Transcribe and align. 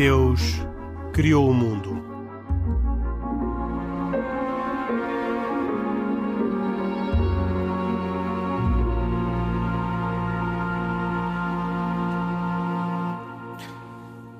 Deus 0.00 0.40
criou 1.12 1.50
o 1.50 1.52
mundo. 1.52 1.90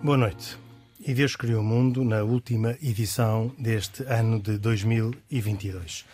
Boa 0.02 0.16
noite. 0.16 0.56
E 0.98 1.12
Deus 1.12 1.36
criou 1.36 1.60
o 1.60 1.62
mundo 1.62 2.02
na 2.04 2.22
última 2.22 2.78
edição 2.82 3.54
deste 3.58 4.02
ano 4.04 4.40
de 4.40 4.56
2022. 4.56 6.06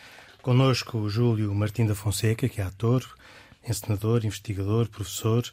Conosco 0.42 1.08
Júlio 1.08 1.54
Martim 1.54 1.86
da 1.86 1.94
Fonseca, 1.94 2.48
que 2.48 2.60
é 2.60 2.64
ator, 2.64 3.08
encenador, 3.64 4.26
investigador, 4.26 4.88
professor, 4.88 5.44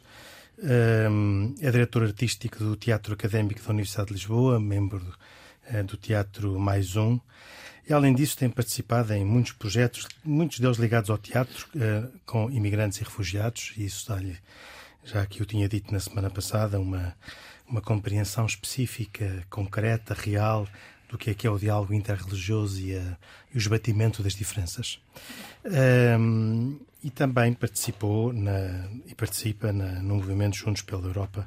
é 0.58 1.70
diretor 1.70 2.02
artístico 2.02 2.58
do 2.58 2.76
Teatro 2.76 3.14
Académico 3.14 3.62
da 3.62 3.70
Universidade 3.70 4.08
de 4.08 4.14
Lisboa, 4.14 4.60
membro 4.60 5.02
eh, 5.66 5.82
do 5.82 5.96
Teatro 5.96 6.58
Mais 6.58 6.96
Um. 6.96 7.18
E, 7.88 7.92
além 7.92 8.14
disso, 8.14 8.36
tem 8.36 8.48
participado 8.48 9.12
em 9.12 9.24
muitos 9.24 9.52
projetos, 9.52 10.06
muitos 10.24 10.58
deles 10.58 10.78
ligados 10.78 11.10
ao 11.10 11.18
teatro, 11.18 11.68
eh, 11.78 12.04
com 12.24 12.50
imigrantes 12.50 13.00
e 13.00 13.04
refugiados, 13.04 13.74
e 13.76 13.84
isso 13.84 14.08
dá-lhe, 14.08 14.38
já 15.04 15.26
que 15.26 15.42
eu 15.42 15.46
tinha 15.46 15.68
dito 15.68 15.92
na 15.92 16.00
semana 16.00 16.30
passada, 16.30 16.80
uma, 16.80 17.14
uma 17.68 17.82
compreensão 17.82 18.46
específica, 18.46 19.44
concreta, 19.50 20.14
real 20.14 20.66
do 21.08 21.18
que 21.18 21.30
é 21.30 21.34
que 21.34 21.46
é 21.46 21.50
o 21.50 21.58
diálogo 21.58 21.92
interreligioso 21.92 22.80
e, 22.80 22.92
e 22.92 23.54
o 23.54 23.58
esbatimento 23.58 24.22
das 24.22 24.34
diferenças. 24.34 24.98
Um, 25.64 26.80
e 27.04 27.10
também 27.10 27.52
participou 27.52 28.32
na, 28.32 28.88
e 29.04 29.14
participa 29.14 29.70
na, 29.74 30.00
no 30.00 30.16
movimento 30.16 30.56
Juntos 30.56 30.80
pela 30.80 31.06
Europa, 31.06 31.46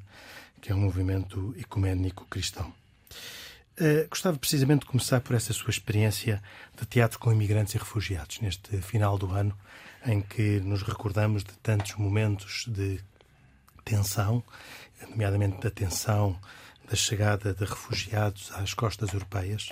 que 0.62 0.72
é 0.72 0.76
um 0.76 0.82
movimento 0.82 1.56
ecuménico 1.58 2.28
cristão. 2.30 2.72
Uh, 3.80 4.08
gostava 4.08 4.38
precisamente 4.38 4.82
de 4.82 4.86
começar 4.86 5.20
por 5.20 5.36
essa 5.36 5.52
sua 5.54 5.72
experiência 5.72 6.44
de 6.80 6.86
teatro 6.86 7.18
com 7.18 7.32
imigrantes 7.32 7.74
e 7.74 7.78
refugiados, 7.80 8.40
neste 8.40 8.78
final 8.84 9.18
do 9.18 9.32
ano, 9.32 9.58
em 10.06 10.22
que 10.22 10.60
nos 10.60 10.84
recordamos 10.84 11.44
de 11.44 11.54
tantos 11.64 11.96
momentos 11.96 12.66
de 12.68 13.00
tensão, 13.84 14.44
nomeadamente 15.10 15.60
da 15.60 15.72
tensão 15.72 16.40
da 16.88 16.96
chegada 16.96 17.54
de 17.54 17.66
refugiados 17.66 18.52
às 18.54 18.76
costas 18.76 19.12
europeias. 19.12 19.72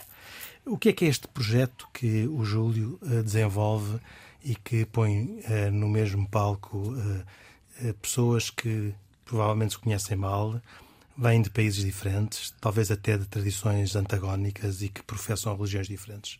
O 0.65 0.79
que 0.79 0.89
é 0.89 0.93
que 0.93 1.05
é 1.05 1.07
este 1.07 1.27
projeto 1.27 1.87
que 1.93 2.27
o 2.27 2.43
Júlio 2.43 2.97
uh, 3.03 3.21
desenvolve 3.21 3.99
e 4.45 4.55
que 4.55 4.85
põe 4.85 5.39
uh, 5.39 5.71
no 5.71 5.89
mesmo 5.89 6.29
palco 6.29 6.77
uh, 6.77 7.93
pessoas 7.95 8.51
que 8.51 8.93
provavelmente 9.25 9.73
se 9.73 9.79
conhecem 9.79 10.15
mal, 10.15 10.61
vêm 11.17 11.41
de 11.41 11.49
países 11.49 11.83
diferentes, 11.83 12.53
talvez 12.61 12.91
até 12.91 13.17
de 13.17 13.25
tradições 13.25 13.95
antagónicas 13.95 14.83
e 14.83 14.89
que 14.89 15.01
professam 15.01 15.55
religiões 15.57 15.87
diferentes? 15.87 16.39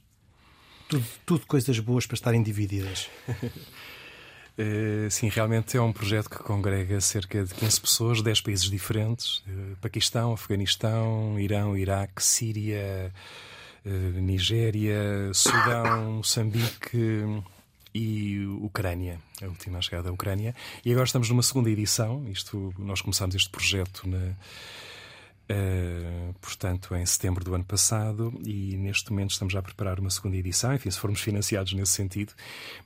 Tudo, 0.88 1.06
tudo 1.25 1.47
coisas 1.47 1.80
boas 1.80 2.06
para 2.06 2.14
estarem 2.14 2.44
divididas. 2.44 3.09
Sim, 5.09 5.28
realmente 5.28 5.75
é 5.75 5.81
um 5.81 5.92
projeto 5.92 6.30
que 6.30 6.38
congrega 6.38 7.02
cerca 7.02 7.44
de 7.44 7.53
15 7.56 7.81
pessoas, 7.81 8.22
10 8.22 8.40
países 8.40 8.69
diferentes: 8.69 9.44
Paquistão, 9.81 10.31
Afeganistão, 10.31 11.38
Irão, 11.38 11.75
Iraque, 11.75 12.23
Síria, 12.23 13.12
Nigéria, 13.84 15.34
Sudão, 15.34 16.14
Moçambique 16.14 17.44
e 17.95 18.45
Ucrânia, 18.59 19.22
a 19.41 19.45
última 19.45 19.81
chegada 19.81 20.09
à 20.09 20.11
Ucrânia. 20.11 20.53
E 20.83 20.91
agora 20.91 21.06
estamos 21.06 21.29
numa 21.29 21.41
segunda 21.41 21.69
edição. 21.69 22.28
Isto, 22.29 22.73
nós 22.78 23.00
começamos 23.01 23.33
este 23.33 23.50
projeto 23.50 24.07
na 24.07 24.35
Uh, 25.47 26.34
portanto, 26.41 26.95
em 26.95 27.05
setembro 27.05 27.44
do 27.44 27.53
ano 27.53 27.63
passado, 27.63 28.34
e 28.44 28.75
neste 28.78 29.11
momento 29.11 29.29
estamos 29.29 29.53
já 29.53 29.59
a 29.59 29.61
preparar 29.61 30.00
uma 30.00 30.09
segunda 30.09 30.35
edição, 30.35 30.73
enfim, 30.73 30.89
se 30.89 30.97
formos 30.97 31.22
financiados 31.22 31.72
nesse 31.73 31.91
sentido, 31.91 32.34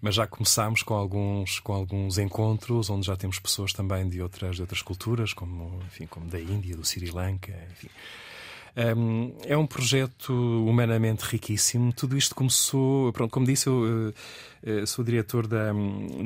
mas 0.02 0.16
já 0.16 0.28
começámos 0.28 0.84
com 0.84 0.94
alguns, 0.94 1.62
com 1.62 1.72
alguns 1.72 2.18
encontros 2.18 2.90
onde 2.90 3.08
já 3.08 3.16
temos 3.16 3.40
pessoas 3.40 3.72
também 3.72 4.10
de 4.10 4.22
outras, 4.22 4.58
de 4.58 4.62
outras 4.62 4.82
culturas, 4.82 5.32
como, 5.32 5.82
enfim, 5.86 6.06
como 6.06 6.26
da 6.26 6.38
Índia, 6.38 6.76
do 6.76 6.84
Sri 6.84 7.10
Lanka, 7.10 7.54
enfim. 7.72 7.88
Um, 8.80 9.34
é 9.46 9.58
um 9.58 9.68
projeto 9.68 10.32
humanamente 10.32 11.26
riquíssimo. 11.26 11.92
Tudo 11.92 12.18
isto 12.18 12.34
começou, 12.34 13.12
pronto, 13.12 13.30
como 13.30 13.46
disse, 13.46 13.68
eu 13.68 14.14
uh, 14.14 14.88
sou 14.88 15.04
diretor 15.04 15.48
da, 15.48 15.74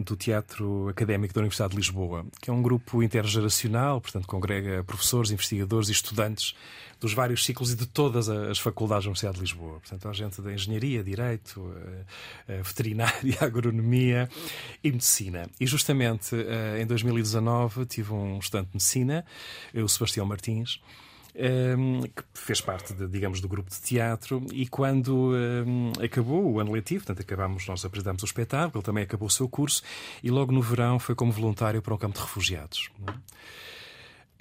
do 0.06 0.16
Teatro 0.16 0.88
Académico 0.88 1.34
da 1.34 1.42
Universidade 1.42 1.72
de 1.72 1.78
Lisboa, 1.78 2.24
que 2.40 2.52
é 2.52 2.54
um 2.54 2.62
grupo 2.62 3.02
intergeracional, 3.02 4.00
portanto, 4.00 4.28
congrega 4.28 4.84
professores, 4.84 5.32
investigadores 5.32 5.90
e 5.90 5.94
estudantes 5.94 6.54
dos 7.00 7.12
vários 7.12 7.44
ciclos 7.44 7.74
e 7.74 7.76
de 7.76 7.88
todas 7.88 8.30
as 8.30 8.60
faculdades 8.60 9.06
da 9.06 9.10
Universidade 9.10 9.38
de 9.38 9.42
Lisboa. 9.42 9.80
Portanto, 9.80 10.08
há 10.08 10.14
gente 10.14 10.40
da 10.40 10.54
Engenharia, 10.54 11.04
Direito, 11.04 11.60
uh, 11.60 12.64
Veterinária, 12.64 13.38
Agronomia 13.42 14.30
e 14.84 14.92
Medicina. 14.92 15.50
E 15.60 15.66
justamente 15.66 16.36
em 16.80 16.86
2019 16.86 17.88
tive 17.88 18.14
um 18.14 18.38
estudante 18.38 18.68
de 18.68 18.76
Medicina, 18.76 19.26
o 19.74 19.88
Sebastião 19.88 20.24
Martins, 20.28 20.80
que 21.34 22.24
fez 22.34 22.62
parte, 22.62 22.94
de, 22.94 23.08
digamos, 23.08 23.42
do 23.42 23.48
grupo 23.48 23.70
de 23.70 23.80
teatro, 23.82 24.46
e 24.52 24.68
quando 24.68 25.32
acabou 26.04 26.54
o 26.54 26.60
ano 26.60 26.72
letivo, 26.72 27.06
portanto, 27.06 27.26
acabamos, 27.26 27.68
nós 27.68 27.84
apresentamos 27.84 28.22
o 28.22 28.26
espetáculo, 28.26 28.78
ele 28.78 28.84
também 28.86 29.04
acabou 29.04 29.28
o 29.28 29.32
seu 29.32 29.50
curso, 29.50 29.82
e 30.22 30.30
logo 30.30 30.52
no 30.52 30.62
verão 30.62 31.00
foi 31.00 31.16
como 31.16 31.32
voluntário 31.32 31.82
para 31.82 31.94
um 31.94 31.98
campo 31.98 32.16
de 32.16 32.22
refugiados. 32.22 32.90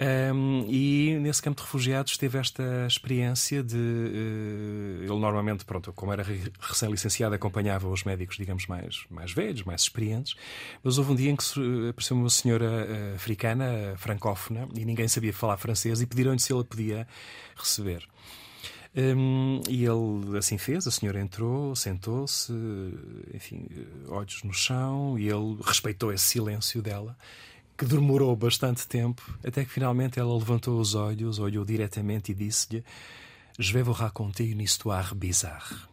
Um, 0.01 0.65
e 0.67 1.17
nesse 1.21 1.41
campo 1.41 1.57
de 1.57 1.63
refugiados 1.63 2.17
teve 2.17 2.37
esta 2.37 2.63
experiência 2.87 3.63
de. 3.63 3.77
Uh, 3.77 5.03
ele 5.03 5.19
normalmente, 5.19 5.63
pronto, 5.63 5.93
como 5.93 6.11
era 6.11 6.25
recém-licenciado, 6.59 7.35
acompanhava 7.35 7.87
os 7.87 8.03
médicos, 8.03 8.35
digamos, 8.35 8.65
mais, 8.65 9.05
mais 9.09 9.31
velhos, 9.31 9.63
mais 9.63 9.81
experientes. 9.81 10.35
Mas 10.83 10.97
houve 10.97 11.11
um 11.11 11.15
dia 11.15 11.31
em 11.31 11.35
que 11.35 11.43
apareceu 11.89 12.17
uma 12.17 12.29
senhora 12.29 12.65
uh, 12.65 13.15
africana, 13.15 13.93
francófona, 13.97 14.67
e 14.75 14.83
ninguém 14.83 15.07
sabia 15.07 15.31
falar 15.31 15.57
francês, 15.57 16.01
e 16.01 16.07
pediram-lhe 16.07 16.39
se 16.39 16.51
ele 16.51 16.63
podia 16.63 17.07
receber. 17.55 18.05
Um, 18.95 19.61
e 19.67 19.85
ele 19.85 20.37
assim 20.37 20.57
fez, 20.57 20.85
a 20.85 20.91
senhora 20.91 21.19
entrou, 21.19 21.75
sentou-se, 21.75 22.53
enfim, 23.33 23.65
olhos 24.07 24.43
no 24.43 24.53
chão, 24.53 25.17
e 25.17 25.29
ele 25.29 25.57
respeitou 25.63 26.13
esse 26.13 26.25
silêncio 26.25 26.81
dela 26.81 27.17
que 27.77 27.85
demorou 27.85 28.35
bastante 28.35 28.87
tempo, 28.87 29.21
até 29.43 29.63
que 29.63 29.71
finalmente 29.71 30.19
ela 30.19 30.33
levantou 30.33 30.79
os 30.79 30.95
olhos, 30.95 31.39
olhou 31.39 31.65
diretamente 31.65 32.31
e 32.31 32.35
disse-lhe: 32.35 32.83
Je 33.57 33.73
vais 33.73 33.85
vous 33.85 33.97
raconter 33.97 34.43
une 34.43 34.63
histoire 34.63 35.15
bizarre. 35.15 35.87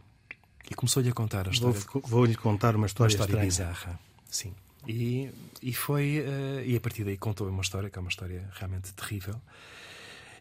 E 0.70 0.74
começou-lhe 0.74 1.08
a 1.08 1.12
contar 1.12 1.48
a 1.48 1.50
história. 1.50 1.80
Vou-lhe 2.04 2.34
vou 2.34 2.42
contar 2.42 2.76
uma 2.76 2.86
história, 2.86 3.16
uma 3.16 3.24
história 3.24 3.46
estranha. 3.46 3.72
bizarra. 3.72 4.00
Sim. 4.30 4.54
E, 4.86 5.30
e 5.62 5.72
foi. 5.72 6.20
Uh, 6.20 6.62
e 6.64 6.76
a 6.76 6.80
partir 6.80 7.04
daí 7.04 7.16
contou 7.16 7.48
uma 7.48 7.62
história 7.62 7.90
que 7.90 7.98
é 7.98 8.00
uma 8.00 8.10
história 8.10 8.48
realmente 8.52 8.92
terrível. 8.92 9.40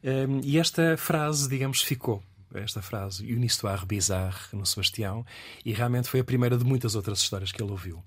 Um, 0.03 0.39
e 0.43 0.57
esta 0.57 0.95
frase, 0.97 1.49
digamos, 1.49 1.81
ficou 1.81 2.23
esta 2.53 2.81
frase, 2.81 3.25
une 3.31 3.45
histoire 3.45 3.85
bizarre, 3.85 4.39
no 4.53 4.65
Sebastião, 4.65 5.25
e 5.63 5.71
realmente 5.73 6.09
foi 6.09 6.19
a 6.19 6.23
primeira 6.23 6.57
de 6.57 6.63
muitas 6.63 6.95
outras 6.95 7.19
histórias 7.19 7.51
que 7.51 7.61
ele 7.61 7.71
ouviu. 7.71 8.03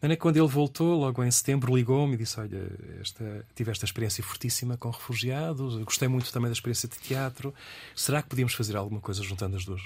Mas 0.00 0.16
quando 0.16 0.36
ele 0.36 0.46
voltou, 0.46 0.98
logo 0.98 1.24
em 1.24 1.30
setembro, 1.30 1.74
ligou-me 1.74 2.14
e 2.14 2.18
disse: 2.18 2.38
Olha, 2.38 2.70
esta, 3.00 3.44
tive 3.54 3.70
esta 3.70 3.84
experiência 3.84 4.22
fortíssima 4.22 4.76
com 4.76 4.90
refugiados, 4.90 5.76
gostei 5.82 6.06
muito 6.06 6.32
também 6.32 6.48
da 6.48 6.52
experiência 6.52 6.88
de 6.88 6.98
teatro, 6.98 7.52
será 7.94 8.22
que 8.22 8.28
podíamos 8.28 8.54
fazer 8.54 8.76
alguma 8.76 9.00
coisa 9.00 9.22
juntando 9.22 9.56
as 9.56 9.64
duas? 9.64 9.82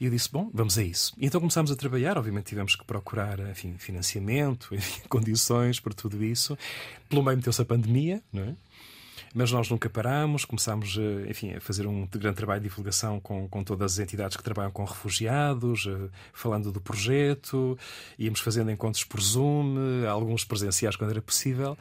E 0.00 0.06
eu 0.06 0.10
disse: 0.10 0.30
Bom, 0.32 0.50
vamos 0.52 0.78
a 0.78 0.82
isso. 0.82 1.14
E 1.18 1.26
então 1.26 1.40
começámos 1.40 1.70
a 1.70 1.76
trabalhar. 1.76 2.16
Obviamente 2.16 2.46
tivemos 2.46 2.74
que 2.74 2.84
procurar 2.84 3.38
enfim, 3.50 3.76
financiamento, 3.78 4.68
enfim, 4.74 5.02
condições 5.08 5.78
para 5.78 5.92
tudo 5.92 6.24
isso. 6.24 6.58
Pelo 7.08 7.22
meio 7.22 7.36
meteu-se 7.36 7.60
a 7.60 7.64
pandemia, 7.64 8.22
não 8.32 8.42
é? 8.42 8.56
Mas 9.34 9.52
nós 9.52 9.68
nunca 9.68 9.88
paramos, 9.88 10.44
começámos 10.44 10.96
eh, 10.98 11.30
enfim, 11.30 11.54
a 11.54 11.60
fazer 11.60 11.86
um 11.86 12.06
grande 12.06 12.36
trabalho 12.36 12.60
de 12.60 12.68
divulgação 12.68 13.20
com, 13.20 13.48
com 13.48 13.62
todas 13.64 13.94
as 13.94 13.98
entidades 13.98 14.36
que 14.36 14.42
trabalham 14.42 14.70
com 14.70 14.84
refugiados, 14.84 15.86
eh, 15.86 16.08
falando 16.32 16.72
do 16.72 16.80
projeto, 16.80 17.78
íamos 18.18 18.40
fazendo 18.40 18.70
encontros 18.70 19.04
por 19.04 19.20
Zoom, 19.20 19.76
alguns 20.08 20.44
presenciais 20.44 20.96
quando 20.96 21.10
era 21.10 21.22
possível 21.22 21.76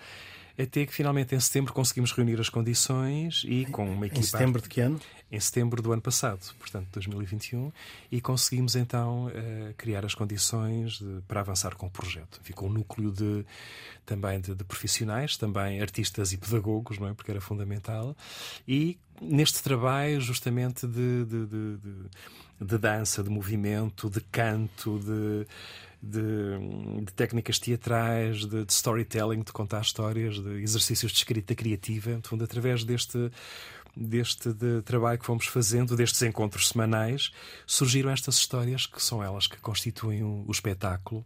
até 0.61 0.85
que 0.85 0.93
finalmente 0.93 1.33
em 1.33 1.39
setembro 1.39 1.73
conseguimos 1.73 2.11
reunir 2.11 2.39
as 2.39 2.49
condições 2.49 3.43
e 3.47 3.65
com 3.65 3.89
uma 3.89 4.07
equipa. 4.07 4.19
Em 4.19 4.23
setembro 4.23 4.61
de 4.61 4.67
que 4.67 4.81
ano? 4.81 4.99
Em 5.31 5.39
setembro 5.39 5.81
do 5.81 5.91
ano 5.91 6.01
passado, 6.01 6.39
portanto 6.57 6.87
2021, 6.93 7.71
e 8.11 8.19
conseguimos 8.19 8.75
então 8.75 9.27
uh, 9.27 9.73
criar 9.77 10.03
as 10.03 10.15
condições 10.15 10.93
de, 10.97 11.21
para 11.27 11.41
avançar 11.41 11.75
com 11.75 11.85
o 11.85 11.89
projeto. 11.89 12.39
Ficou 12.43 12.67
um 12.67 12.73
núcleo 12.73 13.11
de, 13.11 13.45
também 14.05 14.41
de, 14.41 14.55
de, 14.55 14.63
profissionais, 14.63 15.37
também 15.37 15.81
artistas 15.81 16.33
e 16.33 16.37
pedagogos, 16.37 16.97
não 16.97 17.07
é? 17.07 17.13
porque 17.13 17.29
era 17.29 17.39
fundamental, 17.39 18.17
e 18.67 18.97
neste 19.21 19.61
trabalho 19.61 20.19
justamente 20.19 20.87
de, 20.87 21.25
de, 21.25 21.47
de 22.59 22.77
dança, 22.79 23.21
de 23.23 23.29
movimento, 23.29 24.09
de 24.09 24.21
canto, 24.21 24.99
de 24.99 25.45
de, 26.01 27.03
de 27.03 27.13
técnicas 27.13 27.59
teatrais, 27.59 28.45
de, 28.45 28.65
de, 28.65 28.71
storytelling, 28.71 29.41
de 29.41 29.51
contar 29.51 29.81
histórias, 29.81 30.39
de 30.39 30.61
exercícios 30.61 31.11
de 31.11 31.17
escrita 31.17 31.53
criativa, 31.53 32.15
de 32.15 32.27
fundo, 32.27 32.43
através 32.43 32.83
deste 32.83 33.29
deste 33.99 34.53
de 34.53 34.81
trabalho 34.81 35.19
que 35.19 35.25
fomos 35.25 35.45
fazendo, 35.45 35.95
destes 35.95 36.21
encontros 36.21 36.69
semanais, 36.69 37.31
surgiram 37.67 38.09
estas 38.09 38.35
histórias 38.35 38.85
que 38.85 39.01
são 39.01 39.23
elas 39.23 39.47
que 39.47 39.57
constituem 39.57 40.23
o, 40.23 40.45
espetáculo 40.49 41.25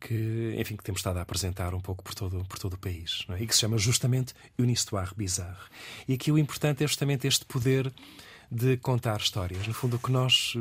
que, 0.00 0.54
enfim, 0.58 0.76
que 0.76 0.82
temos 0.82 1.00
estado 1.00 1.18
a 1.18 1.22
apresentar 1.22 1.74
um 1.74 1.80
pouco 1.80 2.02
por 2.02 2.14
todo, 2.14 2.44
por 2.46 2.58
todo 2.58 2.72
o 2.72 2.78
país, 2.78 3.26
é? 3.28 3.42
e 3.42 3.46
que 3.46 3.54
se 3.54 3.60
chama 3.60 3.76
justamente 3.76 4.34
Une 4.58 4.72
Histoire 4.72 5.10
Bizarre. 5.14 5.60
E 6.08 6.14
aqui 6.14 6.32
o 6.32 6.38
importante 6.38 6.82
é 6.82 6.86
justamente 6.86 7.26
este 7.26 7.44
poder 7.44 7.92
de 8.50 8.78
contar 8.78 9.20
histórias. 9.20 9.66
No 9.66 9.74
fundo, 9.74 9.96
o 9.96 9.98
que 9.98 10.10
nós 10.10 10.54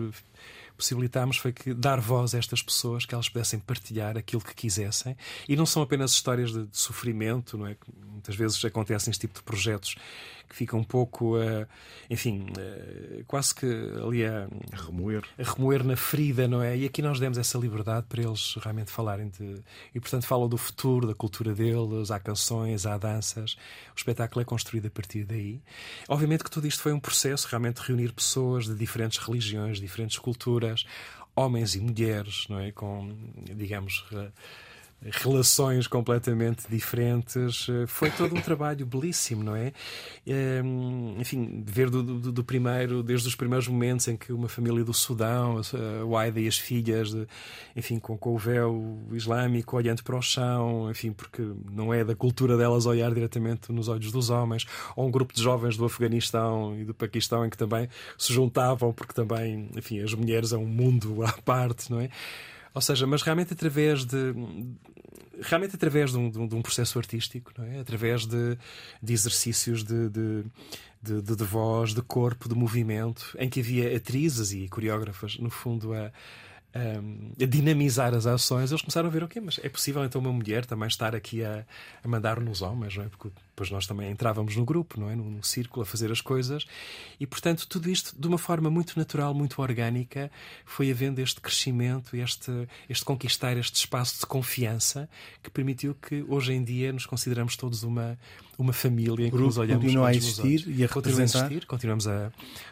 possibilitámos 0.80 1.38
foi 1.38 1.52
que 1.52 1.74
dar 1.74 2.00
voz 2.00 2.34
a 2.34 2.38
estas 2.38 2.64
pessoas, 2.64 3.06
que 3.06 3.14
elas 3.14 3.28
pudessem 3.28 3.60
partilhar 3.60 4.18
aquilo 4.18 4.42
que 4.42 4.56
quisessem. 4.56 5.16
E 5.48 5.56
não 5.56 5.66
são 5.66 5.84
apenas 5.84 6.12
histórias 6.12 6.52
de, 6.52 6.66
de 6.66 6.78
sofrimento, 6.78 7.58
não 7.58 7.68
é? 7.68 7.76
Muitas 8.10 8.36
vezes 8.36 8.64
acontecem 8.66 9.12
este 9.12 9.22
tipo 9.22 9.36
de 9.36 9.44
projetos 9.44 9.96
que 10.50 10.56
ficam 10.56 10.80
um 10.80 10.84
pouco, 10.84 11.38
uh, 11.38 11.68
enfim, 12.10 12.48
uh, 12.50 13.24
quase 13.28 13.54
que 13.54 13.68
ali 14.04 14.26
a, 14.26 14.48
a, 14.72 14.76
remoer. 14.76 15.24
a 15.38 15.44
remoer 15.44 15.84
na 15.84 15.96
ferida, 15.96 16.48
não 16.48 16.62
é? 16.62 16.76
E 16.76 16.86
aqui 16.86 17.04
nós 17.04 17.20
demos 17.20 17.38
essa 17.38 17.58
liberdade 17.58 18.08
para 18.10 18.24
eles 18.24 18.56
realmente 18.60 18.90
falarem 18.90 19.30
de. 19.30 19.62
E 19.94 20.00
portanto 20.00 20.26
falam 20.26 20.50
do 20.50 20.58
futuro, 20.58 21.08
da 21.08 21.14
cultura 21.14 21.54
deles, 21.54 22.10
há 22.10 22.20
canções, 22.20 22.88
há 22.88 22.98
danças. 22.98 23.54
O 23.96 23.98
espetáculo 23.98 24.42
é 24.42 24.46
construído 24.46 24.88
a 24.88 24.90
partir 24.90 25.24
daí. 25.24 25.62
Obviamente 26.08 26.44
que 26.44 26.50
tudo 26.50 26.66
isto 26.66 26.82
foi 26.82 26.92
um 26.92 27.00
processo, 27.00 27.48
realmente 27.48 27.78
reunir 27.78 28.12
pessoas 28.12 28.66
de 28.66 28.74
diferentes 28.74 29.20
religiões, 29.20 29.80
diferentes 29.80 30.18
culturas, 30.18 30.69
homens 31.36 31.76
e 31.76 31.80
mulheres, 31.80 32.46
não 32.50 32.60
é? 32.60 32.72
Com, 32.72 33.16
digamos 33.56 34.06
relações 35.02 35.88
completamente 35.88 36.68
diferentes. 36.70 37.68
Eh, 37.70 37.88
foi 37.88 38.12
todo 38.12 38.36
um 38.36 38.42
trabalho 38.42 38.86
belíssimo, 38.86 39.44
não 39.44 39.56
é? 39.56 39.72
Ehm, 40.28 41.16
enfim, 41.20 41.64
ver 41.66 41.90
do, 41.90 42.04
do, 42.04 42.32
do, 42.32 42.44
primeiro, 42.44 43.02
desde 43.02 43.28
os 43.28 43.36
primeiros 43.36 43.68
momentos 43.68 44.08
em 44.08 44.18
que 44.18 44.34
uma 44.34 44.50
família 44.50 44.84
do 44.84 44.94
Sudão, 44.94 45.62
o 46.06 46.18
Aida 46.18 46.40
e 46.40 46.48
as 46.48 46.58
filhas, 46.58 47.16
enfim, 47.76 47.98
com, 48.00 48.18
com 48.18 48.36
o 48.36 48.38
véu 48.38 49.00
islâmico 49.14 49.78
olhando 49.78 50.04
para 50.04 50.18
o 50.18 50.22
chão, 50.22 50.90
enfim, 50.92 51.14
porque 51.14 51.42
não 51.72 51.94
é 51.94 52.04
da 52.04 52.16
cultura 52.16 52.58
delas 52.58 52.86
olhar 52.86 53.14
diretamente 53.14 53.72
nos 53.72 53.88
olhos 53.88 54.12
dos 54.12 54.30
homens, 54.30 54.66
ou 54.96 55.08
um 55.08 55.12
grupo 55.12 55.34
de 55.34 55.42
jovens 55.42 55.78
do 55.78 55.86
Afeganistão 55.86 56.78
e 56.78 56.84
do 56.84 56.94
Paquistão 56.94 57.46
em 57.46 57.50
que 57.50 57.58
também 57.58 57.88
se 58.18 58.34
juntavam, 58.34 58.92
porque 58.92 59.14
também, 59.14 59.70
enfim, 59.76 60.02
as 60.02 60.14
mulheres 60.14 60.52
é 60.52 60.58
um 60.58 60.66
mundo 60.66 61.24
à 61.24 61.32
parte, 61.32 61.90
não 61.92 62.02
é? 62.02 62.10
Ou 62.74 62.82
seja, 62.82 63.08
mas 63.08 63.22
realmente 63.22 63.54
através 63.54 64.06
de 64.06 64.34
realmente 65.42 65.76
através 65.76 66.12
de 66.12 66.18
um, 66.18 66.30
de 66.48 66.56
um 66.56 66.62
processo 66.62 66.98
artístico, 67.00 67.54
é? 67.62 67.80
através 67.80 68.26
de, 68.26 68.58
de 69.02 69.14
exercícios 69.14 69.84
de, 69.84 70.10
de, 70.10 70.44
de, 71.02 71.44
voz, 71.44 71.94
de 71.94 72.02
corpo, 72.02 72.50
de 72.50 72.56
movimento, 72.56 73.36
em 73.40 73.50
que 73.50 73.60
havia 73.60 73.96
atrizes 73.96 74.52
e 74.52 74.68
coreógrafas, 74.68 75.38
no 75.38 75.50
fundo, 75.50 75.94
a, 75.94 76.12
a, 76.74 77.44
a 77.44 77.46
dinamizar 77.46 78.14
as 78.14 78.26
ações, 78.26 78.72
eles 78.72 78.82
começaram 78.82 79.08
a 79.08 79.12
ver, 79.12 79.24
ok, 79.24 79.42
mas 79.42 79.60
é 79.64 79.70
possível 79.70 80.04
então 80.04 80.20
uma 80.22 80.34
mulher 80.34 80.66
também 80.66 80.88
estar 80.88 81.16
aqui 81.16 81.44
a, 81.44 81.66
a 82.04 82.08
mandar 82.08 82.40
nos 82.40 82.62
homens, 82.62 82.96
não 82.96 83.06
é? 83.06 83.10
Porque 83.10 83.32
depois 83.60 83.72
nós 83.72 83.86
também 83.86 84.10
entrávamos 84.10 84.56
no 84.56 84.64
grupo, 84.64 84.98
não 84.98 85.10
é? 85.10 85.16
No, 85.16 85.30
no, 85.30 85.44
círculo 85.44 85.84
a 85.84 85.86
fazer 85.86 86.10
as 86.12 86.22
coisas. 86.22 86.66
E, 87.20 87.28
portanto, 87.28 87.68
tudo 87.68 87.90
isto 87.90 88.16
de 88.18 88.26
uma 88.26 88.38
forma 88.38 88.70
muito 88.70 88.98
natural, 88.98 89.34
muito 89.34 89.62
orgânica, 89.62 90.32
foi 90.66 90.90
havendo 90.90 91.20
este 91.20 91.42
crescimento, 91.42 92.16
este, 92.16 92.52
este 92.88 93.04
conquistar 93.04 93.58
este 93.58 93.76
espaço 93.76 94.22
de 94.22 94.26
confiança 94.26 95.10
que 95.44 95.50
permitiu 95.50 95.94
que 95.94 96.24
hoje 96.30 96.54
em 96.54 96.64
dia 96.64 96.94
nos 96.94 97.06
consideramos 97.06 97.58
todos 97.58 97.84
uma, 97.84 98.18
uma 98.58 98.72
família 98.72 99.28
em 99.28 99.32
que 99.32 99.38
nos 99.38 99.58
olhamos 99.58 99.84
continua 99.84 100.10
a 100.10 100.16
existir 100.16 100.66
e 100.68 100.84
a 100.84 100.88
representar. 100.88 100.94
Continua 100.94 101.22
a 101.22 101.46
existir. 101.48 101.66
Continuamos 101.66 102.08
a... 102.08 102.28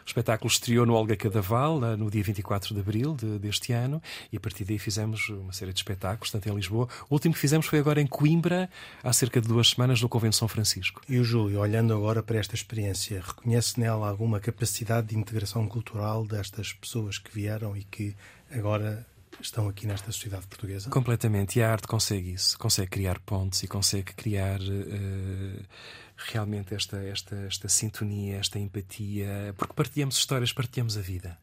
O 0.06 0.08
espetáculo 0.08 0.50
estreou 0.50 0.86
no 0.86 0.94
Olga 0.94 1.18
Cadaval 1.18 1.80
no 1.98 2.10
dia 2.10 2.24
24 2.24 2.74
de 2.74 2.80
abril 2.80 3.14
de, 3.14 3.40
deste 3.40 3.74
ano 3.74 4.02
e 4.32 4.38
a 4.38 4.40
partir 4.40 4.64
daí 4.64 4.80
fizemos 4.80 5.28
uma 5.30 5.52
série 5.52 5.74
de 5.74 5.80
espetáculos, 5.80 6.32
tanto 6.32 6.48
em 6.48 6.56
Lisboa. 6.56 6.88
O 7.10 7.16
último 7.16 7.34
que 7.34 7.40
fizemos 7.40 7.66
foi 7.66 7.80
agora 7.80 8.02
em 8.02 8.08
Coimbra, 8.08 8.70
há 9.04 9.12
cerca 9.12 9.42
de 9.42 9.48
duas 9.48 9.70
semanas, 9.70 10.02
no 10.02 10.08
Convento 10.08 10.36
São 10.36 10.48
Francisco. 10.48 10.77
Francisco. 10.78 11.02
E 11.08 11.18
o 11.18 11.24
Júlio, 11.24 11.60
olhando 11.60 11.94
agora 11.94 12.22
para 12.22 12.38
esta 12.38 12.56
experiência, 12.56 13.22
reconhece 13.26 13.80
nela 13.80 14.08
alguma 14.08 14.40
capacidade 14.40 15.08
de 15.08 15.18
integração 15.18 15.68
cultural 15.68 16.26
destas 16.26 16.74
pessoas 16.74 17.18
que 17.18 17.34
vieram 17.34 17.76
e 17.76 17.84
que 17.84 18.16
agora 18.52 19.06
estão 19.42 19.68
aqui 19.68 19.86
nesta 19.86 20.12
sociedade 20.12 20.48
portuguesa? 20.48 20.90
Completamente. 20.90 21.60
E 21.60 21.64
a 21.64 21.72
arte 21.72 21.88
consegue 21.88 22.34
isso. 22.34 22.58
Consegue 22.58 22.90
criar 22.90 23.20
pontes 23.20 23.64
e 23.64 23.68
consegue 23.68 24.14
criar 24.14 24.60
uh, 24.60 25.66
realmente 26.18 26.74
esta, 26.74 26.98
esta, 27.04 27.36
esta 27.36 27.68
sintonia, 27.70 28.38
esta 28.38 28.60
empatia. 28.60 29.54
Porque 29.58 29.74
partilhamos 29.74 30.18
histórias, 30.18 30.54
partilhamos 30.54 30.98
a 30.98 31.02
vida 31.02 31.38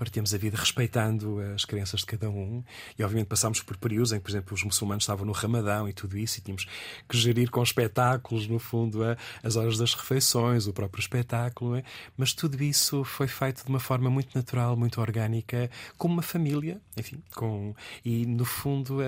partilhamos 0.00 0.32
a 0.32 0.38
vida 0.38 0.56
respeitando 0.56 1.40
as 1.54 1.66
crenças 1.66 2.00
de 2.00 2.06
cada 2.06 2.30
um. 2.30 2.64
E, 2.98 3.04
obviamente, 3.04 3.26
passámos 3.26 3.60
por 3.60 3.76
períodos 3.76 4.12
em 4.12 4.16
que, 4.16 4.22
por 4.22 4.30
exemplo, 4.30 4.54
os 4.54 4.64
muçulmanos 4.64 5.04
estavam 5.04 5.26
no 5.26 5.32
Ramadão 5.32 5.86
e 5.86 5.92
tudo 5.92 6.16
isso, 6.16 6.38
e 6.38 6.40
tínhamos 6.40 6.66
que 7.06 7.18
gerir 7.18 7.50
com 7.50 7.62
espetáculos, 7.62 8.48
no 8.48 8.58
fundo, 8.58 9.00
as 9.42 9.56
horas 9.56 9.76
das 9.76 9.92
refeições, 9.92 10.66
o 10.66 10.72
próprio 10.72 11.02
espetáculo. 11.02 11.76
É? 11.76 11.84
Mas 12.16 12.32
tudo 12.32 12.62
isso 12.64 13.04
foi 13.04 13.28
feito 13.28 13.62
de 13.62 13.68
uma 13.68 13.78
forma 13.78 14.08
muito 14.08 14.34
natural, 14.34 14.74
muito 14.74 15.02
orgânica, 15.02 15.70
como 15.98 16.14
uma 16.14 16.22
família, 16.22 16.80
enfim, 16.96 17.22
com, 17.34 17.74
e, 18.02 18.24
no 18.24 18.46
fundo, 18.46 19.00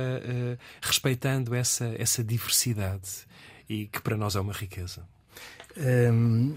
respeitando 0.82 1.54
essa, 1.54 1.94
essa 1.98 2.22
diversidade, 2.22 3.26
e 3.66 3.86
que 3.86 4.02
para 4.02 4.14
nós 4.14 4.36
é 4.36 4.40
uma 4.40 4.52
riqueza. 4.52 5.08
Um 5.78 6.54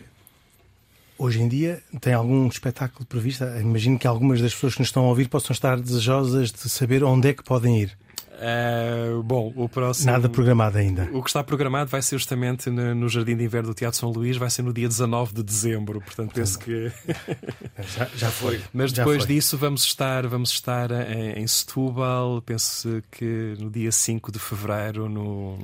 Hoje 1.18 1.42
em 1.42 1.48
dia 1.48 1.82
tem 2.02 2.14
algum 2.14 2.48
espetáculo 2.48 3.06
previsto? 3.06 3.44
Imagino 3.60 3.98
que 3.98 4.08
algumas 4.08 4.42
das 4.42 4.54
pessoas 4.54 4.74
que 4.74 4.82
nos 4.82 4.90
estão 4.90 5.06
a 5.06 5.08
ouvir 5.08 5.30
possam 5.30 5.54
estar 5.54 5.80
desejosas 5.80 6.52
de 6.52 6.70
saber 6.70 7.04
onde 7.04 7.30
é 7.30 7.34
que 7.34 7.44
podem 7.44 7.82
ir. 7.82 7.98
Uh, 8.36 9.24
bom, 9.24 9.54
o 9.56 9.70
próximo. 9.70 10.12
Nada 10.12 10.28
programado 10.28 10.78
ainda. 10.78 11.10
O 11.14 11.24
que 11.24 11.30
está 11.30 11.42
programado 11.42 11.90
vai 11.90 12.02
ser 12.02 12.18
justamente 12.18 12.70
no, 12.70 12.94
no 12.94 13.08
Jardim 13.08 13.36
de 13.36 13.46
Inverno 13.46 13.70
do 13.70 13.74
Teatro 13.74 13.98
São 13.98 14.12
Luís, 14.12 14.36
vai 14.36 14.50
ser 14.50 14.62
no 14.62 14.74
dia 14.74 14.88
19 14.90 15.34
de 15.36 15.44
dezembro, 15.44 16.02
portanto 16.02 16.34
penso 16.34 16.60
que. 16.60 16.92
já, 17.96 18.10
já 18.16 18.30
foi. 18.30 18.62
Mas 18.74 18.92
depois 18.92 19.24
foi. 19.24 19.36
disso 19.36 19.58
vamos 19.58 19.84
estar, 19.84 20.28
vamos 20.28 20.52
estar 20.52 20.92
em, 20.92 21.42
em, 21.42 21.48
Setúbal, 21.48 22.42
penso 22.42 23.02
que 23.10 23.56
no 23.58 23.70
dia 23.70 23.92
5 23.92 24.32
de 24.32 24.40
fevereiro, 24.40 25.08
no, 25.08 25.58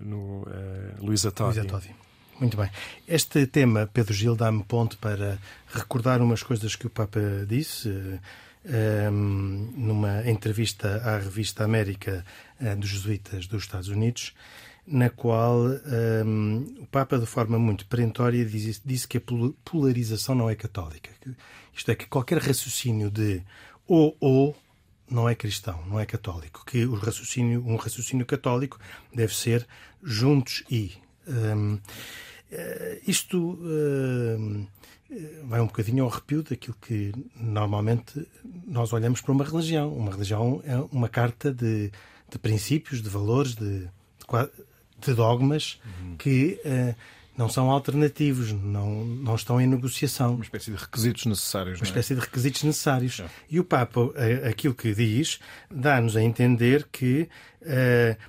no 0.00 0.42
uh, 0.42 0.46
Luísa 1.00 1.30
Todi. 1.30 1.60
Luísa 1.60 1.68
Todi. 1.68 2.05
Muito 2.38 2.56
bem. 2.56 2.70
Este 3.08 3.46
tema, 3.46 3.88
Pedro 3.90 4.12
Gil, 4.12 4.36
dá-me 4.36 4.62
ponto 4.62 4.98
para 4.98 5.38
recordar 5.68 6.20
umas 6.20 6.42
coisas 6.42 6.76
que 6.76 6.86
o 6.86 6.90
Papa 6.90 7.20
disse 7.48 7.88
um, 7.88 8.18
ehm, 8.66 9.72
numa 9.74 10.28
entrevista 10.28 11.00
à 11.02 11.18
revista 11.18 11.64
América 11.64 12.26
uh, 12.60 12.76
dos 12.76 12.90
Jesuítas 12.90 13.46
dos 13.46 13.62
Estados 13.62 13.88
Unidos, 13.88 14.34
na 14.86 15.08
qual 15.08 15.60
um, 15.60 15.80
ehm, 15.86 16.82
o 16.82 16.86
Papa, 16.86 17.18
de 17.18 17.24
forma 17.24 17.58
muito 17.58 17.86
perentória, 17.86 18.44
disse, 18.44 18.82
disse 18.84 19.08
que 19.08 19.16
a 19.16 19.22
polarização 19.64 20.34
não 20.34 20.50
é 20.50 20.54
católica. 20.54 21.10
Isto 21.72 21.90
é, 21.90 21.94
que 21.94 22.06
qualquer 22.06 22.38
raciocínio 22.38 23.10
de 23.10 23.42
ou 23.88 24.14
ou 24.20 24.54
não 25.10 25.26
é 25.26 25.34
cristão, 25.34 25.82
não 25.86 25.98
é 25.98 26.04
católico. 26.04 26.64
Que 26.66 26.84
o 26.84 26.96
raciocínio, 26.96 27.64
um 27.66 27.76
raciocínio 27.76 28.26
católico 28.26 28.78
deve 29.14 29.34
ser 29.34 29.66
juntos 30.02 30.64
e. 30.70 31.05
Um, 31.26 31.78
Uh, 32.46 33.00
isto 33.06 33.58
uh, 33.60 34.66
vai 35.44 35.60
um 35.60 35.66
bocadinho 35.66 36.04
ao 36.04 36.10
arrepio 36.10 36.44
daquilo 36.44 36.76
que 36.80 37.12
normalmente 37.34 38.26
nós 38.66 38.92
olhamos 38.92 39.20
para 39.20 39.32
uma 39.32 39.44
religião. 39.44 39.92
Uma 39.92 40.12
religião 40.12 40.62
é 40.64 40.76
uma 40.92 41.08
carta 41.08 41.52
de, 41.52 41.90
de 42.30 42.38
princípios, 42.38 43.02
de 43.02 43.08
valores, 43.08 43.54
de, 43.56 43.80
de, 43.80 43.88
de 45.00 45.14
dogmas 45.14 45.80
uhum. 45.84 46.16
que 46.16 46.60
uh, 46.64 46.94
não 47.36 47.48
são 47.48 47.70
alternativos, 47.70 48.52
não, 48.52 49.04
não 49.04 49.34
estão 49.34 49.60
em 49.60 49.66
negociação. 49.66 50.34
Uma 50.34 50.44
espécie 50.44 50.70
de 50.70 50.76
requisitos 50.76 51.26
necessários. 51.26 51.80
Uma 51.80 51.86
é? 51.86 51.88
espécie 51.88 52.14
de 52.14 52.20
requisitos 52.20 52.62
necessários. 52.62 53.20
É. 53.20 53.26
E 53.50 53.60
o 53.60 53.64
Papa, 53.64 54.12
aquilo 54.48 54.74
que 54.74 54.94
diz, 54.94 55.38
dá-nos 55.70 56.16
a 56.16 56.22
entender 56.22 56.88
que, 56.90 57.28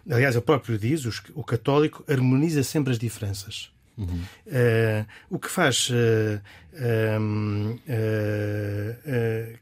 aliás, 0.10 0.36
ele 0.36 0.44
próprio 0.44 0.78
diz, 0.78 1.06
o 1.34 1.44
católico 1.44 2.04
harmoniza 2.08 2.64
sempre 2.64 2.92
as 2.92 3.00
diferenças. 3.00 3.72
Uhum. 3.98 4.22
Uh, 4.46 5.08
o 5.30 5.40
que 5.40 5.50
faz, 5.50 5.90
uh, 5.90 6.40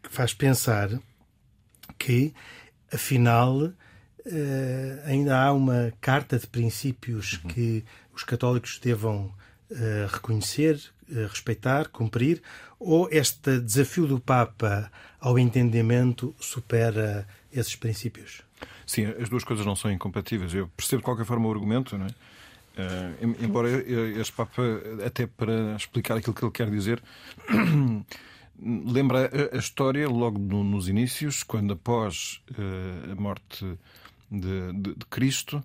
que 0.04 0.10
faz 0.10 0.34
pensar 0.34 0.90
que, 1.98 2.34
afinal, 2.92 3.72
ainda 5.06 5.40
há 5.42 5.54
uma 5.54 5.94
carta 6.02 6.38
de 6.38 6.48
princípios 6.48 7.40
uhum. 7.44 7.50
que 7.50 7.86
os 8.16 8.24
católicos 8.24 8.80
devam 8.80 9.34
reconhecer, 10.12 10.80
respeitar, 11.30 11.90
cumprir, 11.90 12.42
ou 12.80 13.10
este 13.12 13.60
desafio 13.60 14.06
do 14.06 14.20
Papa 14.20 14.92
ao 15.20 15.40
entendimento 15.40 16.36
supera 16.40 17.28
esses 17.52 17.76
princípios? 17.76 18.44
Sim, 18.86 19.06
as 19.20 19.28
duas 19.28 19.44
coisas 19.44 19.66
não 19.66 19.76
são 19.76 19.92
incompatíveis. 19.92 20.54
Eu 20.54 20.68
percebo 20.78 21.02
de 21.02 21.06
qualquer 21.06 21.26
forma 21.26 21.48
o 21.48 21.52
argumento, 21.52 21.98
não 21.98 22.06
é? 22.06 22.10
Uh, 22.78 23.36
embora 23.42 23.70
este 24.20 24.34
Papa, 24.34 24.62
até 25.06 25.26
para 25.26 25.76
explicar 25.76 26.18
aquilo 26.18 26.34
que 26.34 26.44
ele 26.44 26.52
quer 26.52 26.70
dizer, 26.70 27.02
lembra 28.60 29.32
a, 29.54 29.58
história 29.58 30.08
logo 30.10 30.38
no, 30.38 30.64
nos 30.64 30.90
inícios, 30.90 31.42
quando 31.42 31.74
após 31.74 32.42
uh, 32.52 33.14
a 33.14 33.16
morte 33.16 33.66
de, 34.30 34.74
de, 34.74 34.96
de 34.96 35.06
Cristo, 35.10 35.64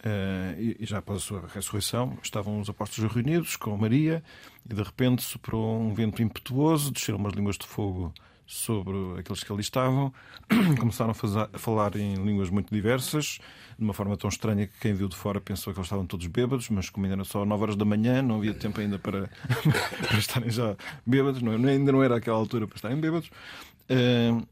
Uh, 0.00 0.76
e, 0.80 0.86
já 0.86 0.98
após 0.98 1.18
a 1.18 1.20
sua 1.20 1.44
ressurreição, 1.54 2.16
estavam 2.22 2.58
os 2.58 2.70
apóstolos 2.70 3.12
reunidos 3.12 3.54
com 3.56 3.76
Maria 3.76 4.22
e 4.64 4.74
de 4.74 4.82
repente 4.82 5.22
soprou 5.22 5.78
um 5.78 5.92
vento 5.92 6.22
impetuoso, 6.22 6.90
desceram 6.90 7.18
umas 7.18 7.34
línguas 7.34 7.58
de 7.58 7.66
fogo 7.66 8.12
sobre 8.46 8.96
aqueles 9.18 9.44
que 9.44 9.52
ali 9.52 9.60
estavam, 9.60 10.12
começaram 10.80 11.10
a, 11.10 11.14
fazer, 11.14 11.48
a, 11.52 11.58
falar 11.58 11.94
em 11.96 12.14
línguas 12.14 12.48
muito 12.48 12.74
diversas, 12.74 13.38
de 13.78 13.84
uma 13.84 13.92
forma 13.92 14.16
tão 14.16 14.28
estranha 14.28 14.66
que 14.66 14.72
quem 14.80 14.94
viu 14.94 15.06
de 15.06 15.14
fora 15.14 15.40
pensou 15.40 15.72
que 15.72 15.78
eles 15.78 15.86
estavam 15.86 16.06
todos 16.06 16.26
bêbados, 16.26 16.68
mas 16.70 16.88
como 16.88 17.04
ainda 17.04 17.16
era 17.16 17.24
só 17.24 17.44
9 17.44 17.62
horas 17.62 17.76
da 17.76 17.84
manhã, 17.84 18.22
não 18.22 18.38
havia 18.38 18.54
tempo 18.54 18.80
ainda 18.80 18.98
para, 18.98 19.30
para 20.08 20.18
estarem 20.18 20.50
já 20.50 20.74
bêbados, 21.06 21.42
não, 21.42 21.52
ainda 21.52 21.92
não 21.92 22.02
era 22.02 22.16
aquela 22.16 22.38
altura 22.38 22.66
para 22.66 22.76
estarem 22.76 22.98
bêbados. 22.98 23.30
Uh, 23.88 24.44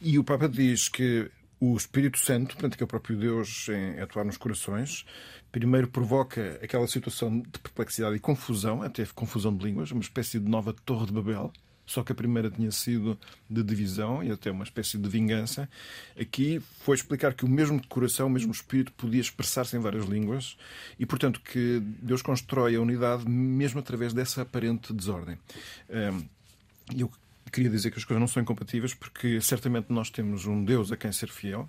e 0.00 0.18
o 0.18 0.24
Papa 0.24 0.48
diz 0.48 0.88
que 0.88 1.30
o 1.64 1.76
Espírito 1.76 2.18
Santo, 2.18 2.56
portanto, 2.56 2.76
que 2.76 2.82
é 2.82 2.86
o 2.86 2.88
próprio 2.88 3.16
Deus 3.16 3.68
em 3.68 4.00
atuar 4.00 4.24
nos 4.24 4.36
corações, 4.36 5.06
primeiro 5.52 5.86
provoca 5.86 6.58
aquela 6.60 6.88
situação 6.88 7.38
de 7.38 7.60
perplexidade 7.60 8.16
e 8.16 8.18
confusão, 8.18 8.82
até 8.82 9.06
confusão 9.14 9.56
de 9.56 9.64
línguas, 9.64 9.92
uma 9.92 10.00
espécie 10.00 10.40
de 10.40 10.50
nova 10.50 10.72
Torre 10.84 11.06
de 11.06 11.12
Babel, 11.12 11.52
só 11.86 12.02
que 12.02 12.10
a 12.10 12.16
primeira 12.16 12.50
tinha 12.50 12.72
sido 12.72 13.16
de 13.48 13.62
divisão 13.62 14.24
e 14.24 14.32
até 14.32 14.50
uma 14.50 14.64
espécie 14.64 14.98
de 14.98 15.08
vingança. 15.08 15.68
Aqui 16.20 16.60
foi 16.80 16.96
explicar 16.96 17.32
que 17.32 17.44
o 17.44 17.48
mesmo 17.48 17.80
coração, 17.86 18.26
o 18.26 18.30
mesmo 18.30 18.50
espírito, 18.50 18.90
podia 18.94 19.20
expressar-se 19.20 19.76
em 19.76 19.80
várias 19.80 20.06
línguas 20.06 20.56
e, 20.98 21.06
portanto, 21.06 21.40
que 21.40 21.80
Deus 22.02 22.22
constrói 22.22 22.74
a 22.74 22.80
unidade 22.80 23.24
mesmo 23.28 23.78
através 23.78 24.12
dessa 24.12 24.42
aparente 24.42 24.92
desordem. 24.92 25.38
E 26.92 27.02
eu 27.02 27.10
queria 27.52 27.70
dizer 27.70 27.90
que 27.90 27.98
as 27.98 28.04
coisas 28.04 28.20
não 28.20 28.26
são 28.26 28.42
incompatíveis 28.42 28.94
porque 28.94 29.40
certamente 29.40 29.92
nós 29.92 30.10
temos 30.10 30.46
um 30.46 30.64
Deus 30.64 30.90
a 30.90 30.96
quem 30.96 31.12
ser 31.12 31.28
fiel 31.28 31.68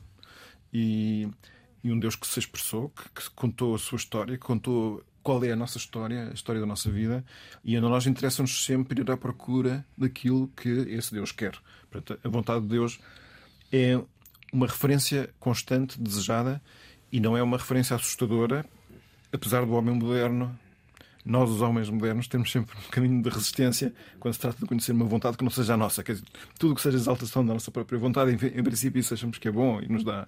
e, 0.72 1.28
e 1.84 1.92
um 1.92 2.00
Deus 2.00 2.16
que 2.16 2.26
se 2.26 2.40
expressou, 2.40 2.90
que, 2.90 3.22
que 3.22 3.30
contou 3.32 3.76
a 3.76 3.78
sua 3.78 3.98
história, 3.98 4.38
que 4.38 4.46
contou 4.46 5.04
qual 5.22 5.44
é 5.44 5.52
a 5.52 5.56
nossa 5.56 5.78
história, 5.78 6.30
a 6.30 6.34
história 6.34 6.60
da 6.60 6.68
nossa 6.68 6.92
vida, 6.92 7.24
e 7.64 7.78
a 7.78 7.82
nós 7.82 8.06
interessa-nos 8.06 8.66
sempre 8.66 9.02
ir 9.02 9.10
à 9.10 9.16
procura 9.16 9.86
daquilo 9.98 10.50
que 10.50 10.70
esse 10.70 11.14
Deus 11.14 11.32
quer. 11.32 11.58
Portanto, 11.90 12.20
a 12.24 12.30
vontade 12.30 12.62
de 12.62 12.68
Deus 12.68 13.00
é 13.72 14.00
uma 14.52 14.68
referência 14.68 15.34
constante, 15.40 16.00
desejada, 16.00 16.62
e 17.12 17.20
não 17.20 17.38
é 17.38 17.44
uma 17.44 17.58
referência 17.58 17.96
assustadora, 17.96 18.66
apesar 19.32 19.66
do 19.66 19.74
homem 19.74 19.96
moderno 19.96 20.58
nós, 21.26 21.50
os 21.50 21.62
homens 21.62 21.90
modernos, 21.90 22.28
temos 22.28 22.52
sempre 22.52 22.76
um 22.78 22.90
caminho 22.92 23.22
de 23.22 23.30
resistência 23.30 23.94
quando 24.20 24.34
se 24.34 24.40
trata 24.40 24.60
de 24.60 24.66
conhecer 24.66 24.92
uma 24.92 25.06
vontade 25.06 25.38
que 25.38 25.44
não 25.44 25.52
seja 25.52 25.76
a 25.76 25.78
nossa. 25.78 26.04
Quer 26.04 26.14
dizer, 26.14 26.26
tudo 26.60 26.76
que 26.76 26.82
seja 26.82 26.98
exaltação 26.98 27.46
da 27.46 27.54
nossa 27.54 27.72
própria 27.72 27.98
vontade, 27.98 28.32
em, 28.32 28.60
em 28.60 28.64
princípio, 28.64 29.00
isso 29.00 29.14
achamos 29.14 29.38
que 29.38 29.48
é 29.48 29.52
bom 29.52 29.80
e 29.80 29.88
nos 29.88 30.04
dá 30.04 30.28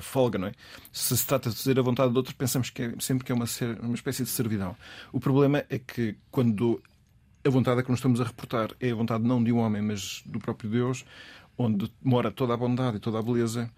folga, 0.00 0.38
não 0.38 0.48
é? 0.48 0.52
Se 0.92 1.16
se 1.16 1.26
trata 1.26 1.50
de 1.50 1.56
fazer 1.56 1.78
a 1.78 1.82
vontade 1.82 2.12
de 2.12 2.16
outro, 2.16 2.34
pensamos 2.34 2.70
que 2.70 2.82
é, 2.82 2.94
sempre 3.00 3.24
que 3.24 3.32
é 3.32 3.34
uma, 3.34 3.46
uma 3.82 3.94
espécie 3.94 4.22
de 4.22 4.30
servidão. 4.30 4.76
O 5.12 5.18
problema 5.18 5.64
é 5.68 5.78
que 5.78 6.16
quando 6.30 6.80
a 7.44 7.50
vontade 7.50 7.82
que 7.82 7.90
nos 7.90 7.98
estamos 7.98 8.20
a 8.20 8.24
reportar 8.24 8.70
é 8.80 8.90
a 8.90 8.94
vontade 8.94 9.24
não 9.24 9.42
de 9.42 9.52
um 9.52 9.58
homem, 9.58 9.82
mas 9.82 10.22
do 10.24 10.38
próprio 10.38 10.70
Deus, 10.70 11.04
onde 11.58 11.92
mora 12.02 12.30
toda 12.30 12.54
a 12.54 12.56
bondade 12.56 12.98
e 12.98 13.00
toda 13.00 13.18
a 13.18 13.22
beleza, 13.22 13.70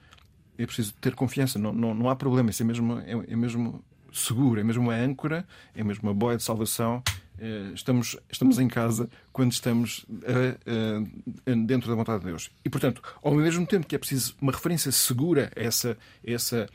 é 0.59 0.67
preciso 0.67 0.95
ter 1.01 1.15
confiança. 1.15 1.59
Não, 1.59 1.73
não, 1.73 1.95
não 1.95 2.11
há 2.11 2.17
problema. 2.17 2.51
Isso 2.51 2.63
é 2.63 2.67
mesmo, 2.67 2.99
é, 3.01 3.13
é 3.13 3.37
mesmo 3.37 3.83
seguro, 4.19 4.61
é 4.61 4.65
mesmo 4.65 4.83
uma 4.83 4.95
âncora, 4.95 5.47
é 5.75 5.83
mesmo 5.83 6.09
uma 6.09 6.15
boia 6.15 6.37
de 6.37 6.43
salvação. 6.43 7.03
Eh, 7.39 7.73
estamos, 7.75 8.17
estamos 8.31 8.59
em 8.59 8.69
casa 8.69 9.09
quando 9.33 9.53
estamos 9.53 10.07
dentro 11.67 11.89
da 11.89 11.95
vontade 11.95 12.21
de 12.21 12.27
Deus. 12.27 12.51
E, 12.65 12.71
portanto, 12.71 13.03
ao 13.23 13.35
mesmo 13.35 13.67
tempo 13.67 13.87
que 13.87 13.95
é 13.95 13.99
preciso 13.99 14.37
uma 14.41 14.53
referência 14.53 14.93
segura 14.93 15.51
a 15.57 15.61
essa, 15.61 15.97
essa, 16.25 16.69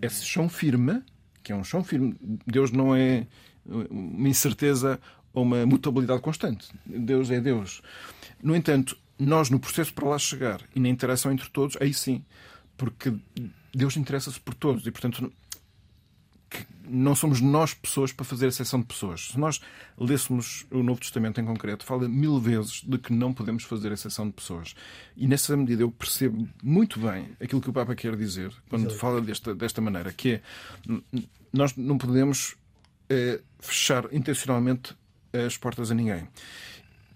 esse 0.00 0.24
chão 0.24 0.48
firme, 0.48 1.02
que 1.42 1.52
é 1.52 1.56
um 1.56 1.64
chão 1.64 1.82
firme, 1.82 2.16
Deus 2.46 2.70
não 2.70 2.94
é 2.94 3.26
uma 3.90 4.28
incerteza 4.28 5.00
ou 5.32 5.42
uma 5.42 5.66
mutabilidade 5.66 6.20
constante. 6.20 6.68
Deus 6.84 7.30
é 7.30 7.40
Deus. 7.40 7.82
No 8.42 8.54
entanto, 8.54 8.96
nós, 9.18 9.50
no 9.50 9.58
processo 9.58 9.92
para 9.92 10.08
lá 10.08 10.18
chegar 10.18 10.60
e 10.74 10.80
na 10.80 10.88
interação 10.88 11.32
entre 11.32 11.48
todos, 11.50 11.76
aí 11.80 11.92
sim, 11.92 12.24
porque 12.76 13.12
Deus 13.74 13.96
interessa-se 13.96 14.40
por 14.40 14.54
todos 14.54 14.86
e, 14.86 14.90
portanto, 14.90 15.32
não 16.88 17.14
somos 17.14 17.40
nós 17.40 17.74
pessoas 17.74 18.12
para 18.12 18.24
fazer 18.24 18.48
exceção 18.48 18.80
de 18.80 18.86
pessoas. 18.86 19.28
Se 19.28 19.38
nós 19.38 19.60
lêssemos 19.98 20.66
o 20.70 20.82
Novo 20.82 21.00
Testamento 21.00 21.40
em 21.40 21.44
concreto, 21.44 21.84
fala 21.84 22.08
mil 22.08 22.38
vezes 22.38 22.82
de 22.82 22.98
que 22.98 23.12
não 23.12 23.32
podemos 23.32 23.64
fazer 23.64 23.92
exceção 23.92 24.26
de 24.26 24.32
pessoas. 24.32 24.74
E 25.16 25.26
nessa 25.26 25.56
medida 25.56 25.82
eu 25.82 25.90
percebo 25.90 26.48
muito 26.62 26.98
bem 27.00 27.30
aquilo 27.40 27.60
que 27.60 27.70
o 27.70 27.72
Papa 27.72 27.94
quer 27.94 28.16
dizer 28.16 28.52
quando 28.68 28.86
Exato. 28.86 28.98
fala 28.98 29.20
desta, 29.20 29.54
desta 29.54 29.80
maneira, 29.80 30.12
que 30.12 30.34
é 30.34 30.42
nós 31.52 31.74
não 31.76 31.96
podemos 31.96 32.54
é, 33.08 33.40
fechar 33.58 34.12
intencionalmente 34.12 34.94
as 35.32 35.56
portas 35.56 35.90
a 35.90 35.94
ninguém. 35.94 36.28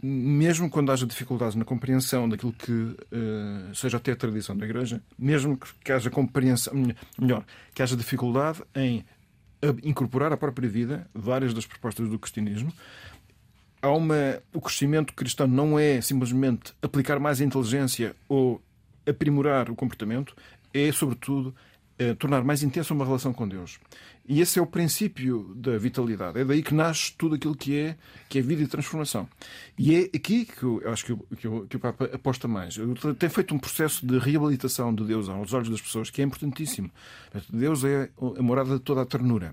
Mesmo 0.02 0.70
quando 0.70 0.90
haja 0.90 1.06
dificuldades 1.06 1.54
na 1.54 1.64
compreensão 1.64 2.26
daquilo 2.26 2.54
que 2.54 2.72
uh, 2.72 3.74
seja 3.74 3.98
até 3.98 4.12
a 4.12 4.16
tradição 4.16 4.56
da 4.56 4.64
Igreja, 4.64 5.02
mesmo 5.18 5.58
que, 5.58 5.68
que 5.84 5.92
haja 5.92 6.08
compreensão, 6.08 6.72
melhor, 7.18 7.44
que 7.74 7.82
haja 7.82 7.94
dificuldade 7.94 8.62
em 8.74 9.04
incorporar 9.82 10.32
à 10.32 10.36
própria 10.36 10.68
vida 10.68 11.08
várias 11.14 11.52
das 11.52 11.66
propostas 11.66 12.08
do 12.08 12.18
cristianismo. 12.18 12.72
Há 13.82 13.90
uma, 13.90 14.42
o 14.52 14.60
crescimento 14.60 15.14
cristão 15.14 15.46
não 15.46 15.78
é 15.78 16.00
simplesmente 16.00 16.74
aplicar 16.82 17.18
mais 17.18 17.40
inteligência 17.40 18.14
ou 18.28 18.60
aprimorar 19.06 19.70
o 19.70 19.74
comportamento, 19.74 20.34
é, 20.72 20.92
sobretudo, 20.92 21.54
é, 21.98 22.14
tornar 22.14 22.44
mais 22.44 22.62
intensa 22.62 22.94
uma 22.94 23.04
relação 23.04 23.32
com 23.32 23.48
Deus. 23.48 23.78
E 24.30 24.40
esse 24.40 24.60
é 24.60 24.62
o 24.62 24.66
princípio 24.66 25.52
da 25.56 25.76
vitalidade. 25.76 26.38
É 26.38 26.44
daí 26.44 26.62
que 26.62 26.72
nasce 26.72 27.12
tudo 27.18 27.34
aquilo 27.34 27.52
que 27.52 27.76
é, 27.76 27.96
que 28.28 28.38
é 28.38 28.40
vida 28.40 28.62
e 28.62 28.66
transformação. 28.68 29.28
E 29.76 29.92
é 29.92 30.02
aqui 30.14 30.44
que 30.44 30.62
eu 30.62 30.80
acho 30.87 31.04
que, 31.04 31.16
que, 31.34 31.49
o, 31.49 31.66
que 31.66 31.76
o 31.76 31.80
Papa 31.80 32.04
aposta 32.04 32.46
mais. 32.46 32.76
Tem 33.18 33.28
feito 33.28 33.52
um 33.52 33.58
processo 33.58 34.06
de 34.06 34.20
reabilitação 34.20 34.94
de 34.94 35.02
Deus 35.02 35.28
aos 35.28 35.52
olhos 35.52 35.68
das 35.68 35.80
pessoas 35.80 36.10
que 36.10 36.22
é 36.22 36.25
importantíssimo. 36.25 36.92
Deus 37.52 37.82
é 37.82 38.08
a 38.38 38.40
morada 38.40 38.75
de 38.75 38.78
toda 38.78 39.02
a 39.02 39.04
ternura. 39.04 39.52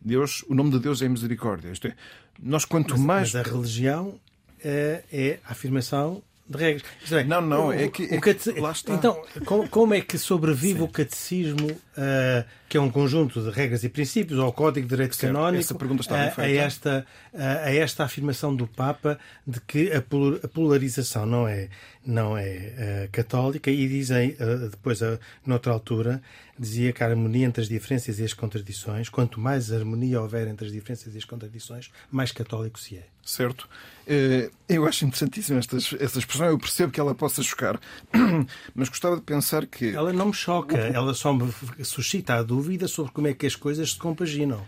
Deus, 0.00 0.44
o 0.48 0.56
nome 0.56 0.72
de 0.72 0.80
Deus 0.80 1.02
é 1.02 1.08
misericórdia. 1.08 1.70
Isto 1.70 1.86
é, 1.86 1.94
nós 2.42 2.64
quanto 2.64 2.98
mas, 2.98 3.32
mais. 3.32 3.32
Mas 3.32 3.46
a 3.46 3.48
religião 3.48 4.18
é, 4.58 5.04
é 5.12 5.38
a 5.44 5.52
afirmação 5.52 6.20
de 6.48 6.58
regras. 6.58 6.84
É, 7.12 7.22
não, 7.22 7.40
não, 7.40 7.72
é 7.72 7.86
que, 7.86 8.02
é 8.12 8.18
cate... 8.18 8.50
Então, 8.88 9.22
como, 9.44 9.68
como 9.68 9.94
é 9.94 10.00
que 10.00 10.18
sobrevive 10.18 10.80
Sim. 10.80 10.84
o 10.84 10.88
catecismo, 10.88 11.80
uh, 11.96 12.44
que 12.68 12.76
é 12.76 12.80
um 12.80 12.90
conjunto 12.90 13.40
de 13.42 13.50
regras 13.50 13.84
e 13.84 13.88
princípios, 13.88 14.38
ou 14.38 14.48
o 14.48 14.52
Código 14.52 14.86
de 14.86 14.90
Direito 14.90 15.16
certo. 15.16 15.32
Canónico, 15.32 15.60
Essa 15.60 15.74
pergunta 15.74 16.02
está 16.02 16.16
bem 16.16 16.32
a, 16.36 16.42
a, 16.42 16.66
esta, 16.66 17.06
a, 17.34 17.66
a, 17.66 17.74
esta 17.74 18.04
afirmação 18.04 18.54
do 18.54 18.66
Papa 18.66 19.18
de 19.46 19.60
que 19.60 19.92
a, 19.92 20.02
polarização 20.48 21.26
não 21.26 21.46
é, 21.46 21.68
não 22.04 22.36
é 22.36 23.06
uh, 23.06 23.10
católica 23.12 23.70
e 23.70 23.88
dizem, 23.88 24.36
uh, 24.40 24.68
depois, 24.68 25.00
uh, 25.00 25.18
noutra 25.44 25.72
altura, 25.72 26.20
dizia 26.58 26.92
que 26.92 27.02
a 27.02 27.06
harmonia 27.06 27.46
entre 27.46 27.62
as 27.62 27.68
diferenças 27.68 28.18
e 28.18 28.24
as 28.24 28.32
contradições, 28.32 29.08
quanto 29.08 29.40
mais 29.40 29.72
harmonia 29.72 30.20
houver 30.20 30.48
entre 30.48 30.66
as 30.66 30.72
diferenças 30.72 31.14
e 31.14 31.18
as 31.18 31.24
contradições, 31.24 31.90
mais 32.10 32.32
católico 32.32 32.80
se 32.80 32.96
é. 32.96 33.06
Certo. 33.26 33.68
Eh, 34.06 34.50
eu 34.68 34.86
acho 34.86 35.04
interessantíssima 35.04 35.58
esta, 35.58 35.76
esta 35.76 36.18
expressão. 36.18 36.46
Eu 36.46 36.58
percebo 36.58 36.92
que 36.92 37.00
ela 37.00 37.12
possa 37.12 37.42
chocar, 37.42 37.78
mas 38.72 38.88
gostava 38.88 39.16
de 39.16 39.22
pensar 39.22 39.66
que. 39.66 39.94
Ela 39.94 40.12
não 40.12 40.26
me 40.26 40.32
choca, 40.32 40.76
ela 40.76 41.12
só 41.12 41.32
me 41.32 41.52
suscita 41.86 42.34
a 42.34 42.42
dúvida 42.42 42.88
sobre 42.88 43.12
como 43.12 43.28
é 43.28 43.34
que 43.34 43.46
as 43.46 43.56
coisas 43.56 43.92
se 43.92 43.98
compaginam. 43.98 44.64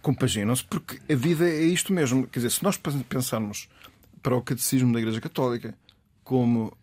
Compaginam-se 0.00 0.64
porque 0.64 1.00
a 1.10 1.16
vida 1.16 1.48
é 1.48 1.62
isto 1.62 1.92
mesmo. 1.92 2.26
Quer 2.26 2.40
dizer, 2.40 2.50
se 2.50 2.62
nós 2.62 2.76
pensarmos 3.08 3.68
para 4.22 4.36
o 4.36 4.42
catecismo 4.42 4.92
da 4.92 5.00
Igreja 5.00 5.20
Católica 5.20 5.74
como 6.24 6.76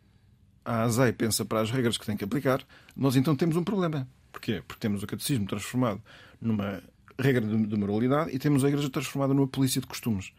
a 0.63 0.83
ASEI 0.83 1.13
pensa 1.13 1.43
para 1.43 1.61
as 1.61 1.71
regras 1.71 1.97
que 1.97 2.05
tem 2.05 2.15
que 2.15 2.23
aplicar, 2.23 2.61
nós 2.95 3.15
então 3.15 3.35
temos 3.35 3.55
um 3.55 3.63
problema. 3.63 4.07
Porquê? 4.31 4.61
Porque 4.67 4.79
temos 4.79 5.03
o 5.03 5.07
catecismo 5.07 5.45
transformado 5.45 6.01
numa 6.41 6.81
regra 7.17 7.45
de 7.45 7.75
moralidade 7.75 8.33
e 8.33 8.39
temos 8.39 8.63
a 8.63 8.69
Igreja 8.69 8.89
transformada 8.89 9.33
numa 9.33 9.47
polícia 9.47 9.81
de 9.81 9.87
costumes. 9.87 10.31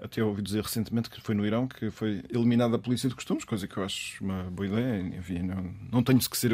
Até 0.00 0.22
ouvi 0.22 0.42
dizer 0.42 0.62
recentemente 0.62 1.10
que 1.10 1.20
foi 1.20 1.34
no 1.34 1.44
Irão 1.44 1.66
que 1.66 1.90
foi 1.90 2.22
eliminada 2.30 2.76
a 2.76 2.78
polícia 2.78 3.08
de 3.08 3.14
costumes, 3.16 3.44
coisa 3.44 3.66
que 3.66 3.76
eu 3.76 3.84
acho 3.84 4.22
uma 4.22 4.44
boa 4.44 4.68
ideia. 4.68 5.00
Enfim, 5.18 5.40
não, 5.40 5.74
não 5.90 6.02
tenho 6.02 6.20
que 6.20 6.38
ser 6.38 6.52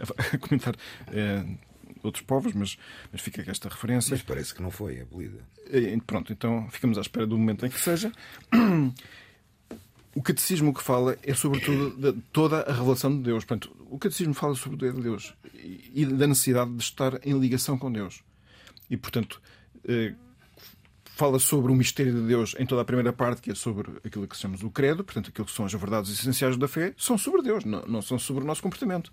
a, 0.00 0.38
comentar 0.38 0.74
é, 1.08 1.44
outros 2.02 2.24
povos, 2.24 2.52
mas, 2.52 2.78
mas 3.12 3.20
fica 3.20 3.40
aqui 3.40 3.50
esta 3.50 3.68
referência. 3.68 4.12
Mas 4.12 4.22
parece 4.22 4.54
que 4.54 4.62
não 4.62 4.70
foi 4.70 5.00
abolida. 5.00 5.38
E, 5.70 6.00
pronto, 6.00 6.32
então 6.32 6.68
ficamos 6.70 6.98
à 6.98 7.00
espera 7.00 7.26
do 7.26 7.38
momento 7.38 7.66
em 7.66 7.70
que 7.70 7.80
seja. 7.80 8.12
O 10.12 10.20
catecismo 10.20 10.74
que 10.74 10.82
fala 10.82 11.16
é 11.22 11.32
sobretudo 11.32 12.12
de 12.12 12.20
toda 12.32 12.62
a 12.62 12.72
revelação 12.72 13.16
de 13.16 13.22
Deus. 13.22 13.44
Portanto, 13.44 13.74
o 13.88 13.96
catecismo 13.96 14.34
fala 14.34 14.56
sobre 14.56 14.76
Deus 14.76 15.36
e 15.54 16.04
da 16.04 16.26
necessidade 16.26 16.74
de 16.74 16.82
estar 16.82 17.24
em 17.24 17.38
ligação 17.38 17.78
com 17.78 17.92
Deus. 17.92 18.20
E, 18.90 18.96
portanto, 18.96 19.40
eh, 19.86 20.12
fala 21.20 21.38
sobre 21.38 21.70
o 21.70 21.74
mistério 21.74 22.14
de 22.14 22.22
Deus 22.22 22.56
em 22.58 22.64
toda 22.64 22.80
a 22.80 22.84
primeira 22.84 23.12
parte, 23.12 23.42
que 23.42 23.50
é 23.50 23.54
sobre 23.54 23.90
aquilo 24.02 24.26
que 24.26 24.34
chamamos 24.34 24.62
o 24.62 24.70
credo, 24.70 25.04
portanto, 25.04 25.28
aquilo 25.28 25.46
que 25.46 25.52
são 25.52 25.66
as 25.66 25.72
verdades 25.74 26.10
essenciais 26.10 26.56
da 26.56 26.66
fé, 26.66 26.94
são 26.96 27.18
sobre 27.18 27.42
Deus, 27.42 27.62
não, 27.62 27.82
não 27.82 28.00
são 28.00 28.18
sobre 28.18 28.42
o 28.42 28.46
nosso 28.46 28.62
comportamento. 28.62 29.12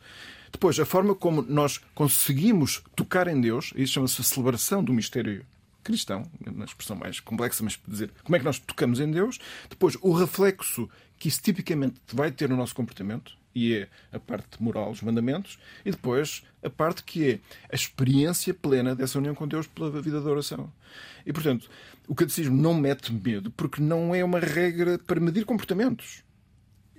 Depois, 0.49 0.79
a 0.79 0.85
forma 0.85 1.13
como 1.13 1.41
nós 1.41 1.81
conseguimos 1.93 2.81
tocar 2.95 3.27
em 3.27 3.41
Deus, 3.41 3.73
isso 3.75 3.91
chama-se 3.91 4.23
celebração 4.23 4.81
do 4.81 4.93
mistério 4.93 5.45
cristão, 5.83 6.23
na 6.55 6.63
expressão 6.63 6.95
mais 6.95 7.19
complexa, 7.19 7.61
mas 7.61 7.77
dizer 7.85 8.09
como 8.23 8.37
é 8.37 8.39
que 8.39 8.45
nós 8.45 8.57
tocamos 8.57 9.01
em 9.01 9.11
Deus. 9.11 9.37
Depois, 9.69 9.97
o 10.01 10.13
reflexo 10.13 10.89
que 11.19 11.27
isso 11.27 11.41
tipicamente 11.41 11.99
vai 12.13 12.31
ter 12.31 12.47
no 12.47 12.55
nosso 12.55 12.73
comportamento, 12.73 13.36
e 13.53 13.73
é 13.73 13.87
a 14.11 14.19
parte 14.19 14.61
moral, 14.61 14.91
os 14.91 15.01
mandamentos, 15.01 15.57
e 15.85 15.91
depois 15.91 16.43
a 16.63 16.69
parte 16.69 17.03
que 17.03 17.31
é 17.31 17.39
a 17.71 17.75
experiência 17.75 18.53
plena 18.53 18.95
dessa 18.95 19.17
união 19.17 19.33
com 19.33 19.47
Deus 19.47 19.67
pela 19.67 19.89
vida 20.01 20.21
da 20.21 20.29
oração. 20.29 20.71
E, 21.25 21.33
portanto, 21.33 21.69
o 22.07 22.15
catecismo 22.15 22.55
não 22.55 22.73
mete 22.73 23.11
medo 23.11 23.51
porque 23.51 23.81
não 23.81 24.13
é 24.13 24.23
uma 24.23 24.39
regra 24.39 24.97
para 24.99 25.19
medir 25.19 25.45
comportamentos. 25.45 26.23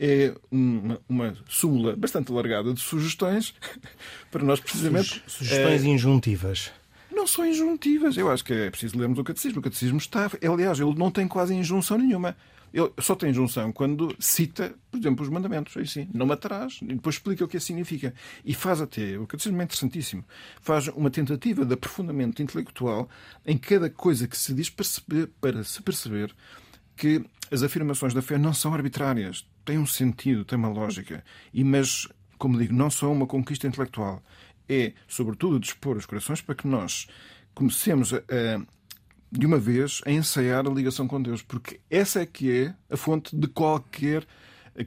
É 0.01 0.35
uma, 0.51 1.01
uma 1.09 1.37
súmula 1.49 1.97
bastante 1.97 2.31
alargada 2.31 2.73
de 2.73 2.81
sugestões 2.81 3.55
para 4.31 4.45
nós, 4.45 4.61
precisamente. 4.61 5.23
Sugestões 5.27 5.85
é... 5.85 5.89
injuntivas 5.89 6.71
não 7.19 7.27
são 7.27 7.45
injuntivas. 7.45 8.17
Eu 8.17 8.31
acho 8.31 8.45
que 8.45 8.53
é 8.53 8.71
preciso 8.71 8.97
lermos 8.97 9.19
o 9.19 9.25
catecismo. 9.25 9.59
O 9.59 9.63
catecismo 9.63 9.99
está. 9.99 10.31
Aliás, 10.41 10.79
ele 10.79 10.95
não 10.95 11.11
tem 11.11 11.27
quase 11.27 11.53
injunção 11.53 11.99
nenhuma. 11.99 12.37
Ele 12.73 12.91
só 13.01 13.15
tem 13.15 13.33
junção 13.33 13.73
quando 13.73 14.15
cita, 14.19 14.75
por 14.91 14.99
exemplo, 14.99 15.25
os 15.25 15.31
mandamentos. 15.31 15.77
Aí 15.77 15.87
sim, 15.87 16.09
não 16.13 16.27
matarás, 16.27 16.81
e 16.83 16.87
depois 16.87 17.17
explica 17.17 17.45
o 17.45 17.49
que 17.49 17.57
isso 17.57 17.67
significa. 17.67 18.15
E 18.45 18.55
faz 18.55 18.81
até, 18.81 19.19
o 19.19 19.27
catecismo 19.27 19.61
é 19.61 19.65
interessantíssimo, 19.65 20.25
faz 20.61 20.89
uma 20.89 21.11
tentativa 21.11 21.65
de 21.65 21.75
aprofundamento 21.75 22.43
intelectual 22.43 23.09
em 23.47 23.57
cada 23.57 23.89
coisa 23.89 24.29
que 24.29 24.37
se 24.37 24.53
diz 24.53 24.71
para 24.71 24.85
se, 24.85 25.03
para 25.41 25.65
se 25.65 25.83
perceber 25.83 26.35
que 26.97 27.25
as 27.51 27.63
afirmações 27.63 28.13
da 28.13 28.21
fé 28.21 28.37
não 28.37 28.53
são 28.53 28.75
arbitrárias, 28.75 29.47
têm 29.65 29.79
um 29.79 29.87
sentido, 29.87 30.45
têm 30.45 30.59
uma 30.59 30.69
lógica. 30.69 31.25
E, 31.55 31.65
mas, 31.65 32.09
como 32.37 32.59
digo, 32.59 32.75
não 32.75 32.91
são 32.91 33.13
uma 33.13 33.27
conquista 33.27 33.67
intelectual. 33.67 34.23
É, 34.69 34.93
sobretudo, 35.07 35.59
dispor 35.59 35.97
os 35.97 36.05
corações 36.05 36.43
para 36.43 36.55
que 36.55 36.67
nós 36.67 37.07
comecemos 37.55 38.13
a, 38.13 38.21
de 39.31 39.47
uma 39.47 39.59
vez, 39.59 40.01
a 40.07 40.11
ensaiar 40.11 40.67
a 40.67 40.71
ligação 40.71 41.07
com 41.07 41.21
Deus, 41.21 41.43
porque 41.43 41.81
essa 41.91 42.21
é 42.21 42.27
que 42.27 42.51
é 42.51 42.75
a 42.91 42.97
fonte 42.97 43.37
de 43.37 43.47
qualquer 43.47 44.27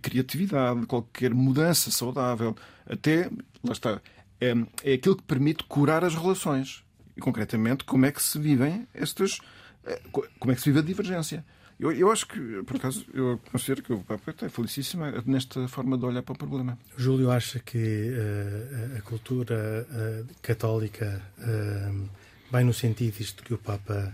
criatividade, 0.01 0.81
de 0.81 0.86
qualquer 0.86 1.33
mudança 1.33 1.91
saudável. 1.91 2.55
Até, 2.86 3.29
lá 3.63 3.71
está, 3.71 4.01
é, 4.39 4.53
é 4.83 4.93
aquilo 4.93 5.15
que 5.15 5.24
permite 5.24 5.63
curar 5.65 6.03
as 6.03 6.15
relações. 6.15 6.83
E, 7.15 7.21
concretamente, 7.21 7.83
como 7.83 8.05
é 8.05 8.12
que 8.12 8.21
se 8.21 8.39
vivem 8.39 8.88
estas. 8.93 9.39
Eh, 9.86 10.01
como 10.39 10.51
é 10.51 10.55
que 10.55 10.62
se 10.62 10.69
vive 10.69 10.79
a 10.79 10.83
divergência. 10.83 11.45
Eu, 11.79 11.91
eu 11.91 12.12
acho 12.12 12.27
que, 12.27 12.39
por 12.63 12.75
acaso, 12.75 13.05
eu 13.12 13.39
considero 13.51 13.81
que 13.81 13.91
o 13.91 14.03
Papa 14.03 14.33
é 14.43 14.50
felicíssimo 14.50 15.03
nesta 15.25 15.67
forma 15.67 15.98
de 15.98 16.05
olhar 16.05 16.21
para 16.21 16.33
o 16.33 16.38
problema. 16.38 16.77
Júlio 16.95 17.31
acha 17.31 17.60
que 17.60 18.12
uh, 18.12 18.98
a 19.00 19.01
cultura 19.01 19.88
uh, 19.89 20.27
católica 20.43 21.21
uh, 21.39 22.10
vai 22.51 22.63
no 22.63 22.71
sentido 22.71 23.17
disto 23.17 23.43
que 23.43 23.55
o 23.55 23.57
Papa 23.57 24.13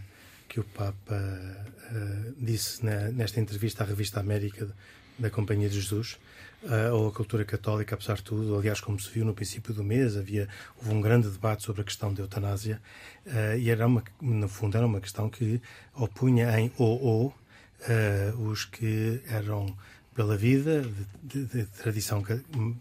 que 0.57 0.61
o 0.61 0.63
Papa 0.63 1.15
uh, 1.15 2.33
disse 2.35 2.83
na, 2.83 3.11
nesta 3.11 3.39
entrevista 3.39 3.83
à 3.83 3.87
revista 3.87 4.19
América 4.19 4.67
da 5.19 5.29
Companhia 5.29 5.69
de 5.69 5.75
Jesus, 5.75 6.17
uh, 6.63 6.95
ou 6.95 7.09
a 7.09 7.11
cultura 7.11 7.45
católica, 7.45 7.93
apesar 7.93 8.15
de 8.15 8.23
tudo. 8.23 8.57
Aliás, 8.57 8.81
como 8.81 9.00
se 9.00 9.07
viu 9.11 9.24
no 9.24 9.35
princípio 9.35 9.72
do 9.72 9.83
mês, 9.83 10.17
havia 10.17 10.50
houve 10.77 10.96
um 10.96 11.00
grande 11.00 11.29
debate 11.29 11.61
sobre 11.61 11.81
a 11.81 11.83
questão 11.83 12.11
da 12.11 12.24
eutanásia 12.24 12.81
uh, 13.27 13.55
e 13.55 13.70
era 13.70 13.85
uma, 13.85 14.03
no 14.20 14.50
fundo 14.50 14.75
era 14.77 14.87
uma 14.87 15.00
questão 15.00 15.29
que 15.29 15.61
opunha 15.93 16.59
em 16.59 16.72
ou 16.77 17.03
ou 17.03 17.35
os 18.39 18.65
que 18.65 19.22
eram 19.29 19.77
pela 20.15 20.35
vida 20.35 20.81
de, 21.22 21.46
de, 21.46 21.63
de, 21.63 21.65
tradição, 21.65 22.24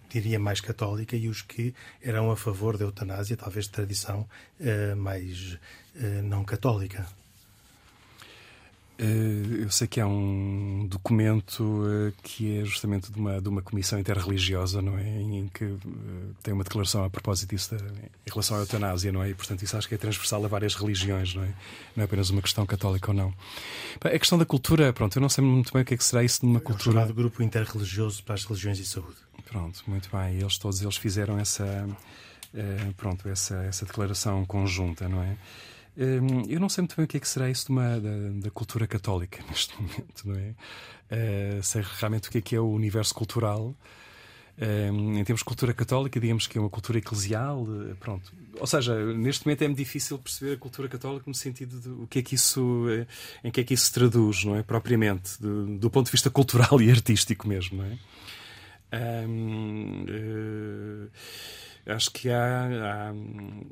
diria, 0.08 0.38
mais 0.38 0.62
católica 0.62 1.14
e 1.14 1.28
os 1.28 1.42
que 1.42 1.74
eram 2.00 2.30
a 2.30 2.36
favor 2.36 2.78
da 2.78 2.86
eutanásia, 2.86 3.36
talvez 3.36 3.66
de 3.66 3.72
tradição 3.72 4.26
mais 4.96 5.58
não 6.24 6.42
católica. 6.44 7.06
Eh, 8.98 9.64
eu 9.64 9.70
sei 9.70 9.86
que 9.86 10.00
há 10.00 10.06
um 10.06 10.86
documento 10.88 11.84
eh, 11.86 12.12
que 12.22 12.60
é 12.60 12.64
justamente 12.64 13.12
de 13.12 13.18
uma, 13.18 13.40
de 13.42 13.48
uma 13.48 13.60
comissão 13.60 13.98
interreligiosa, 13.98 14.80
não 14.80 14.96
é? 14.96 15.06
Em 15.06 15.48
que 15.48 15.64
eh, 15.64 15.76
tem 16.42 16.54
uma 16.54 16.64
declaração 16.64 17.04
a 17.04 17.10
propósito 17.10 17.54
disso 17.54 17.74
em 17.74 18.30
relação 18.30 18.56
à 18.56 18.60
eutanásia, 18.60 19.12
não 19.12 19.22
é? 19.22 19.28
E, 19.28 19.34
portanto, 19.34 19.62
isso 19.62 19.76
acho 19.76 19.86
que 19.86 19.94
é 19.94 19.98
transversal 19.98 20.42
a 20.44 20.48
várias 20.48 20.74
religiões, 20.74 21.34
não 21.34 21.42
é? 21.44 21.52
Não 21.94 22.02
é 22.02 22.04
apenas 22.04 22.30
uma 22.30 22.40
questão 22.40 22.64
católica 22.64 23.10
ou 23.10 23.14
não. 23.14 23.34
A 24.02 24.18
questão 24.18 24.38
da 24.38 24.46
cultura, 24.46 24.92
pronto, 24.94 25.16
eu 25.16 25.20
não 25.20 25.28
sei 25.28 25.44
muito 25.44 25.72
bem 25.74 25.82
o 25.82 25.84
que 25.84 25.92
é 25.92 25.96
que 25.96 26.04
será 26.04 26.24
isso 26.24 26.40
de 26.40 26.46
uma 26.46 26.58
é 26.58 26.62
cultura. 26.62 26.92
chamado 26.92 27.12
Grupo 27.12 27.42
Interreligioso 27.42 28.22
para 28.24 28.34
as 28.34 28.44
Religiões 28.44 28.78
e 28.78 28.86
Saúde. 28.86 29.16
Pronto, 29.44 29.82
muito 29.86 30.08
bem. 30.10 30.38
Eles 30.40 30.56
todos 30.56 30.80
eles 30.80 30.96
fizeram 30.96 31.38
essa, 31.38 31.86
pronto, 32.96 33.28
essa, 33.28 33.56
essa 33.64 33.84
declaração 33.84 34.44
conjunta, 34.46 35.06
não 35.06 35.22
é? 35.22 35.36
Hum, 35.98 36.42
eu 36.48 36.60
não 36.60 36.68
sei 36.68 36.82
muito 36.82 36.94
bem 36.94 37.04
o 37.06 37.08
que 37.08 37.16
é 37.16 37.20
que 37.20 37.28
será 37.28 37.48
isso 37.48 37.72
uma, 37.72 37.98
da, 37.98 38.10
da, 38.42 38.50
cultura 38.50 38.86
católica 38.86 39.42
neste 39.48 39.74
momento, 39.80 40.26
não 40.26 40.34
é? 40.34 40.54
Uh, 41.10 41.62
sei 41.62 41.82
realmente 41.98 42.28
o 42.28 42.32
que 42.32 42.38
é 42.38 42.40
que 42.40 42.56
é 42.56 42.60
o 42.60 42.68
universo 42.70 43.14
cultural. 43.14 43.74
Um, 44.58 45.18
em 45.18 45.24
termos 45.24 45.40
de 45.40 45.44
cultura 45.44 45.74
católica, 45.74 46.18
digamos 46.18 46.46
que 46.46 46.56
é 46.56 46.60
uma 46.60 46.70
cultura 46.70 46.96
eclesial, 46.96 47.66
eh, 47.90 47.94
pronto. 48.00 48.32
Ou 48.58 48.66
seja, 48.66 49.12
neste 49.12 49.44
momento 49.44 49.60
é 49.60 49.68
muito 49.68 49.76
difícil 49.76 50.18
perceber 50.18 50.54
a 50.54 50.56
cultura 50.56 50.88
católica 50.88 51.24
no 51.26 51.34
sentido 51.34 51.78
de 51.78 51.90
o 51.90 52.06
que 52.06 52.20
é 52.20 52.22
que 52.22 52.36
isso, 52.36 52.86
eh, 52.88 53.06
em 53.44 53.50
que 53.50 53.60
é 53.60 53.64
que 53.64 53.74
isso 53.74 53.84
se 53.84 53.92
traduz, 53.92 54.44
não 54.44 54.56
é? 54.56 54.62
Propriamente, 54.62 55.38
do, 55.38 55.76
do 55.76 55.90
ponto 55.90 56.06
de 56.06 56.12
vista 56.12 56.30
cultural 56.30 56.80
e 56.80 56.90
artístico 56.90 57.46
mesmo, 57.46 57.82
não 57.82 57.84
é? 57.84 57.98
Um, 59.28 60.06
acho 61.86 62.10
que 62.10 62.28
há, 62.30 63.12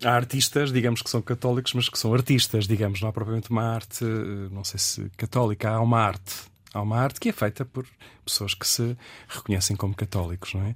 há, 0.03 0.09
há, 0.09 0.14
artistas, 0.14 0.72
digamos 0.72 1.03
que 1.03 1.11
são 1.11 1.20
católicos, 1.20 1.72
mas 1.74 1.88
que 1.88 1.98
são 1.98 2.14
artistas, 2.14 2.66
digamos, 2.66 3.00
não 3.00 3.09
há 3.09 3.12
propriamente 3.12 3.50
uma 3.50 3.62
arte, 3.62 4.05
eh, 4.05 4.48
não 4.50 4.64
sei 4.64 4.79
se 4.79 5.11
católica, 5.16 5.70
há 5.70 5.81
uma 5.81 6.00
arte. 6.00 6.35
Há 6.72 6.83
uma 6.83 6.98
arte 6.98 7.20
que 7.20 7.29
é 7.29 7.33
feita 7.33 7.64
por 7.64 7.87
pessoas 8.24 8.55
que 8.55 8.66
se 8.66 8.96
reconhecem 9.29 9.77
como 9.77 9.94
católicos, 9.94 10.55
não 10.55 10.62
é? 10.62 10.74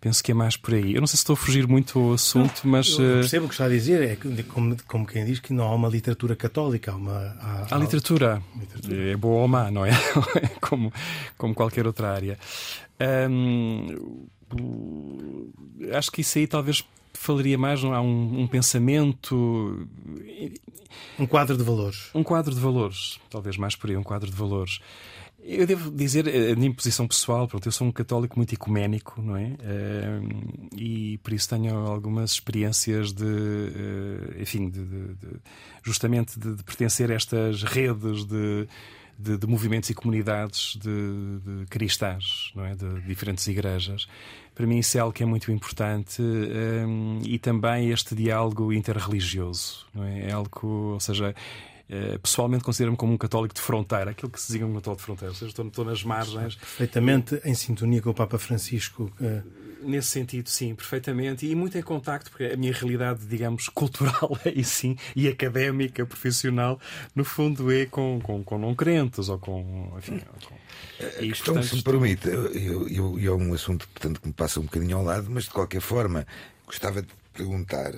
Penso 0.00 0.24
que 0.24 0.32
é 0.32 0.34
mais 0.34 0.56
por 0.56 0.72
aí. 0.72 0.94
Eu 0.94 1.00
não 1.00 1.06
sei 1.06 1.16
se 1.16 1.22
estou 1.22 1.34
a 1.34 1.36
fugir 1.36 1.66
muito 1.66 1.98
ao 1.98 2.14
assunto, 2.14 2.62
não, 2.64 2.72
mas. 2.72 2.98
Eu 2.98 3.04
eh, 3.04 3.14
percebo 3.20 3.44
o 3.44 3.48
que 3.48 3.54
está 3.54 3.66
a 3.66 3.68
dizer, 3.68 4.02
é 4.02 4.42
como, 4.44 4.74
como 4.86 5.06
quem 5.06 5.26
diz 5.26 5.40
que 5.40 5.52
não 5.52 5.64
há 5.64 5.74
uma 5.74 5.88
literatura 5.88 6.34
católica. 6.34 6.92
Há, 6.92 6.96
uma, 6.96 7.36
há, 7.38 7.74
há 7.74 7.78
literatura. 7.78 8.42
literatura. 8.58 9.10
É 9.10 9.16
boa 9.16 9.42
ou 9.42 9.48
má, 9.48 9.70
não 9.70 9.84
é? 9.84 9.90
como, 10.60 10.90
como 11.36 11.54
qualquer 11.54 11.86
outra 11.86 12.14
área. 12.14 12.38
Um, 13.30 14.26
acho 15.92 16.10
que 16.10 16.20
isso 16.20 16.38
aí 16.38 16.46
talvez 16.46 16.84
falaria 17.14 17.58
mais, 17.58 17.82
não 17.82 17.92
há 17.92 18.00
um, 18.00 18.42
um, 18.42 18.46
pensamento. 18.46 19.86
Um 21.18 21.26
quadro 21.26 21.56
de 21.56 21.62
valores. 21.62 22.10
Um 22.14 22.22
quadro 22.22 22.54
de 22.54 22.60
valores, 22.60 23.18
talvez 23.28 23.56
mais 23.56 23.76
por 23.76 23.90
aí, 23.90 23.96
um 23.96 24.02
quadro 24.02 24.30
de 24.30 24.36
valores. 24.36 24.80
Eu 25.42 25.66
devo 25.66 25.90
dizer, 25.90 26.26
a 26.28 26.54
minha 26.54 26.72
posição 26.72 27.08
pessoal, 27.08 27.48
pronto, 27.48 27.66
eu 27.66 27.72
sou 27.72 27.86
um 27.86 27.92
católico 27.92 28.38
muito 28.38 28.54
ecuménico, 28.54 29.22
não 29.22 29.36
é? 29.36 29.56
e 30.76 31.18
por 31.18 31.32
isso 31.32 31.48
tenho 31.48 31.74
algumas 31.78 32.32
experiências 32.32 33.12
de, 33.12 33.24
eh, 33.24 34.42
enfim, 34.42 34.68
de, 34.68 34.84
de, 34.84 35.14
de 35.14 35.28
justamente 35.82 36.38
de, 36.38 36.62
pertencer 36.62 37.10
a 37.10 37.14
estas 37.14 37.62
redes 37.62 38.26
de 38.26 38.68
de, 39.20 39.36
de 39.36 39.46
movimentos 39.46 39.90
e 39.90 39.94
comunidades 39.94 40.76
de, 40.76 41.40
de, 41.40 41.66
cristãs, 41.66 42.52
não 42.54 42.64
é? 42.64 42.74
de 42.74 43.00
diferentes 43.02 43.46
igrejas. 43.46 44.08
Para 44.54 44.66
mim, 44.66 44.78
isso 44.78 44.96
é 44.96 45.00
algo 45.00 45.12
que 45.12 45.22
é 45.22 45.26
muito 45.26 45.50
importante 45.52 46.20
um, 46.22 47.20
e 47.24 47.38
também 47.38 47.90
este 47.90 48.14
diálogo 48.14 48.72
interreligioso. 48.72 49.86
Não 49.94 50.04
é? 50.04 50.28
é 50.28 50.32
algo, 50.32 50.66
ou 50.92 51.00
seja, 51.00 51.34
eh, 51.88 52.18
pessoalmente 52.18 52.62
considero-me 52.62 52.96
como 52.96 53.12
um 53.12 53.18
católico 53.18 53.54
de 53.54 53.60
fronteira, 53.60 54.10
aquilo 54.10 54.30
que 54.30 54.40
se 54.40 54.52
diga 54.52 54.64
um 54.64 54.74
católico 54.74 55.00
de 55.00 55.04
fronteira, 55.04 55.32
ou 55.32 55.34
seja, 55.34 55.50
estou, 55.50 55.66
estou 55.66 55.84
nas 55.84 56.04
margens. 56.04 56.54
Perfeitamente 56.54 57.40
em 57.44 57.54
sintonia 57.54 58.00
com 58.00 58.10
o 58.10 58.14
Papa 58.14 58.38
Francisco. 58.38 59.10
Nesse 59.82 60.08
sentido, 60.08 60.48
sim, 60.48 60.74
perfeitamente. 60.74 61.46
E 61.46 61.54
muito 61.54 61.76
em 61.78 61.82
contacto, 61.82 62.30
porque 62.30 62.44
a 62.44 62.56
minha 62.56 62.72
realidade, 62.72 63.26
digamos, 63.26 63.68
cultural 63.72 64.38
aí 64.44 64.62
sim, 64.64 64.96
e 65.16 65.28
académica, 65.28 66.04
profissional, 66.04 66.80
no 67.14 67.24
fundo 67.24 67.72
é 67.72 67.86
com, 67.86 68.20
com, 68.22 68.42
com 68.44 68.58
não 68.58 68.74
crentes 68.74 69.28
ou 69.28 69.38
com. 69.38 69.92
Enfim, 69.96 70.20
com... 70.46 70.54
A 70.98 71.20
questão, 71.20 71.54
portanto, 71.54 71.68
se 71.70 71.76
me 71.76 71.82
permite, 71.82 72.28
e 72.28 73.26
é 73.26 73.30
um 73.30 73.54
assunto 73.54 73.88
portanto, 73.88 74.20
que 74.20 74.26
me 74.28 74.34
passa 74.34 74.60
um 74.60 74.64
bocadinho 74.64 74.98
ao 74.98 75.04
lado, 75.04 75.30
mas 75.30 75.44
de 75.44 75.50
qualquer 75.50 75.80
forma 75.80 76.26
gostava 76.66 77.02
de 77.02 77.08
perguntar, 77.32 77.94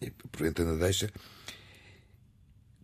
e 0.00 0.12
aproveitando 0.24 0.72
a 0.72 0.84
deixa, 0.84 1.10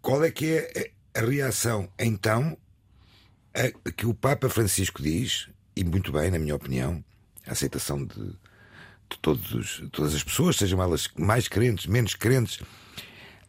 qual 0.00 0.24
é 0.24 0.30
que 0.30 0.46
é 0.46 0.90
a 1.14 1.20
reação 1.20 1.88
então 1.98 2.56
a 3.54 3.90
que 3.90 4.06
o 4.06 4.14
Papa 4.14 4.48
Francisco 4.48 5.02
diz, 5.02 5.48
e 5.76 5.84
muito 5.84 6.10
bem, 6.12 6.30
na 6.30 6.38
minha 6.38 6.54
opinião, 6.54 7.04
a 7.46 7.52
aceitação 7.52 8.04
de, 8.04 8.14
de 8.14 9.18
todos, 9.20 9.82
todas 9.92 10.14
as 10.14 10.22
pessoas, 10.22 10.56
sejam 10.56 10.82
elas 10.82 11.08
mais 11.16 11.48
crentes, 11.48 11.86
menos 11.86 12.14
crentes. 12.14 12.60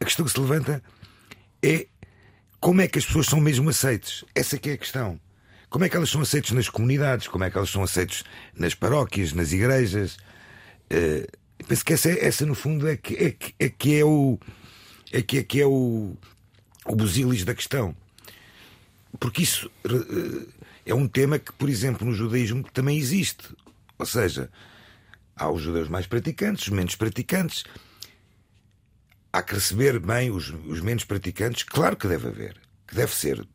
A 0.00 0.04
questão 0.04 0.24
que 0.24 0.32
se 0.32 0.40
levanta 0.40 0.82
é 1.62 1.86
como 2.60 2.80
é 2.80 2.88
que 2.88 2.98
as 2.98 3.04
pessoas 3.04 3.26
são 3.26 3.40
mesmo 3.40 3.68
aceites. 3.68 4.24
Essa 4.34 4.58
que 4.58 4.70
é 4.70 4.72
a 4.72 4.78
questão. 4.78 5.20
Como 5.68 5.84
é 5.84 5.88
que 5.88 5.96
elas 5.96 6.08
são 6.08 6.20
aceitas 6.20 6.52
nas 6.52 6.68
comunidades? 6.68 7.26
Como 7.26 7.42
é 7.44 7.50
que 7.50 7.56
elas 7.56 7.70
são 7.70 7.82
aceitas 7.82 8.22
nas 8.56 8.74
paróquias, 8.74 9.32
nas 9.32 9.52
igrejas? 9.52 10.16
Uh, 10.90 11.26
penso 11.66 11.84
que 11.84 11.92
essa, 11.92 12.10
essa 12.10 12.46
no 12.46 12.54
fundo 12.54 12.88
é 12.88 12.96
que 12.96 13.14
é, 13.16 13.36
é, 13.58 13.68
que 13.68 13.98
é 13.98 14.04
o 14.04 14.38
é 15.12 15.20
que 15.20 15.38
é, 15.38 15.42
que 15.42 15.60
é 15.60 15.66
o, 15.66 16.16
o 16.86 16.96
busilis 16.96 17.44
da 17.44 17.54
questão. 17.54 17.94
Porque 19.18 19.42
isso 19.42 19.70
uh, 19.84 20.48
é 20.86 20.94
um 20.94 21.08
tema 21.08 21.38
que, 21.38 21.52
por 21.52 21.68
exemplo, 21.68 22.06
no 22.06 22.14
judaísmo 22.14 22.64
também 22.72 22.96
existe. 22.96 23.44
Ou 23.98 24.06
seja, 24.06 24.50
há 25.36 25.50
os 25.50 25.62
judeus 25.62 25.88
mais 25.88 26.06
praticantes, 26.06 26.64
os 26.64 26.72
menos 26.72 26.96
praticantes. 26.96 27.64
Há 29.32 29.42
que 29.42 29.54
receber 29.54 29.98
bem 29.98 30.30
os, 30.30 30.50
os 30.66 30.80
menos 30.80 31.04
praticantes, 31.04 31.62
claro 31.62 31.96
que 31.96 32.06
deve 32.06 32.28
haver, 32.28 32.56
que 32.86 32.94
deve 32.94 33.14
ser 33.14 33.46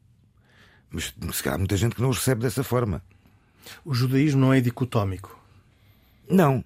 mas 0.90 1.14
se 1.34 1.44
calhar 1.44 1.56
há 1.56 1.58
muita 1.58 1.78
gente 1.78 1.96
que 1.96 2.02
não 2.02 2.10
os 2.10 2.18
recebe 2.18 2.42
dessa 2.42 2.64
forma. 2.64 3.04
O 3.86 3.94
judaísmo 3.94 4.42
não 4.42 4.54
é 4.54 4.60
dicotómico? 4.60 5.40
Não. 6.28 6.64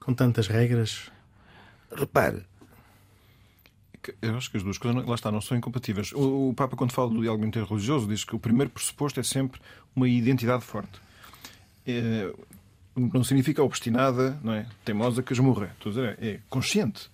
Com 0.00 0.14
tantas 0.14 0.46
regras? 0.46 1.10
Repare. 1.94 2.44
Eu 4.22 4.36
acho 4.36 4.50
que 4.50 4.56
as 4.56 4.62
duas 4.62 4.78
coisas, 4.78 5.04
lá 5.06 5.14
está, 5.14 5.30
não 5.30 5.42
são 5.42 5.56
incompatíveis. 5.56 6.12
O, 6.14 6.54
Papa, 6.56 6.74
quando 6.74 6.92
fala 6.92 7.10
do 7.10 7.20
diálogo 7.20 7.44
interreligioso, 7.44 8.08
diz 8.08 8.24
que 8.24 8.34
o 8.34 8.38
primeiro 8.38 8.70
pressuposto 8.70 9.20
é 9.20 9.22
sempre 9.22 9.60
uma 9.94 10.08
identidade 10.08 10.64
forte. 10.64 10.98
É, 11.86 12.32
não 12.96 13.24
significa 13.24 13.62
obstinada, 13.62 14.38
não 14.42 14.52
é? 14.52 14.66
teimosa, 14.84 15.22
casmurra. 15.22 15.74
Estou 15.76 15.90
a 15.90 15.94
dizer, 15.94 16.18
é 16.20 16.40
consciente, 16.48 17.10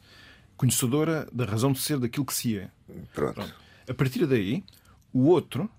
conhecedora 0.56 1.28
da 1.32 1.44
razão 1.44 1.72
de 1.72 1.78
ser 1.80 1.98
daquilo 1.98 2.24
que 2.24 2.34
se 2.34 2.58
é. 2.58 2.70
Pronto. 3.14 3.34
Pronto. 3.34 3.54
A 3.88 3.94
partir 3.94 4.26
daí, 4.26 4.64
o 5.12 5.26
outro 5.26 5.70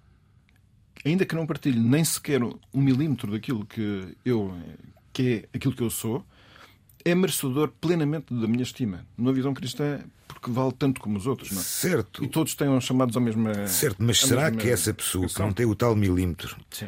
ainda 1.06 1.26
que 1.26 1.36
não 1.36 1.46
partilhe 1.46 1.80
nem 1.80 2.04
sequer 2.04 2.42
um 2.44 2.58
milímetro 2.74 3.32
daquilo 3.32 3.66
que 3.66 4.16
eu 4.26 4.54
que 5.14 5.46
é 5.54 5.58
aquilo 5.58 5.74
que 5.74 5.82
eu 5.82 5.90
sou, 5.90 6.24
é 7.04 7.16
merecedor 7.16 7.72
plenamente 7.82 8.34
da 8.34 8.48
minha 8.48 8.62
estima, 8.62 9.06
numa 9.18 9.34
visão 9.34 9.52
cristã, 9.54 10.02
porque 10.28 10.52
vale 10.52 10.72
tanto 10.74 11.02
como 11.02 11.18
os 11.18 11.26
outros, 11.26 11.52
não 11.52 11.60
é? 11.60 11.64
Certo. 11.64 12.24
E 12.24 12.28
todos 12.28 12.54
tenham 12.54 12.80
chamados 12.80 13.18
à 13.18 13.20
mesma. 13.20 13.68
Certo, 13.68 13.98
mas 14.00 14.20
será 14.20 14.52
que 14.52 14.70
essa 14.70 14.94
pessoa 14.94 15.28
que 15.28 15.40
não 15.40 15.52
tem 15.52 15.66
o 15.66 15.74
tal 15.74 15.96
milímetro 15.96 16.56
Sim. 16.70 16.88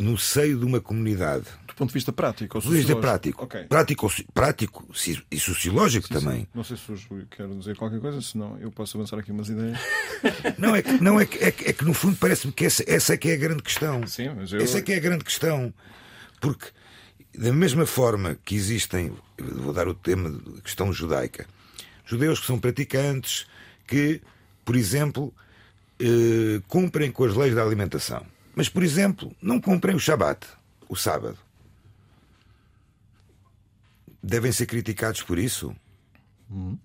No 0.00 0.18
seio 0.18 0.58
de 0.58 0.64
uma 0.64 0.80
comunidade 0.80 1.46
ponto 1.80 1.88
de 1.88 1.94
vista 1.94 2.12
prático. 2.12 2.58
Ou 2.58 2.62
do 2.62 2.70
vista 2.70 2.94
prático. 2.96 3.44
Okay. 3.44 3.64
Prático, 3.64 4.12
prático 4.34 4.86
e 5.30 5.40
sociológico 5.40 6.06
sim, 6.06 6.14
também. 6.14 6.40
Sim. 6.40 6.46
Não 6.54 6.62
sei 6.62 6.76
se 6.76 6.92
o 6.92 6.96
Júlio 6.96 7.26
quer 7.26 7.48
dizer 7.48 7.74
qualquer 7.76 8.00
coisa, 8.00 8.20
senão 8.20 8.58
eu 8.60 8.70
posso 8.70 8.98
avançar 8.98 9.18
aqui 9.18 9.32
umas 9.32 9.48
ideias. 9.48 9.78
Não, 10.58 10.76
é 10.76 10.82
que, 10.82 11.02
não, 11.02 11.18
é 11.18 11.24
que, 11.24 11.42
é 11.42 11.50
que, 11.50 11.70
é 11.70 11.72
que 11.72 11.84
no 11.84 11.94
fundo 11.94 12.16
parece-me 12.16 12.52
que 12.52 12.66
essa, 12.66 12.84
essa 12.86 13.14
é 13.14 13.16
que 13.16 13.30
é 13.30 13.34
a 13.34 13.36
grande 13.36 13.62
questão. 13.62 14.06
Sim, 14.06 14.30
mas 14.36 14.52
eu... 14.52 14.60
Essa 14.60 14.78
é 14.78 14.82
que 14.82 14.92
é 14.92 14.96
a 14.96 15.00
grande 15.00 15.24
questão. 15.24 15.72
Porque, 16.40 16.66
da 17.34 17.52
mesma 17.52 17.86
forma 17.86 18.36
que 18.44 18.54
existem, 18.54 19.12
vou 19.38 19.72
dar 19.72 19.88
o 19.88 19.94
tema 19.94 20.30
da 20.30 20.60
questão 20.60 20.92
judaica, 20.92 21.46
judeus 22.04 22.40
que 22.40 22.46
são 22.46 22.58
praticantes, 22.58 23.46
que, 23.86 24.20
por 24.64 24.76
exemplo, 24.76 25.32
eh, 25.98 26.60
cumprem 26.68 27.10
com 27.10 27.24
as 27.24 27.34
leis 27.34 27.54
da 27.54 27.62
alimentação. 27.62 28.26
Mas, 28.54 28.68
por 28.68 28.82
exemplo, 28.82 29.34
não 29.40 29.60
cumprem 29.60 29.94
o 29.94 30.00
Shabat, 30.00 30.46
o 30.88 30.96
sábado 30.96 31.38
devem 34.22 34.52
ser 34.52 34.66
criticados 34.66 35.22
por 35.22 35.38
isso? 35.38 35.74
Hum. 36.50 36.76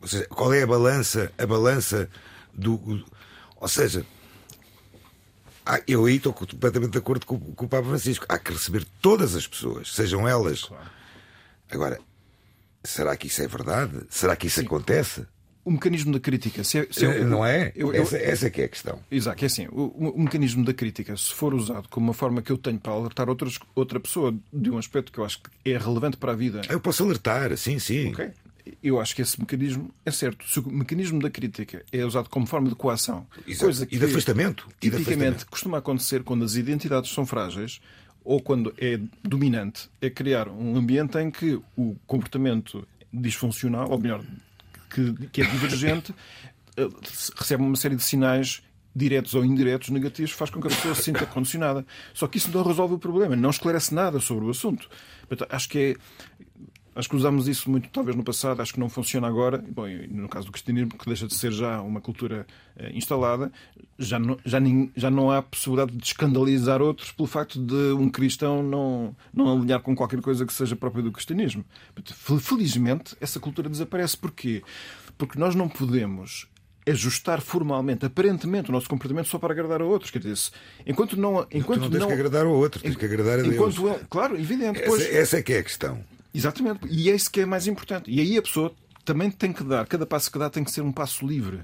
Ou 0.00 0.08
seja, 0.08 0.26
qual 0.26 0.52
é 0.52 0.62
a 0.62 0.66
balança, 0.66 1.32
a 1.38 1.46
balança 1.46 2.10
do. 2.52 3.04
Ou 3.56 3.68
seja, 3.68 4.04
eu 5.86 6.04
aí 6.04 6.16
estou 6.16 6.32
completamente 6.32 6.92
de 6.92 6.98
acordo 6.98 7.24
com, 7.24 7.38
com, 7.38 7.64
o 7.64 7.68
Papa 7.68 7.88
Francisco. 7.88 8.26
Há 8.28 8.38
que 8.38 8.52
receber 8.52 8.84
todas 9.00 9.34
as 9.34 9.46
pessoas, 9.46 9.94
sejam 9.94 10.28
elas. 10.28 10.64
Claro. 10.64 10.90
Agora, 11.70 12.00
será 12.82 13.16
que 13.16 13.28
isso 13.28 13.42
é 13.42 13.48
verdade? 13.48 14.06
Será 14.10 14.36
que 14.36 14.46
isso 14.46 14.60
Sim. 14.60 14.66
acontece? 14.66 15.26
O 15.64 15.70
mecanismo 15.70 16.12
da 16.12 16.20
crítica. 16.20 16.62
Se 16.62 16.80
é, 16.80 16.88
se 16.90 17.06
é, 17.06 17.24
não 17.24 17.44
é? 17.44 17.72
Eu, 17.74 17.92
eu, 17.92 18.02
essa, 18.02 18.16
essa 18.18 18.50
que 18.50 18.60
é 18.60 18.64
a 18.66 18.68
questão. 18.68 18.98
Exato, 19.10 19.44
é 19.44 19.46
assim. 19.46 19.66
O, 19.68 20.12
o, 20.14 20.22
mecanismo 20.22 20.64
da 20.64 20.74
crítica, 20.74 21.16
se 21.16 21.32
for 21.32 21.54
usado 21.54 21.88
como 21.88 22.06
uma 22.06 22.14
forma 22.14 22.42
que 22.42 22.52
eu 22.52 22.58
tenho 22.58 22.78
para 22.78 22.92
alertar 22.92 23.28
outras, 23.28 23.58
outra 23.74 23.98
pessoa 23.98 24.34
de 24.52 24.70
um 24.70 24.76
aspecto 24.76 25.10
que 25.10 25.18
eu 25.18 25.24
acho 25.24 25.40
que 25.40 25.70
é 25.70 25.78
relevante 25.78 26.16
para 26.16 26.32
a 26.32 26.36
vida. 26.36 26.60
Eu 26.68 26.80
posso 26.80 27.02
alertar, 27.02 27.56
sim, 27.56 27.78
sim. 27.78 28.10
Ok. 28.10 28.30
Eu 28.82 28.98
acho 28.98 29.14
que 29.14 29.20
esse 29.20 29.38
mecanismo 29.38 29.90
é 30.06 30.10
certo. 30.10 30.48
Se 30.48 30.58
o 30.58 30.70
mecanismo 30.70 31.20
da 31.20 31.30
crítica 31.30 31.82
é 31.92 32.04
usado 32.04 32.28
como 32.30 32.46
forma 32.46 32.68
de 32.68 32.74
coação, 32.74 33.26
Exato. 33.46 33.64
coisa 33.64 33.86
que, 33.86 33.94
e 33.94 33.98
de 33.98 34.04
afastamento, 34.06 34.66
tipicamente 34.80 35.44
costuma 35.46 35.78
acontecer 35.78 36.22
quando 36.22 36.44
as 36.44 36.54
identidades 36.54 37.10
são 37.10 37.26
frágeis 37.26 37.80
ou 38.24 38.40
quando 38.40 38.72
é 38.78 38.98
dominante, 39.22 39.90
é 40.00 40.08
criar 40.08 40.48
um 40.48 40.76
ambiente 40.76 41.18
em 41.18 41.30
que 41.30 41.60
o 41.76 41.94
comportamento 42.06 42.88
disfuncional, 43.12 43.90
ou 43.90 43.98
melhor, 43.98 44.24
que, 44.94 45.28
que 45.28 45.42
é 45.42 45.44
divergente, 45.44 46.14
eh, 46.76 46.88
recebe 47.36 47.62
uma 47.62 47.76
série 47.76 47.96
de 47.96 48.02
sinais 48.02 48.62
diretos 48.94 49.34
ou 49.34 49.44
indiretos 49.44 49.88
negativos 49.90 50.30
faz 50.30 50.50
com 50.50 50.60
que 50.60 50.68
a 50.68 50.70
pessoa 50.70 50.94
se 50.94 51.02
sinta 51.02 51.26
condicionada. 51.26 51.84
Só 52.12 52.28
que 52.28 52.38
isso 52.38 52.50
não 52.52 52.62
resolve 52.62 52.94
o 52.94 52.98
problema, 52.98 53.34
não 53.34 53.50
esclarece 53.50 53.92
nada 53.92 54.20
sobre 54.20 54.44
o 54.44 54.50
assunto. 54.50 54.88
acho 55.50 55.68
que 55.68 55.78
é. 55.78 55.96
Acho 56.94 57.08
que 57.08 57.16
usamos 57.16 57.48
isso 57.48 57.68
muito, 57.68 57.88
talvez, 57.88 58.16
no 58.16 58.22
passado, 58.22 58.62
acho 58.62 58.72
que 58.72 58.78
não 58.78 58.88
funciona 58.88 59.26
agora. 59.26 59.58
Bom, 59.58 59.84
no 60.10 60.28
caso 60.28 60.46
do 60.46 60.52
cristianismo, 60.52 60.90
que 60.90 61.06
deixa 61.06 61.26
de 61.26 61.34
ser 61.34 61.50
já 61.50 61.80
uma 61.80 62.00
cultura 62.00 62.46
eh, 62.76 62.92
instalada, 62.94 63.50
já 63.98 64.18
não, 64.18 64.38
já, 64.44 64.60
nem, 64.60 64.92
já 64.94 65.10
não 65.10 65.30
há 65.30 65.42
possibilidade 65.42 65.96
de 65.96 66.04
escandalizar 66.04 66.80
outros 66.80 67.10
pelo 67.10 67.26
facto 67.26 67.58
de 67.58 67.92
um 67.92 68.08
cristão 68.08 68.62
não, 68.62 69.16
não 69.32 69.52
alinhar 69.52 69.80
com 69.80 69.94
qualquer 69.94 70.20
coisa 70.20 70.46
que 70.46 70.52
seja 70.52 70.76
própria 70.76 71.02
do 71.02 71.10
cristianismo. 71.10 71.64
Felizmente, 72.40 73.16
essa 73.20 73.40
cultura 73.40 73.68
desaparece. 73.68 74.16
Porquê? 74.16 74.62
Porque 75.18 75.38
nós 75.38 75.54
não 75.54 75.68
podemos 75.68 76.46
ajustar 76.86 77.40
formalmente, 77.40 78.04
aparentemente, 78.04 78.68
o 78.68 78.72
nosso 78.72 78.88
comportamento 78.88 79.26
só 79.26 79.38
para 79.38 79.52
agradar 79.52 79.80
a 79.80 79.84
outros. 79.84 80.10
Quer 80.10 80.20
dizer, 80.20 80.50
enquanto 80.86 81.16
não. 81.16 81.46
Enquanto 81.50 81.80
tu 81.80 81.84
não 81.84 81.90
tens 81.90 82.00
não, 82.00 82.06
que 82.08 82.12
agradar 82.12 82.46
ao 82.46 82.52
outro, 82.52 82.80
tens 82.80 82.94
que 82.94 83.04
agradar 83.04 83.40
a 83.40 83.42
Deus. 83.42 83.54
Enquanto, 83.54 84.06
claro, 84.08 84.36
evidente. 84.38 84.80
Essa, 84.80 84.88
pois, 84.88 85.02
essa 85.02 85.38
é 85.38 85.42
que 85.42 85.54
é 85.54 85.58
a 85.58 85.62
questão. 85.62 86.13
Exatamente. 86.34 86.86
E 86.90 87.10
é 87.10 87.14
isso 87.14 87.30
que 87.30 87.40
é 87.40 87.46
mais 87.46 87.66
importante. 87.66 88.10
E 88.10 88.20
aí 88.20 88.36
a 88.36 88.42
pessoa 88.42 88.74
também 89.04 89.30
tem 89.30 89.52
que 89.52 89.62
dar, 89.62 89.86
cada 89.86 90.04
passo 90.04 90.30
que 90.30 90.38
dá 90.38 90.50
tem 90.50 90.64
que 90.64 90.70
ser 90.70 90.80
um 90.80 90.92
passo 90.92 91.26
livre. 91.26 91.62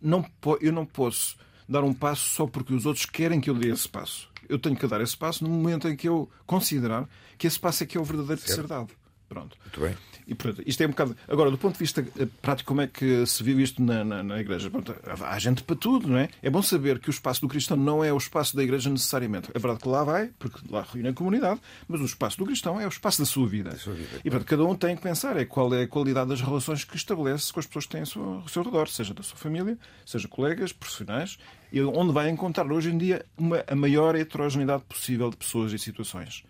Não, 0.00 0.24
eu 0.60 0.72
não 0.72 0.84
posso 0.84 1.36
dar 1.68 1.84
um 1.84 1.94
passo 1.94 2.28
só 2.28 2.46
porque 2.46 2.74
os 2.74 2.84
outros 2.84 3.06
querem 3.06 3.40
que 3.40 3.48
eu 3.48 3.54
dê 3.54 3.68
esse 3.70 3.88
passo. 3.88 4.28
Eu 4.48 4.58
tenho 4.58 4.76
que 4.76 4.86
dar 4.86 5.00
esse 5.00 5.16
passo 5.16 5.44
no 5.44 5.50
momento 5.50 5.88
em 5.88 5.94
que 5.94 6.08
eu 6.08 6.28
considerar 6.44 7.08
que 7.38 7.46
esse 7.46 7.58
passo 7.58 7.84
é 7.84 7.86
que 7.86 7.96
é 7.96 8.00
o 8.00 8.04
verdadeiro 8.04 8.40
certo. 8.40 8.54
ser 8.54 8.66
dado. 8.66 8.99
Pronto. 9.30 9.56
Muito 9.62 9.80
bem. 9.80 9.96
E, 10.26 10.34
portanto, 10.34 10.64
isto 10.66 10.82
é 10.82 10.86
um 10.86 10.90
bocado. 10.90 11.16
Agora, 11.28 11.52
do 11.52 11.56
ponto 11.56 11.74
de 11.74 11.78
vista 11.78 12.04
eh, 12.18 12.26
prático, 12.42 12.66
como 12.66 12.80
é 12.80 12.88
que 12.88 13.24
se 13.24 13.44
viu 13.44 13.60
isto 13.60 13.80
na, 13.80 14.04
na, 14.04 14.24
na 14.24 14.40
Igreja? 14.40 14.68
Pronto, 14.68 14.92
há 15.04 15.38
gente 15.38 15.62
para 15.62 15.76
tudo, 15.76 16.08
não 16.08 16.18
é? 16.18 16.28
É 16.42 16.50
bom 16.50 16.60
saber 16.60 16.98
que 16.98 17.08
o 17.08 17.12
espaço 17.12 17.40
do 17.40 17.46
cristão 17.46 17.76
não 17.76 18.02
é 18.02 18.12
o 18.12 18.16
espaço 18.16 18.56
da 18.56 18.62
Igreja 18.64 18.90
necessariamente. 18.90 19.48
É 19.54 19.58
verdade 19.60 19.82
que 19.82 19.88
lá 19.88 20.02
vai, 20.02 20.32
porque 20.36 20.58
lá 20.68 20.84
reúne 20.92 21.10
a 21.10 21.12
comunidade, 21.12 21.60
mas 21.86 22.00
o 22.00 22.04
espaço 22.04 22.38
do 22.38 22.44
cristão 22.44 22.80
é 22.80 22.86
o 22.86 22.88
espaço 22.88 23.20
da 23.20 23.24
sua 23.24 23.46
vida. 23.46 23.76
Sua 23.76 23.94
vida. 23.94 24.08
E, 24.24 24.30
portanto, 24.30 24.48
cada 24.48 24.64
um 24.64 24.74
tem 24.74 24.96
que 24.96 25.02
pensar 25.02 25.36
é 25.36 25.44
qual 25.44 25.72
é 25.74 25.82
a 25.82 25.88
qualidade 25.88 26.28
das 26.28 26.40
relações 26.40 26.82
que 26.82 26.96
estabelece 26.96 27.52
com 27.52 27.60
as 27.60 27.66
pessoas 27.66 27.86
que 27.86 27.92
têm 27.92 28.00
ao 28.00 28.06
seu, 28.06 28.22
ao 28.22 28.48
seu 28.48 28.62
redor, 28.64 28.88
seja 28.88 29.14
da 29.14 29.22
sua 29.22 29.38
família, 29.38 29.78
seja 30.04 30.26
colegas, 30.26 30.72
profissionais, 30.72 31.38
e 31.72 31.80
onde 31.80 32.12
vai 32.12 32.28
encontrar 32.28 32.70
hoje 32.70 32.90
em 32.90 32.98
dia 32.98 33.24
uma, 33.38 33.62
a 33.64 33.76
maior 33.76 34.16
heterogeneidade 34.16 34.82
possível 34.88 35.30
de 35.30 35.36
pessoas 35.36 35.72
e 35.72 35.78
situações. 35.78 36.42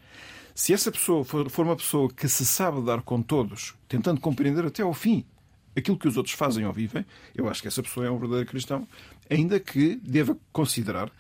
Se 0.54 0.72
essa 0.72 0.90
pessoa 0.90 1.24
for, 1.24 1.48
for 1.48 1.64
uma 1.64 1.76
pessoa 1.76 2.08
que 2.12 2.28
se 2.28 2.44
sabe 2.44 2.82
dar 2.82 3.02
com 3.02 3.22
todos, 3.22 3.74
tentando 3.88 4.20
compreender 4.20 4.64
até 4.64 4.82
ao 4.82 4.94
fim 4.94 5.24
aquilo 5.76 5.98
que 5.98 6.08
os 6.08 6.16
outros 6.16 6.34
fazem 6.34 6.66
ou 6.66 6.72
vivem, 6.72 7.04
eu 7.34 7.48
acho 7.48 7.62
que 7.62 7.68
essa 7.68 7.82
pessoa 7.82 8.06
é 8.06 8.10
um 8.10 8.18
verdadeiro 8.18 8.50
cristão, 8.50 8.86
ainda 9.28 9.60
que 9.60 9.96
deva 9.96 10.36
considerar 10.52 11.10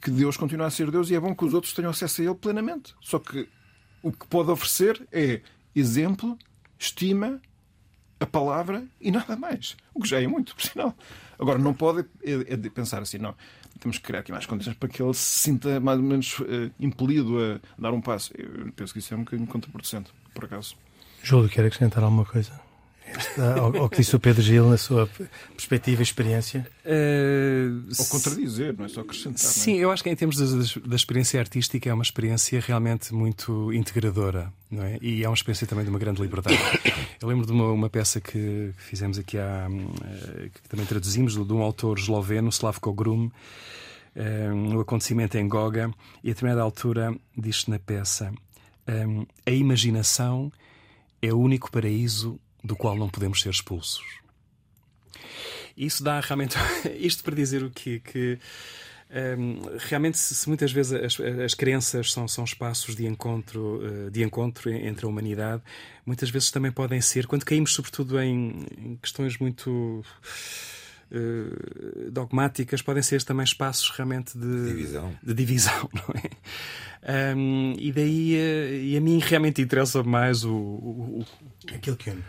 que 0.00 0.10
Deus 0.10 0.36
continua 0.36 0.66
a 0.66 0.70
ser 0.70 0.90
Deus 0.90 1.10
e 1.10 1.14
é 1.14 1.20
bom 1.20 1.34
que 1.34 1.44
os 1.44 1.52
outros 1.52 1.74
tenham 1.74 1.90
acesso 1.90 2.22
a 2.22 2.24
Ele 2.24 2.34
plenamente. 2.34 2.94
Só 3.00 3.18
que 3.18 3.48
o 4.02 4.10
que 4.10 4.26
pode 4.26 4.50
oferecer 4.50 5.06
é 5.12 5.42
exemplo, 5.74 6.38
estima, 6.78 7.40
a 8.18 8.26
palavra 8.26 8.86
e 9.00 9.10
nada 9.10 9.36
mais. 9.36 9.76
O 9.94 10.00
que 10.00 10.08
já 10.08 10.20
é 10.20 10.26
muito, 10.26 10.54
por 10.54 10.62
sinal. 10.62 10.96
Agora, 11.38 11.58
não 11.58 11.74
pode 11.74 12.06
é, 12.22 12.54
é 12.54 12.56
pensar 12.70 13.02
assim, 13.02 13.18
não 13.18 13.34
temos 13.80 13.98
que 13.98 14.04
criar 14.04 14.20
aqui 14.20 14.30
mais 14.30 14.46
condições 14.46 14.76
para 14.76 14.88
que 14.88 15.02
ele 15.02 15.14
se 15.14 15.42
sinta 15.42 15.80
mais 15.80 15.98
ou 15.98 16.04
menos 16.04 16.38
uh, 16.40 16.70
impelido 16.78 17.38
a 17.38 17.80
dar 17.80 17.92
um 17.92 18.00
passo. 18.00 18.32
Eu 18.36 18.70
penso 18.76 18.92
que 18.92 18.98
isso 18.98 19.12
é 19.12 19.16
um 19.16 19.24
bocadinho 19.24 19.48
contraproducente, 19.48 20.10
por 20.34 20.44
acaso. 20.44 20.76
Júlio, 21.22 21.48
quer 21.48 21.64
acrescentar 21.64 22.02
alguma 22.04 22.24
coisa 22.24 22.52
ao, 23.58 23.82
ao, 23.82 23.88
que 23.88 23.98
disse 23.98 24.14
o 24.14 24.20
Pedro 24.20 24.42
Gil 24.42 24.68
na 24.68 24.76
sua 24.76 25.08
perspectiva 25.56 26.00
e 26.00 26.02
experiência? 26.02 26.66
Uh, 26.84 27.86
Ou 27.98 28.06
contradizer, 28.06 28.74
não 28.76 28.84
é 28.84 28.88
só 28.88 29.00
acrescentar. 29.00 29.34
É? 29.34 29.38
Sim, 29.38 29.78
é? 29.78 29.84
eu 29.84 29.90
acho 29.90 30.02
que 30.02 30.10
em 30.10 30.16
termos 30.16 30.36
da, 30.36 30.80
da, 30.86 30.96
experiência 30.96 31.38
artística 31.40 31.88
é 31.88 31.94
uma 31.94 32.02
experiência 32.02 32.60
realmente 32.60 33.14
muito 33.14 33.72
integradora, 33.72 34.52
não 34.70 34.82
é? 34.82 34.98
E 35.00 35.24
é 35.24 35.28
uma 35.28 35.34
experiência 35.34 35.66
também 35.66 35.84
de 35.84 35.90
uma 35.90 35.98
grande 35.98 36.20
liberdade. 36.20 36.58
Eu 37.20 37.28
lembro 37.28 37.46
de 37.46 37.52
uma, 37.52 37.70
uma 37.70 37.90
peça 37.90 38.20
que 38.20 38.72
fizemos 38.76 39.18
aqui 39.18 39.38
há, 39.38 39.68
eh, 39.68 40.50
que 40.54 40.68
também 40.68 40.86
traduzimos, 40.86 41.34
de 41.34 41.52
um 41.52 41.62
autor 41.62 41.98
esloveno, 41.98 42.48
Slavko 42.48 42.92
Grum, 42.92 43.30
um, 44.16 44.76
o 44.76 44.80
acontecimento 44.80 45.36
em 45.36 45.48
Goga, 45.48 45.90
e 46.22 46.30
a 46.30 46.32
determinada 46.32 46.62
altura 46.62 47.14
diz-se 47.36 47.70
na 47.70 47.78
peça: 47.78 48.32
um, 48.88 49.26
a 49.46 49.50
imaginação 49.50 50.50
é 51.22 51.32
o 51.32 51.38
único 51.38 51.70
paraíso 51.70 52.40
do 52.62 52.76
qual 52.76 52.96
não 52.96 53.08
podemos 53.08 53.40
ser 53.40 53.50
expulsos. 53.50 54.20
Isso 55.76 56.02
dá 56.02 56.20
realmente. 56.20 56.56
Isto 56.98 57.24
para 57.24 57.34
dizer 57.34 57.62
o 57.62 57.70
quê? 57.70 58.00
Que. 58.04 58.38
Um, 59.12 59.62
realmente, 59.88 60.16
se, 60.16 60.46
muitas 60.48 60.70
vezes 60.70 60.92
as, 60.92 61.18
as 61.18 61.52
crenças 61.52 62.12
são, 62.12 62.28
são 62.28 62.44
espaços 62.44 62.94
de 62.94 63.06
encontro, 63.06 63.80
uh, 63.84 64.08
de 64.08 64.22
encontro 64.22 64.70
entre 64.70 65.04
a 65.04 65.08
humanidade, 65.08 65.64
muitas 66.06 66.30
vezes 66.30 66.52
também 66.52 66.70
podem 66.70 67.00
ser, 67.00 67.26
quando 67.26 67.44
caímos 67.44 67.74
sobretudo 67.74 68.20
em, 68.20 68.64
em 68.78 68.96
questões 69.02 69.36
muito 69.38 70.04
uh, 71.10 72.10
dogmáticas, 72.12 72.82
podem 72.82 73.02
ser 73.02 73.24
também 73.24 73.42
espaços 73.42 73.90
realmente 73.90 74.38
de 74.38 74.66
divisão, 74.66 75.18
de 75.20 75.34
divisão 75.34 75.90
não 75.92 76.14
é? 76.14 77.34
Um, 77.34 77.74
e 77.80 77.90
daí, 77.90 78.36
uh, 78.36 78.74
e 78.76 78.96
a 78.96 79.00
mim 79.00 79.18
realmente 79.18 79.60
interessa 79.60 80.04
mais 80.04 80.44
o, 80.44 80.54
o, 80.54 81.20
o 81.20 81.26
aquilo 81.74 81.96
que 81.96 82.10
une 82.10 82.22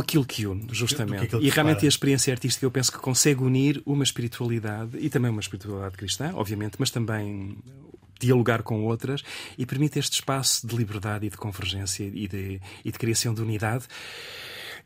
aquilo 0.00 0.24
que 0.24 0.46
une, 0.46 0.66
justamente. 0.70 1.28
Que 1.28 1.36
e 1.36 1.50
realmente 1.50 1.84
a 1.84 1.88
experiência 1.88 2.32
artística 2.32 2.64
eu 2.64 2.70
penso 2.70 2.92
que 2.92 2.98
consegue 2.98 3.42
unir 3.42 3.82
uma 3.84 4.04
espiritualidade 4.04 4.98
e 4.98 5.08
também 5.08 5.30
uma 5.30 5.40
espiritualidade 5.40 5.96
cristã, 5.96 6.32
obviamente, 6.34 6.76
mas 6.78 6.90
também 6.90 7.56
dialogar 8.20 8.62
com 8.62 8.84
outras 8.84 9.22
e 9.56 9.64
permite 9.64 9.98
este 9.98 10.14
espaço 10.14 10.66
de 10.66 10.76
liberdade 10.76 11.26
e 11.26 11.30
de 11.30 11.36
convergência 11.36 12.04
e 12.04 12.26
de, 12.26 12.60
e 12.84 12.92
de 12.92 12.98
criação 12.98 13.32
de 13.32 13.40
unidade. 13.40 13.84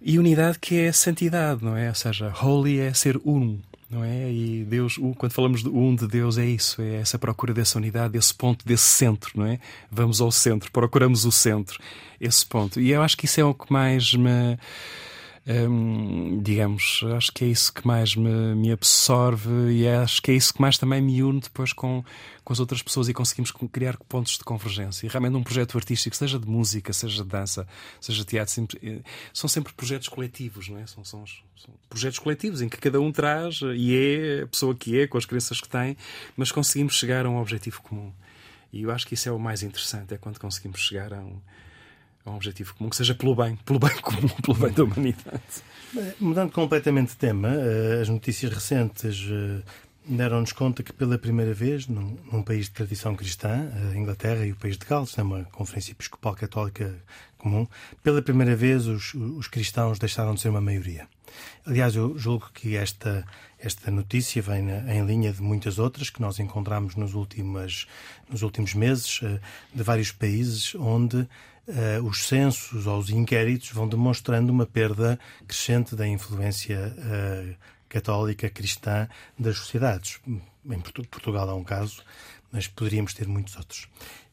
E 0.00 0.18
unidade 0.18 0.58
que 0.58 0.78
é 0.80 0.92
santidade, 0.92 1.64
não 1.64 1.76
é? 1.76 1.88
Ou 1.88 1.94
seja, 1.94 2.32
holy 2.42 2.80
é 2.80 2.92
ser 2.92 3.20
um, 3.24 3.60
não 3.92 4.02
é? 4.02 4.32
E 4.32 4.64
Deus, 4.64 4.98
quando 5.18 5.32
falamos 5.32 5.62
de 5.62 5.68
um 5.68 5.94
de 5.94 6.08
Deus, 6.08 6.38
é 6.38 6.46
isso, 6.46 6.80
é 6.80 6.94
essa 6.94 7.18
procura 7.18 7.52
dessa 7.52 7.78
unidade, 7.78 8.14
desse 8.14 8.34
ponto, 8.34 8.64
desse 8.66 8.84
centro, 8.84 9.30
não 9.36 9.46
é? 9.46 9.60
Vamos 9.90 10.20
ao 10.20 10.32
centro, 10.32 10.72
procuramos 10.72 11.26
o 11.26 11.30
centro, 11.30 11.78
esse 12.18 12.44
ponto. 12.46 12.80
E 12.80 12.90
eu 12.90 13.02
acho 13.02 13.16
que 13.16 13.26
isso 13.26 13.40
é 13.40 13.44
o 13.44 13.52
que 13.52 13.70
mais 13.70 14.14
me 14.14 14.58
Digamos, 16.40 17.00
acho 17.16 17.32
que 17.32 17.44
é 17.44 17.48
isso 17.48 17.72
que 17.72 17.84
mais 17.84 18.14
me, 18.14 18.54
me, 18.54 18.70
absorve 18.70 19.72
e 19.72 19.88
acho 19.88 20.22
que 20.22 20.30
é 20.30 20.34
isso 20.34 20.54
que 20.54 20.60
mais 20.60 20.78
também 20.78 21.02
me 21.02 21.20
une 21.20 21.40
depois 21.40 21.72
com, 21.72 22.04
com 22.44 22.52
as 22.52 22.60
outras 22.60 22.80
pessoas 22.80 23.08
e 23.08 23.14
conseguimos 23.14 23.50
criar 23.72 23.96
pontos 24.08 24.38
de 24.38 24.44
convergência. 24.44 25.04
E 25.04 25.08
realmente 25.08 25.34
um 25.34 25.42
projeto 25.42 25.76
artístico, 25.76 26.14
seja 26.14 26.38
de 26.38 26.46
música, 26.46 26.92
seja 26.92 27.24
de 27.24 27.28
dança, 27.28 27.66
seja 28.00 28.20
de 28.20 28.26
teatro, 28.26 28.54
sempre, 28.54 28.78
eh, 28.82 29.00
são 29.32 29.48
sempre 29.48 29.72
projetos 29.72 30.08
coletivos, 30.08 30.68
não 30.68 30.78
é? 30.78 30.86
São, 30.86 31.04
são, 31.04 31.24
são, 31.26 31.74
projetos 31.88 32.20
coletivos 32.20 32.62
em 32.62 32.68
que 32.68 32.76
cada 32.76 33.00
um 33.00 33.10
traz 33.10 33.60
e 33.74 33.96
é 33.96 34.42
a 34.42 34.46
pessoa 34.46 34.76
que 34.76 35.00
é, 35.00 35.08
com 35.08 35.18
as 35.18 35.26
crenças 35.26 35.60
que 35.60 35.68
tem, 35.68 35.96
mas 36.36 36.52
conseguimos 36.52 36.94
chegar 36.94 37.26
a 37.26 37.28
um 37.28 37.38
objetivo 37.38 37.82
comum. 37.82 38.12
E 38.72 38.82
eu 38.82 38.92
acho 38.92 39.06
que 39.08 39.14
isso 39.14 39.28
é 39.28 39.32
o 39.32 39.40
mais 39.40 39.64
interessante, 39.64 40.14
é 40.14 40.18
quando 40.18 40.38
conseguimos 40.38 40.80
chegar 40.80 41.12
a 41.12 41.18
um 41.18 41.40
a 42.24 42.30
um 42.30 42.36
objetivo 42.36 42.74
comum, 42.74 42.90
que 42.90 42.96
seja 42.96 43.14
pelo 43.14 43.34
bem, 43.34 43.56
pelo 43.64 43.78
bem 43.78 43.96
comum, 44.00 44.28
pelo 44.42 44.56
bem 44.56 44.72
da 44.72 44.84
humanidade. 44.84 45.42
Mudando 46.20 46.52
completamente 46.52 47.10
de 47.10 47.16
tema, 47.16 47.48
eh, 47.48 48.00
as 48.00 48.08
notícias 48.08 48.52
recentes 48.52 49.26
eh, 49.30 49.62
deram-nos 50.06 50.52
conta 50.52 50.82
que 50.82 50.92
pela 50.92 51.18
primeira 51.18 51.52
vez, 51.52 51.86
num, 51.86 52.16
num, 52.30 52.42
país 52.42 52.66
de 52.66 52.72
tradição 52.72 53.14
cristã, 53.14 53.70
a 53.90 53.96
Inglaterra 53.96 54.46
e 54.46 54.52
o 54.52 54.56
país 54.56 54.76
de 54.76 54.86
Gales, 54.86 55.16
é 55.18 55.22
uma 55.22 55.44
conferência 55.44 55.92
episcopal 55.92 56.34
católica 56.34 56.94
comum, 57.38 57.66
pela 58.02 58.22
primeira 58.22 58.56
vez 58.56 58.86
os, 58.86 59.14
os 59.14 59.48
cristãos 59.48 59.98
deixaram 59.98 60.34
de 60.34 60.40
ser 60.40 60.48
uma 60.48 60.60
maioria. 60.60 61.06
Aliás, 61.64 61.94
eu 61.94 62.16
julgo 62.18 62.50
que 62.52 62.76
esta, 62.76 63.26
esta 63.58 63.90
notícia 63.90 64.42
vem 64.42 64.68
em 64.70 65.04
linha 65.06 65.32
de 65.32 65.40
muitas 65.40 65.78
outras 65.78 66.10
que 66.10 66.20
nós 66.20 66.38
encontramos 66.38 66.94
nos, 66.94 67.14
últimos 67.14 67.86
nos 68.28 68.42
últimos 68.42 68.74
meses, 68.74 69.20
eh, 69.22 69.40
de 69.74 69.82
vários 69.82 70.12
países 70.12 70.74
onde 70.74 71.26
uh, 71.68 72.04
os 72.04 72.26
censos 72.26 72.86
ou 72.86 72.98
os 72.98 73.10
inquéritos 73.10 73.70
vão 73.70 73.88
demonstrando 73.88 74.52
uma 74.52 74.66
perda 74.66 75.18
crescente 75.46 75.94
da 75.94 76.06
influência 76.06 76.94
uh, 76.98 77.56
católica 77.88 78.48
cristã 78.48 79.08
das 79.38 79.58
sociedades. 79.58 80.20
Em 80.26 80.80
Portugal 80.80 81.48
há 81.50 81.54
um 81.54 81.64
caso, 81.64 82.02
mas 82.50 82.66
poderíamos 82.66 83.14
ter 83.14 83.26
muitos 83.28 83.56
outros. 83.56 83.88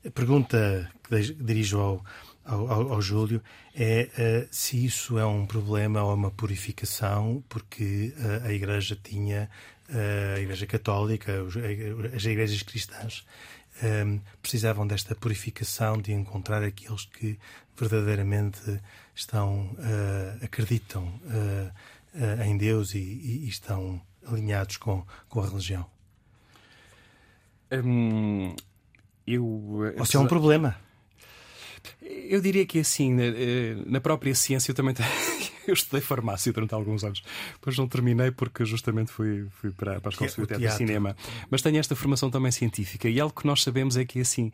A 0.06 0.10
pergunta 0.12 0.90
que 1.04 1.34
dirijo 1.34 1.80
ao, 1.80 2.06
ao, 2.46 2.94
ao 2.94 3.02
Júlio 3.02 3.42
é 3.76 4.10
uh, 4.44 4.48
se 4.52 4.86
isso 4.86 5.18
é 5.20 5.26
um 5.26 5.46
problema 5.46 6.02
ou 6.04 6.14
uma 6.14 6.32
purificação, 6.32 7.44
porque 7.48 8.14
uh, 8.18 8.48
a 8.48 8.54
Igreja 8.54 8.98
tinha, 9.02 9.50
uh, 9.90 10.38
a 10.38 10.40
Igreja 10.40 10.66
Católica, 10.66 11.34
as 12.16 12.26
igrejas 12.26 12.62
cristãs, 12.64 13.26
um, 13.84 13.88
ehm, 13.88 14.20
precisavam 14.42 14.86
desta 14.86 15.16
purificação 15.16 15.98
de 15.98 16.12
encontrar 16.12 16.64
aqueles 16.64 17.06
que 17.06 17.38
verdadeiramente 17.78 18.80
estão 19.16 19.76
uh, 19.78 20.44
acreditam 20.44 21.04
uh, 21.04 21.72
uh, 22.16 22.44
em 22.44 22.58
Deus 22.58 22.94
e, 22.94 23.00
e, 23.00 23.48
estão 23.48 24.02
alinhados 24.26 24.78
com, 24.78 25.06
com 25.30 25.42
a 25.42 25.48
religião. 25.48 25.86
Hum, 27.72 28.56
eu, 29.26 29.46
Ou 29.98 30.06
se 30.06 30.18
é 30.18 30.20
um 30.20 30.28
problema. 30.28 30.76
Eu 32.02 32.42
diria 32.42 32.66
que 32.66 32.80
assim, 32.80 33.16
na 33.86 34.02
própria 34.02 34.34
ciência 34.36 34.72
eu 34.72 34.76
também 34.76 34.94
tenho 34.96 35.08
eu 35.70 35.74
estudei 35.74 36.02
farmácia 36.02 36.52
durante 36.52 36.74
alguns 36.74 37.04
anos. 37.04 37.24
Depois 37.54 37.78
não 37.78 37.88
terminei 37.88 38.32
porque 38.32 38.66
justamente 38.66 39.12
fui, 39.12 39.48
fui 39.62 39.72
para, 39.72 40.00
para 40.00 40.10
a 40.10 40.12
Escola 40.12 40.30
de 40.30 40.48
Teatro 40.48 40.66
e 40.66 40.72
Cinema. 40.72 41.16
Mas 41.50 41.62
tenho 41.62 41.78
esta 41.78 41.96
formação 41.96 42.30
também 42.30 42.52
científica 42.52 43.10
e 43.10 43.20
algo 43.20 43.40
que 43.40 43.46
nós 43.46 43.64
sabemos 43.64 43.98
é 43.98 44.06
que 44.06 44.20
assim, 44.20 44.52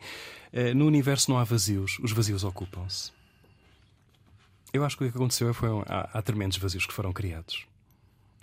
eh, 0.52 0.74
no 0.74 0.86
universo 0.86 1.30
não 1.30 1.38
há 1.38 1.44
vazios, 1.44 1.98
os 2.00 2.12
vazios 2.12 2.44
ocupam-se. 2.44 3.12
Eu 4.72 4.84
acho 4.84 4.96
que 4.96 5.04
o 5.04 5.10
que 5.10 5.16
aconteceu 5.16 5.52
foi 5.54 5.68
há, 5.86 6.10
há 6.12 6.22
tremendos 6.22 6.58
vazios 6.58 6.86
que 6.86 6.92
foram 6.92 7.12
criados. 7.12 7.66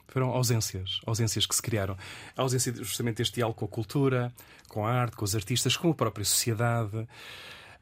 Foram 0.08 0.30
ausências, 0.30 1.00
ausências 1.08 1.46
que 1.46 1.56
se 1.56 1.62
criaram. 1.62 1.98
A 2.38 2.42
ausência 2.44 2.72
justamente 2.76 3.18
deste 3.18 3.36
diálogo 3.36 3.58
com 3.58 3.66
a 3.66 3.68
cultura, 3.68 4.34
com 4.68 4.86
a 4.86 4.92
arte, 4.92 5.16
com 5.16 5.26
os 5.26 5.36
artistas, 5.36 5.76
com 5.76 5.90
a 5.90 5.94
própria 5.94 6.24
sociedade. 6.24 7.08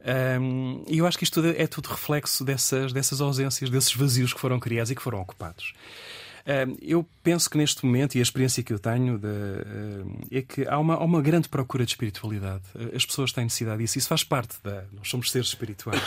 Um, 0.04 0.84
e 0.88 0.98
eu 0.98 1.06
acho 1.06 1.18
que 1.18 1.24
isto 1.24 1.40
é 1.46 1.68
tudo 1.68 1.90
reflexo 1.90 2.44
dessas, 2.44 2.92
dessas 2.92 3.22
ausências, 3.22 3.70
desses 3.70 3.94
vazios 3.94 4.34
que 4.34 4.40
foram 4.40 4.60
criados 4.60 4.92
e 4.92 4.96
que 4.96 5.02
foram 5.02 5.22
ocupados. 5.22 5.74
Um, 6.46 6.76
eu 6.82 7.08
penso 7.24 7.50
que 7.50 7.58
neste 7.58 7.86
momento, 7.86 8.16
e 8.16 8.20
a 8.20 8.22
experiência 8.24 8.64
que 8.64 8.74
eu 8.74 8.80
tenho, 8.80 9.20
de, 9.20 9.28
é 10.32 10.42
que 10.42 10.68
há 10.68 10.80
uma, 10.80 10.96
há 10.96 11.04
uma 11.04 11.22
grande 11.22 11.48
procura 11.48 11.86
de 11.86 11.92
espiritualidade. 11.92 12.64
As 12.96 13.06
pessoas 13.06 13.32
têm 13.32 13.44
necessidade 13.44 13.80
disso. 13.80 13.98
Isso 14.00 14.08
faz 14.08 14.24
parte 14.24 14.58
da. 14.64 14.86
Nós 14.92 15.08
somos 15.08 15.30
seres 15.30 15.48
espirituais. 15.48 16.02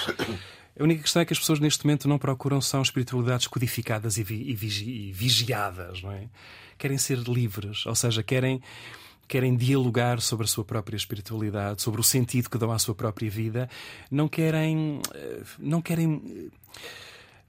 A 0.79 0.83
única 0.83 1.03
questão 1.03 1.23
é 1.23 1.25
que 1.25 1.33
as 1.33 1.39
pessoas 1.39 1.61
neste 1.61 1.85
momento 1.87 2.09
não 2.09 2.19
procuram 2.19 2.61
são 2.61 2.83
espiritualidades 2.83 3.47
codificadas 3.47 4.19
e, 4.19 4.25
vi, 4.25 4.51
e, 4.51 4.55
vigi, 4.55 4.91
e 4.91 5.13
vigiadas, 5.13 6.03
não 6.03 6.11
é? 6.11 6.27
Querem 6.77 6.99
ser 6.99 7.19
livres, 7.19 7.87
ou 7.87 7.95
seja, 7.95 8.25
querem 8.25 8.61
querem 9.27 9.57
dialogar 9.57 10.21
sobre 10.21 10.45
a 10.45 10.49
sua 10.49 10.65
própria 10.65 10.97
espiritualidade, 10.97 11.83
sobre 11.83 12.01
o 12.01 12.05
sentido 12.05 12.51
que 12.51 12.59
dão 12.59 12.71
à 12.71 12.79
sua 12.79 12.95
própria 12.95 13.31
vida, 13.31 13.69
não 14.11 14.29
querem. 14.29 15.01
Eh, 15.15 15.43
não 15.59 15.81
querem. 15.81 16.09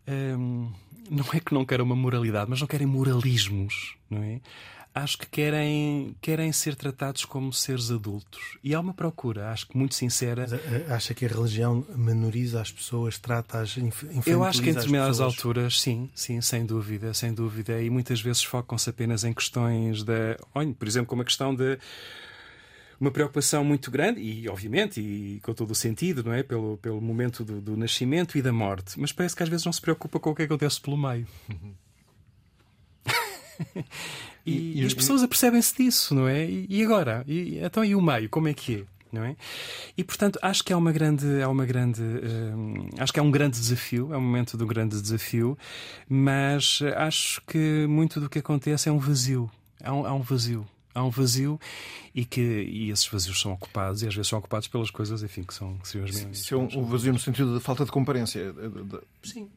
Um, 0.08 0.72
eh, 0.72 0.86
não 1.10 1.26
é 1.34 1.40
que 1.40 1.54
não 1.54 1.66
querem 1.66 1.86
uma 1.86 1.96
moralidade, 1.96 2.50
mas 2.50 2.60
não 2.60 2.68
querem 2.68 2.88
moralismos, 2.88 3.96
não 4.10 4.24
é? 4.24 4.42
Acho 4.96 5.18
que 5.18 5.28
querem, 5.28 6.16
querem 6.22 6.54
ser 6.54 6.74
tratados 6.74 7.26
como 7.26 7.52
seres 7.52 7.92
adultos. 7.92 8.58
E 8.64 8.74
há 8.74 8.80
uma 8.80 8.94
procura, 8.94 9.52
acho 9.52 9.68
que 9.68 9.78
muito 9.78 9.94
sincera. 9.94 10.48
Eh, 10.50 10.86
acha 10.90 11.14
que 11.14 11.26
a 11.26 11.28
religião 11.28 11.86
menoriza 11.94 12.62
as 12.62 12.72
pessoas, 12.72 13.20
trata-as, 13.20 13.76
Eu 14.26 14.46
acho 14.46 14.62
que 14.62 14.70
em 14.70 14.74
determinadas 14.74 15.20
alturas, 15.20 15.82
sim, 15.82 16.10
sim, 16.16 16.40
sem 16.40 16.66
dúvida, 16.66 17.14
sem 17.14 17.34
dúvida. 17.34 17.82
E 17.82 17.90
muitas 17.90 18.22
vezes 18.22 18.42
focam-se 18.42 18.90
apenas 18.90 19.26
em 19.26 19.34
questões 19.34 20.02
da. 20.02 20.38
Olha, 20.54 20.74
por 20.74 20.88
exemplo, 20.88 21.08
como 21.08 21.22
a 21.22 21.26
questão 21.26 21.54
de 21.54 21.78
uma 22.98 23.12
preocupação 23.12 23.66
muito 23.66 23.92
grande, 23.92 24.22
e 24.22 24.48
obviamente, 24.48 25.02
e 25.02 25.42
com 25.42 25.54
todo 25.54 25.72
o 25.72 25.76
sentido, 25.76 26.24
não 26.24 26.32
é? 26.32 26.42
Pelo, 26.42 26.78
pelo 26.78 27.02
momento 27.02 27.44
do, 27.44 27.60
do 27.60 27.76
nascimento 27.76 28.38
e 28.38 28.42
da 28.42 28.54
morte. 28.54 28.98
Mas 28.98 29.12
parece 29.12 29.36
que 29.36 29.44
às 29.44 29.50
vezes 29.50 29.66
não 29.66 29.74
se 29.74 29.82
preocupa 29.82 30.22
com 30.22 30.30
o 30.30 30.36
que 30.36 30.44
acontece 30.44 30.80
pelo 30.80 30.98
meio. 30.98 31.28
E, 34.46 34.52
e, 34.52 34.82
e 34.82 34.86
as 34.86 34.94
pessoas 34.94 35.24
apercebem-se 35.24 35.76
disso, 35.76 36.14
não 36.14 36.28
é? 36.28 36.46
E, 36.46 36.84
agora? 36.84 37.24
E, 37.28 37.60
então, 37.60 37.84
e 37.84 37.96
o 37.96 38.02
meio? 38.02 38.30
Como 38.30 38.48
é 38.48 38.54
que 38.54 38.76
é? 38.76 38.96
não 39.12 39.24
é? 39.24 39.36
E 39.98 40.04
portanto 40.04 40.38
acho 40.42 40.62
que 40.62 40.74
é 40.74 40.76
uma 40.76 40.92
grande, 40.92 41.40
é 41.40 41.48
uma 41.48 41.66
grande, 41.66 42.02
hum, 42.02 42.90
acho 42.98 43.14
que 43.14 43.20
é 43.20 43.24
um 43.24 43.32
grande 43.32 43.58
desafio, 43.58 44.14
é 44.14 44.18
um 44.18 44.22
momento 44.22 44.58
de 44.58 44.64
um 44.64 44.68
grande 44.68 45.02
desafio, 45.02 45.58
mas 46.10 46.82
acho 46.98 47.42
que 47.48 47.88
muito 47.88 48.20
do 48.20 48.30
que 48.30 48.40
acontece 48.40 48.90
é 48.90 48.92
um 48.92 49.00
vazio, 49.00 49.50
há 49.82 49.94
um, 49.94 50.06
há 50.06 50.14
um 50.14 50.22
vazio 50.22 50.68
há 50.96 51.04
um 51.04 51.10
vazio 51.10 51.60
e 52.16 52.24
que 52.24 52.42
e 52.42 52.90
esses 52.90 53.06
vazios 53.06 53.40
são 53.40 53.52
ocupados 53.52 54.02
e 54.02 54.08
às 54.08 54.16
vezes 54.16 54.30
são 54.30 54.40
ocupados 54.40 54.68
pelas 54.70 54.90
coisas 54.90 55.22
enfim 55.22 55.44
que 55.44 55.54
são 55.54 55.78
que 55.78 55.90
são 55.90 56.04
as 56.04 56.16
Isso 56.32 56.56
é 56.56 56.58
um, 56.58 56.64
um, 56.64 56.86
vazio 56.86 57.12
no 57.12 57.20
sentido 57.20 57.54
de 57.54 57.60
falta 57.60 57.84
de 57.84 57.92
comparência 57.92 58.54
da, 58.54 58.70
da, 58.70 59.00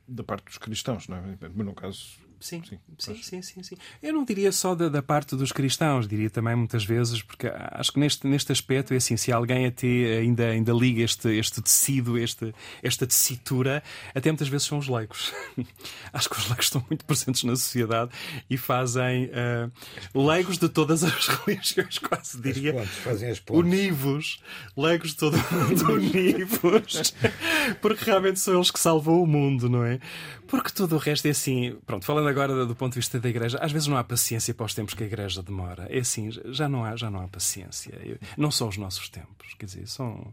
da 0.09 0.25
parte 0.25 0.47
dos 0.47 0.59
cristãos 0.59 1.07
não 1.07 1.17
é? 1.17 1.37
mas 1.41 1.65
no 1.65 1.73
caso 1.73 2.19
Sim, 2.41 2.63
sim, 2.65 2.79
sim, 2.99 3.23
sim, 3.23 3.43
sim, 3.43 3.63
sim, 3.63 3.77
Eu 4.01 4.13
não 4.13 4.25
diria 4.25 4.53
só 4.53 4.75
da, 4.75 4.89
da, 4.89 5.03
parte 5.03 5.35
dos 5.35 5.51
cristãos, 5.51 6.07
diria 6.07 6.31
também 6.31 6.55
muitas 6.55 6.85
vezes, 6.85 7.21
porque 7.21 7.51
acho 7.73 7.93
que 7.93 7.99
neste, 7.99 8.27
neste 8.29 8.53
aspecto 8.53 8.95
é 8.95 8.97
assim, 8.97 9.17
se 9.17 9.33
alguém 9.33 9.67
até 9.67 10.19
ainda, 10.19 10.47
ainda 10.49 10.73
liga 10.73 11.03
este, 11.03 11.29
este 11.37 11.61
tecido, 11.61 12.17
este, 12.17 12.55
esta 12.81 13.07
tessitura, 13.07 13.83
até 14.15 14.31
muitas 14.31 14.49
vezes 14.49 14.69
são 14.69 14.79
os 14.79 14.89
leigos. 14.89 15.33
acho 16.13 16.31
que 16.31 16.39
os 16.39 16.47
leigos 16.47 16.67
estão 16.67 16.85
muito 16.89 17.05
presentes 17.05 17.43
na 17.43 17.57
sociedade 17.57 18.13
e 18.49 18.57
fazem 18.57 19.27
uh, 19.27 20.27
leigos 20.27 20.59
de 20.59 20.69
todas 20.69 21.03
as 21.03 21.27
religiões, 21.45 21.99
quase 21.99 22.41
diria. 22.41 22.71
As 22.71 22.77
pontes, 22.77 22.97
fazem 22.99 23.31
as 23.31 23.41
pontes. 23.41 23.65
Univos, 23.65 24.43
leigos 24.77 25.11
de 25.11 25.17
todo 25.17 25.37
mundo 25.37 25.93
univos, 25.93 27.15
porque 27.83 28.05
realmente 28.05 28.39
são 28.39 28.55
eles 28.55 28.71
que 28.71 28.79
salvam 28.79 29.21
o 29.23 29.27
mundo, 29.27 29.69
não 29.69 29.85
é? 29.85 29.99
Porque 30.47 30.71
tudo 30.71 30.95
o 30.97 30.99
resto 30.99 31.27
é 31.27 31.31
assim, 31.31 31.77
pronto, 31.85 32.07
falando 32.07 32.28
agora 32.29 32.67
do 32.67 32.75
ponto 32.75 32.93
de 32.93 32.99
vista 32.99 33.19
da 33.19 33.29
igreja, 33.29 33.59
às 33.61 33.73
vezes 33.73 33.89
não 33.89 33.97
há 33.97 34.05
paciência 34.05 34.55
para 34.55 34.67
os 34.67 34.75
tempos 34.75 34.95
que 34.95 35.03
a 35.03 35.07
igreja 35.07 35.43
demora. 35.43 35.87
É 35.91 35.99
assim, 35.99 36.31
já 36.31 36.69
não 36.69 36.85
há, 36.85 36.97
já 36.97 37.11
não 37.11 37.21
há 37.21 37.29
paciência. 37.29 37.93
Não 38.37 38.51
são 38.51 38.69
os 38.69 38.77
nossos 38.77 39.09
tempos, 39.09 39.55
quer 39.59 39.67
dizer, 39.67 39.87
são 39.87 40.33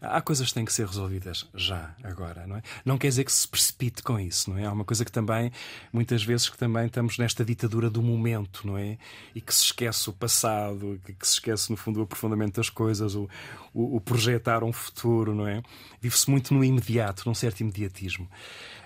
há 0.00 0.20
coisas 0.20 0.48
que 0.48 0.54
têm 0.54 0.64
que 0.64 0.72
ser 0.72 0.86
resolvidas 0.86 1.48
já, 1.54 1.94
agora, 2.02 2.46
não 2.46 2.56
é? 2.56 2.62
Não 2.84 2.98
quer 2.98 3.08
dizer 3.08 3.24
que 3.24 3.32
se 3.32 3.46
precipite 3.46 4.02
com 4.02 4.18
isso, 4.18 4.50
não 4.50 4.58
é? 4.58 4.66
Há 4.66 4.72
uma 4.72 4.84
coisa 4.84 5.04
que 5.04 5.12
também 5.12 5.52
muitas 5.92 6.24
vezes 6.24 6.48
que 6.48 6.58
também 6.58 6.86
estamos 6.86 7.18
nesta 7.18 7.44
ditadura 7.44 7.88
do 7.88 8.02
momento, 8.02 8.66
não 8.66 8.76
é? 8.76 8.98
E 9.34 9.40
que 9.40 9.54
se 9.54 9.64
esquece 9.64 10.10
o 10.10 10.12
passado, 10.12 11.00
que 11.04 11.26
se 11.26 11.34
esquece 11.34 11.70
no 11.70 11.76
fundo 11.76 12.00
o 12.00 12.02
aprofundamento 12.02 12.56
das 12.56 12.68
coisas, 12.68 13.14
o, 13.14 13.28
o, 13.72 13.96
o 13.96 14.00
projetar 14.00 14.64
um 14.64 14.72
futuro, 14.72 15.34
não 15.34 15.46
é? 15.46 15.62
Vive-se 16.00 16.28
muito 16.30 16.52
no 16.52 16.64
imediato, 16.64 17.22
num 17.26 17.34
certo 17.34 17.60
imediatismo. 17.60 18.28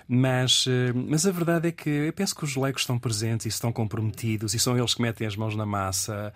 Mas, 0.07 0.65
eh, 0.67 0.93
mas 0.93 1.25
a 1.25 1.31
verdade 1.31 1.67
é 1.67 1.71
que 1.71 1.89
eu 1.89 2.13
penso 2.13 2.35
que 2.35 2.45
os 2.45 2.55
leigos 2.55 2.83
estão 2.83 2.97
presentes 2.97 3.45
e 3.45 3.49
estão 3.49 3.73
comprometidos 3.73 4.53
e 4.53 4.59
são 4.59 4.77
eles 4.77 4.93
que 4.93 5.01
metem 5.01 5.27
as 5.27 5.35
mãos 5.35 5.55
na 5.55 5.65
massa 5.65 6.33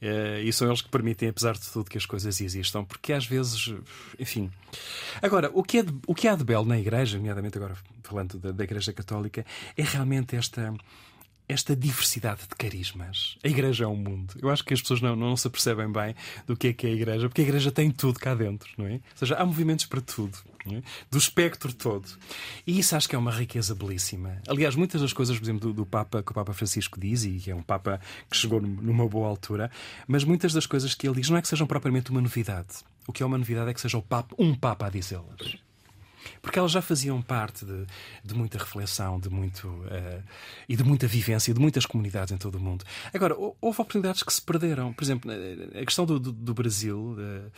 eh, 0.00 0.42
e 0.42 0.52
são 0.52 0.66
eles 0.66 0.82
que 0.82 0.88
permitem, 0.88 1.28
apesar 1.28 1.52
de 1.52 1.70
tudo, 1.70 1.88
que 1.88 1.96
as 1.96 2.04
coisas 2.04 2.40
existam, 2.40 2.84
porque 2.84 3.12
às 3.12 3.24
vezes, 3.24 3.72
enfim. 4.18 4.50
Agora, 5.22 5.50
o 5.54 5.62
que, 5.62 5.78
é 5.78 5.82
de, 5.84 5.94
o 6.06 6.14
que 6.14 6.26
há 6.26 6.34
de 6.34 6.42
belo 6.42 6.64
na 6.64 6.78
Igreja, 6.78 7.16
nomeadamente 7.16 7.56
agora 7.56 7.76
falando 8.02 8.38
da, 8.38 8.50
da 8.50 8.64
Igreja 8.64 8.92
Católica, 8.92 9.46
é 9.76 9.82
realmente 9.82 10.34
esta 10.34 10.74
esta 11.52 11.76
diversidade 11.76 12.42
de 12.42 12.56
carismas. 12.56 13.36
A 13.44 13.48
igreja 13.48 13.84
é 13.84 13.86
um 13.86 13.96
mundo. 13.96 14.34
Eu 14.40 14.50
acho 14.50 14.64
que 14.64 14.72
as 14.72 14.80
pessoas 14.80 15.00
não, 15.00 15.14
não 15.14 15.36
se 15.36 15.46
apercebem 15.46 15.90
bem 15.90 16.14
do 16.46 16.56
que 16.56 16.68
é 16.68 16.72
que 16.72 16.86
é 16.86 16.90
a 16.90 16.92
igreja, 16.92 17.28
porque 17.28 17.42
a 17.42 17.44
igreja 17.44 17.70
tem 17.70 17.90
tudo 17.90 18.18
cá 18.18 18.34
dentro, 18.34 18.70
não 18.78 18.86
é? 18.86 18.94
Ou 18.94 19.00
seja, 19.16 19.36
há 19.36 19.44
movimentos 19.44 19.86
para 19.86 20.00
tudo. 20.00 20.38
É? 20.64 20.80
Do 21.10 21.18
espectro 21.18 21.72
todo. 21.72 22.08
E 22.64 22.78
isso 22.78 22.94
acho 22.94 23.08
que 23.08 23.16
é 23.16 23.18
uma 23.18 23.32
riqueza 23.32 23.74
belíssima. 23.74 24.40
Aliás, 24.46 24.76
muitas 24.76 25.00
das 25.00 25.12
coisas, 25.12 25.36
por 25.36 25.44
exemplo, 25.44 25.60
do, 25.60 25.72
do, 25.72 25.84
Papa, 25.84 26.22
que 26.22 26.30
o 26.30 26.34
Papa 26.34 26.52
Francisco 26.52 27.00
diz, 27.00 27.24
e 27.24 27.32
que 27.32 27.50
é 27.50 27.54
um 27.54 27.62
Papa 27.62 28.00
que 28.30 28.36
chegou 28.36 28.60
numa 28.60 29.08
boa 29.08 29.28
altura, 29.28 29.70
mas 30.06 30.22
muitas 30.22 30.52
das 30.52 30.64
coisas 30.64 30.94
que 30.94 31.06
ele 31.06 31.16
diz 31.16 31.28
não 31.28 31.36
é 31.36 31.42
que 31.42 31.48
sejam 31.48 31.66
propriamente 31.66 32.12
uma 32.12 32.20
novidade. 32.20 32.76
O 33.08 33.12
que 33.12 33.24
é 33.24 33.26
uma 33.26 33.36
novidade 33.36 33.70
é 33.70 33.74
que 33.74 33.80
seja 33.80 34.00
Papa, 34.00 34.36
um 34.38 34.54
Papa 34.54 34.86
a 34.86 34.90
dizê-las 34.90 35.58
porque 36.40 36.58
elas 36.58 36.70
já 36.70 36.82
faziam 36.82 37.20
parte 37.20 37.64
de, 37.64 37.86
de 38.24 38.34
muita 38.34 38.58
reflexão, 38.58 39.18
de 39.18 39.28
muito 39.28 39.68
uh, 39.68 40.22
e 40.68 40.76
de 40.76 40.84
muita 40.84 41.06
vivência, 41.06 41.52
de 41.52 41.60
muitas 41.60 41.86
comunidades 41.86 42.32
em 42.32 42.36
todo 42.36 42.56
o 42.56 42.60
mundo. 42.60 42.84
Agora, 43.12 43.34
houve 43.38 43.80
oportunidades 43.80 44.22
que 44.22 44.32
se 44.32 44.42
perderam. 44.42 44.92
Por 44.92 45.04
exemplo, 45.04 45.30
a 45.30 45.84
questão 45.84 46.04
do, 46.04 46.18
do, 46.18 46.32
do 46.32 46.54
Brasil. 46.54 47.16
Uh, 47.18 47.50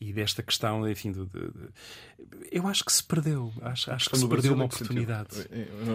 e 0.00 0.12
desta 0.12 0.42
questão, 0.42 0.88
enfim, 0.88 1.12
de, 1.12 1.24
de, 1.26 1.40
eu 2.50 2.66
acho 2.66 2.84
que 2.84 2.92
se 2.92 3.02
perdeu. 3.02 3.52
Acho, 3.62 3.90
acho 3.92 4.10
que 4.10 4.18
se 4.18 4.28
perdeu 4.28 4.54
uma 4.54 4.64
oportunidade. 4.64 5.28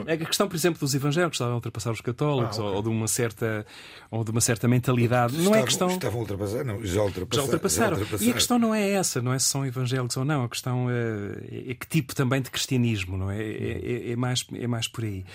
É, 0.05 0.13
a 0.13 0.17
questão, 0.17 0.47
por 0.47 0.55
exemplo, 0.55 0.79
dos 0.79 0.93
evangélicos 0.93 1.35
estavam 1.35 1.53
a 1.53 1.55
ultrapassar 1.55 1.91
os 1.91 2.01
católicos 2.01 2.57
ah, 2.57 2.61
okay. 2.61 2.71
ou, 2.71 2.75
ou, 2.77 2.81
de 2.81 2.89
uma 2.89 3.07
certa 3.07 3.65
ou 4.09 4.23
de 4.23 4.31
uma 4.31 4.41
certa 4.41 4.67
mentalidade. 4.67 5.33
Estavam, 5.33 5.51
não 5.51 5.59
é 5.59 5.63
questão. 5.63 5.87
Estavam 5.87 6.19
a 6.19 6.21
ultrapassar, 6.21 6.63
não, 6.63 6.85
já 6.85 7.01
ultrapassaram. 7.01 7.31
Já 7.31 7.41
ultrapassaram. 7.43 7.95
já 7.95 8.01
ultrapassaram. 8.01 8.27
E 8.27 8.31
a 8.31 8.33
questão 8.33 8.59
não 8.59 8.73
é 8.73 8.91
essa, 8.91 9.21
não 9.21 9.33
é 9.33 9.39
se 9.39 9.45
são 9.45 9.65
evangélicos 9.65 10.15
ou 10.15 10.25
não. 10.25 10.43
A 10.43 10.49
questão 10.49 10.89
é, 10.89 11.71
é 11.71 11.73
que 11.73 11.87
tipo 11.87 12.15
também 12.15 12.41
de 12.41 12.49
cristianismo, 12.49 13.17
não 13.17 13.29
é? 13.29 13.41
É, 13.41 13.81
é, 14.09 14.11
é 14.11 14.15
mais, 14.15 14.45
é 14.53 14.67
mais 14.67 14.87
por 14.87 15.03
aí. 15.03 15.25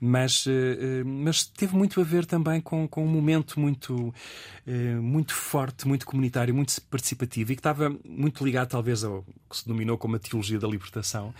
Mas, 0.00 0.46
eh, 0.46 1.00
eh, 1.00 1.04
mas 1.04 1.44
teve 1.44 1.76
muito 1.76 2.00
a 2.00 2.04
ver 2.04 2.24
também 2.24 2.60
com, 2.60 2.86
com 2.88 3.04
um 3.04 3.08
momento 3.08 3.58
muito, 3.60 4.14
eh, 4.66 4.94
muito 4.94 5.34
forte, 5.34 5.86
muito 5.86 6.06
comunitário, 6.06 6.54
muito 6.54 6.80
participativo 6.82 7.52
e 7.52 7.56
que 7.56 7.60
estava 7.60 7.94
muito 8.18 8.44
ligado 8.44 8.68
talvez 8.68 9.04
ao 9.04 9.24
que 9.48 9.56
se 9.56 9.64
denominou 9.64 9.96
como 9.96 10.16
a 10.16 10.18
teologia 10.18 10.58
da 10.58 10.66
libertação 10.66 11.32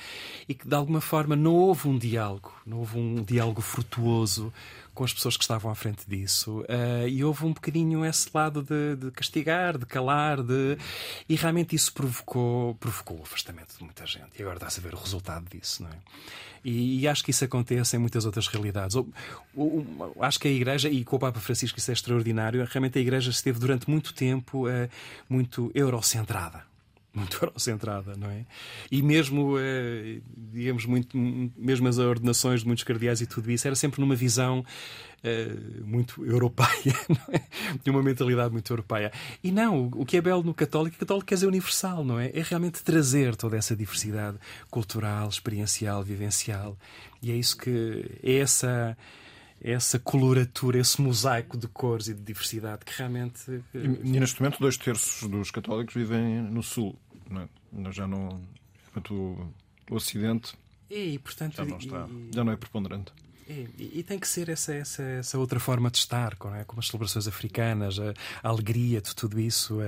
e 0.48 0.54
que 0.54 0.66
de 0.66 0.74
alguma 0.74 1.00
forma 1.00 1.34
não 1.34 1.54
houve 1.54 1.88
um 1.88 1.98
diálogo, 1.98 2.52
não 2.64 2.78
houve 2.78 2.98
um 2.98 3.22
diálogo 3.22 3.60
frutuoso 3.60 4.52
com 4.94 5.04
as 5.04 5.12
pessoas 5.12 5.36
que 5.36 5.44
estavam 5.44 5.70
à 5.70 5.76
frente 5.76 6.04
disso. 6.08 6.60
Uh, 6.62 7.06
e 7.08 7.22
houve 7.22 7.44
um 7.44 7.52
bocadinho 7.52 8.04
esse 8.04 8.28
lado 8.34 8.62
de, 8.62 8.96
de, 8.96 9.12
castigar, 9.12 9.78
de 9.78 9.86
calar, 9.86 10.42
de... 10.42 10.76
e 11.28 11.36
realmente 11.36 11.76
isso 11.76 11.92
provocou, 11.92 12.74
provocou 12.74 13.18
o 13.18 13.22
afastamento 13.22 13.76
de 13.76 13.84
muita 13.84 14.04
gente. 14.06 14.30
E 14.36 14.42
agora 14.42 14.56
está-se 14.56 14.80
a 14.80 14.82
ver 14.82 14.94
o 14.94 14.98
resultado 14.98 15.48
disso, 15.48 15.84
não 15.84 15.90
é? 15.90 15.98
E, 16.64 17.00
e, 17.00 17.08
acho 17.08 17.22
que 17.22 17.30
isso 17.30 17.44
acontece 17.44 17.96
em 17.96 18.00
muitas 18.00 18.26
outras 18.26 18.48
realidades. 18.48 18.96
Acho 20.20 20.40
que 20.40 20.48
a 20.48 20.50
Igreja, 20.50 20.88
e 20.88 21.04
com 21.04 21.14
o 21.14 21.18
Papa 21.18 21.38
Francisco 21.38 21.78
isso 21.78 21.92
é 21.92 21.94
extraordinário, 21.94 22.66
realmente 22.68 22.98
a 22.98 23.00
Igreja 23.00 23.30
esteve 23.30 23.60
durante 23.60 23.88
muito 23.88 24.12
tempo 24.12 24.66
uh, 24.66 24.90
muito 25.28 25.70
eurocentrada 25.76 26.67
muito 27.18 27.36
eurocentrada, 27.42 28.16
não 28.16 28.30
é? 28.30 28.46
E 28.90 29.02
mesmo, 29.02 29.56
eh, 29.58 30.20
digamos, 30.36 30.86
muito, 30.86 31.16
mesmo 31.56 31.88
as 31.88 31.98
ordenações 31.98 32.60
de 32.60 32.66
muitos 32.66 32.84
cardeais 32.84 33.20
e 33.20 33.26
tudo 33.26 33.50
isso, 33.50 33.66
era 33.66 33.76
sempre 33.76 34.00
numa 34.00 34.14
visão 34.14 34.64
eh, 35.22 35.54
muito 35.84 36.24
europeia, 36.26 36.94
não 37.08 37.34
é? 37.34 37.42
de 37.82 37.90
uma 37.90 38.02
mentalidade 38.02 38.52
muito 38.52 38.72
europeia. 38.72 39.12
E 39.42 39.50
não, 39.50 39.90
o 39.94 40.06
que 40.06 40.16
é 40.16 40.20
belo 40.20 40.42
no 40.42 40.54
católico, 40.54 40.96
o 40.96 40.98
católico 40.98 41.26
quer 41.26 41.34
dizer 41.34 41.46
universal, 41.46 42.04
não 42.04 42.18
é? 42.18 42.30
É 42.32 42.42
realmente 42.42 42.82
trazer 42.82 43.36
toda 43.36 43.56
essa 43.56 43.74
diversidade 43.74 44.38
cultural, 44.70 45.28
experiencial, 45.28 46.02
vivencial. 46.02 46.76
E 47.22 47.32
é 47.32 47.34
isso 47.34 47.56
que 47.56 48.18
é 48.22 48.36
essa 48.36 48.96
essa 49.60 49.98
coloratura, 49.98 50.78
esse 50.78 51.00
mosaico 51.00 51.58
de 51.58 51.66
cores 51.66 52.08
e 52.08 52.14
de 52.14 52.22
diversidade 52.22 52.84
que 52.84 52.92
realmente. 52.96 53.40
E, 53.74 53.78
e 53.78 54.20
neste 54.20 54.40
momento, 54.40 54.58
dois 54.60 54.76
terços 54.76 55.28
dos 55.28 55.50
católicos 55.50 55.94
vivem 55.94 56.42
no 56.42 56.62
Sul. 56.62 56.96
Não 57.28 57.42
é? 57.42 57.92
Já 57.92 58.06
não. 58.06 58.40
o, 59.10 59.52
o 59.90 59.94
Ocidente. 59.94 60.54
E, 60.90 61.18
portanto, 61.18 61.56
já 61.56 61.64
não, 61.64 61.78
está, 61.78 62.08
e, 62.08 62.30
já 62.34 62.44
não 62.44 62.52
é 62.52 62.56
preponderante. 62.56 63.12
E, 63.48 64.00
e, 64.00 64.02
tem 64.02 64.18
que 64.18 64.28
ser 64.28 64.50
essa, 64.50 64.74
essa, 64.74 65.02
essa 65.02 65.38
outra 65.38 65.58
forma 65.58 65.90
de 65.90 65.96
estar, 65.96 66.36
é? 66.54 66.64
como 66.64 66.80
as 66.80 66.86
celebrações 66.86 67.26
africanas, 67.26 67.98
a, 67.98 68.12
a, 68.42 68.48
alegria 68.48 69.00
de 69.00 69.16
tudo 69.16 69.40
isso. 69.40 69.78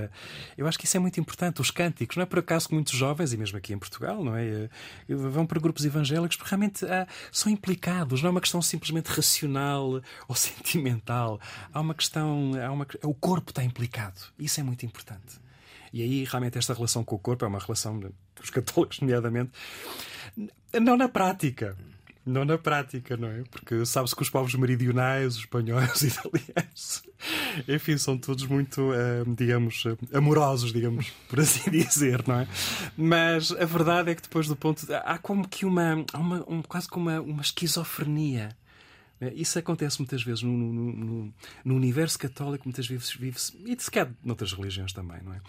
Eu 0.57 0.67
acho 0.67 0.79
que 0.79 0.85
isso 0.85 0.97
é 0.97 0.99
muito 0.99 1.19
importante. 1.19 1.61
Os 1.61 1.69
cânticos, 1.69 2.17
não 2.17 2.23
é 2.23 2.25
por 2.25 2.39
acaso 2.39 2.67
que 2.67 2.73
muitos 2.73 2.93
jovens, 2.93 3.33
e 3.33 3.37
mesmo 3.37 3.55
aqui 3.59 3.71
em 3.71 3.77
Portugal, 3.77 4.23
não 4.23 4.35
é? 4.35 4.67
Vão 5.07 5.45
para 5.45 5.59
grupos 5.59 5.85
evangélicos 5.85 6.35
porque 6.37 6.49
realmente 6.49 6.83
ah, 6.85 7.07
são 7.31 7.51
implicados. 7.51 8.23
Não 8.23 8.29
é 8.29 8.31
uma 8.31 8.41
questão 8.41 8.63
simplesmente 8.63 9.07
racional 9.09 10.01
ou 10.27 10.33
sentimental. 10.35 11.39
Há 11.71 11.81
uma 11.81 11.93
questão. 11.93 12.53
Há 12.65 12.71
uma, 12.71 12.87
o 13.03 13.13
corpo 13.13 13.51
está 13.51 13.63
implicado. 13.63 14.21
Isso 14.39 14.59
é 14.59 14.63
muito 14.63 14.87
importante. 14.87 15.39
E 15.93 16.01
aí, 16.01 16.23
realmente, 16.23 16.57
esta 16.57 16.73
relação 16.73 17.03
com 17.03 17.15
o 17.15 17.19
corpo 17.19 17.45
é 17.45 17.47
uma 17.47 17.59
relação 17.59 17.99
dos 18.35 18.49
católicos, 18.49 18.99
nomeadamente, 19.01 19.51
não 20.79 20.95
na 20.95 21.09
prática. 21.09 21.75
Não 22.23 22.45
na 22.45 22.55
prática, 22.55 23.17
não 23.17 23.27
é? 23.27 23.43
Porque 23.49 23.83
sabe-se 23.83 24.15
que 24.15 24.21
os 24.21 24.29
povos 24.29 24.53
meridionais, 24.53 25.33
os 25.33 25.39
espanhóis, 25.39 25.91
os 25.95 26.03
italianos, 26.13 27.03
enfim, 27.67 27.97
são 27.97 28.15
todos 28.15 28.45
muito, 28.45 28.93
eh, 28.93 29.23
digamos, 29.35 29.83
eh, 29.87 30.17
amorosos, 30.17 30.71
digamos, 30.71 31.09
por 31.27 31.39
assim 31.39 31.71
dizer, 31.71 32.23
não 32.27 32.41
é? 32.41 32.47
Mas 32.95 33.51
a 33.51 33.65
verdade 33.65 34.11
é 34.11 34.15
que 34.15 34.21
depois 34.21 34.47
do 34.47 34.55
ponto. 34.55 34.85
Há 35.03 35.17
como 35.17 35.47
que 35.47 35.65
uma. 35.65 36.05
Uma 36.13 36.45
um, 36.47 36.61
quase 36.61 36.87
como 36.87 37.09
uma, 37.09 37.19
uma 37.19 37.41
esquizofrenia 37.41 38.55
isso 39.35 39.59
acontece 39.59 39.99
muitas 39.99 40.23
vezes 40.23 40.41
no, 40.41 40.51
no, 40.51 40.73
no, 40.73 41.33
no 41.65 41.75
universo 41.75 42.17
católico, 42.17 42.63
muitas 42.65 42.87
vezes 42.87 43.13
vive-se, 43.13 43.53
e 43.65 43.75
se 43.79 43.91
calhar 43.91 44.11
noutras 44.23 44.53
religiões 44.53 44.93
também, 44.93 45.21
não 45.23 45.33
é? 45.33 45.41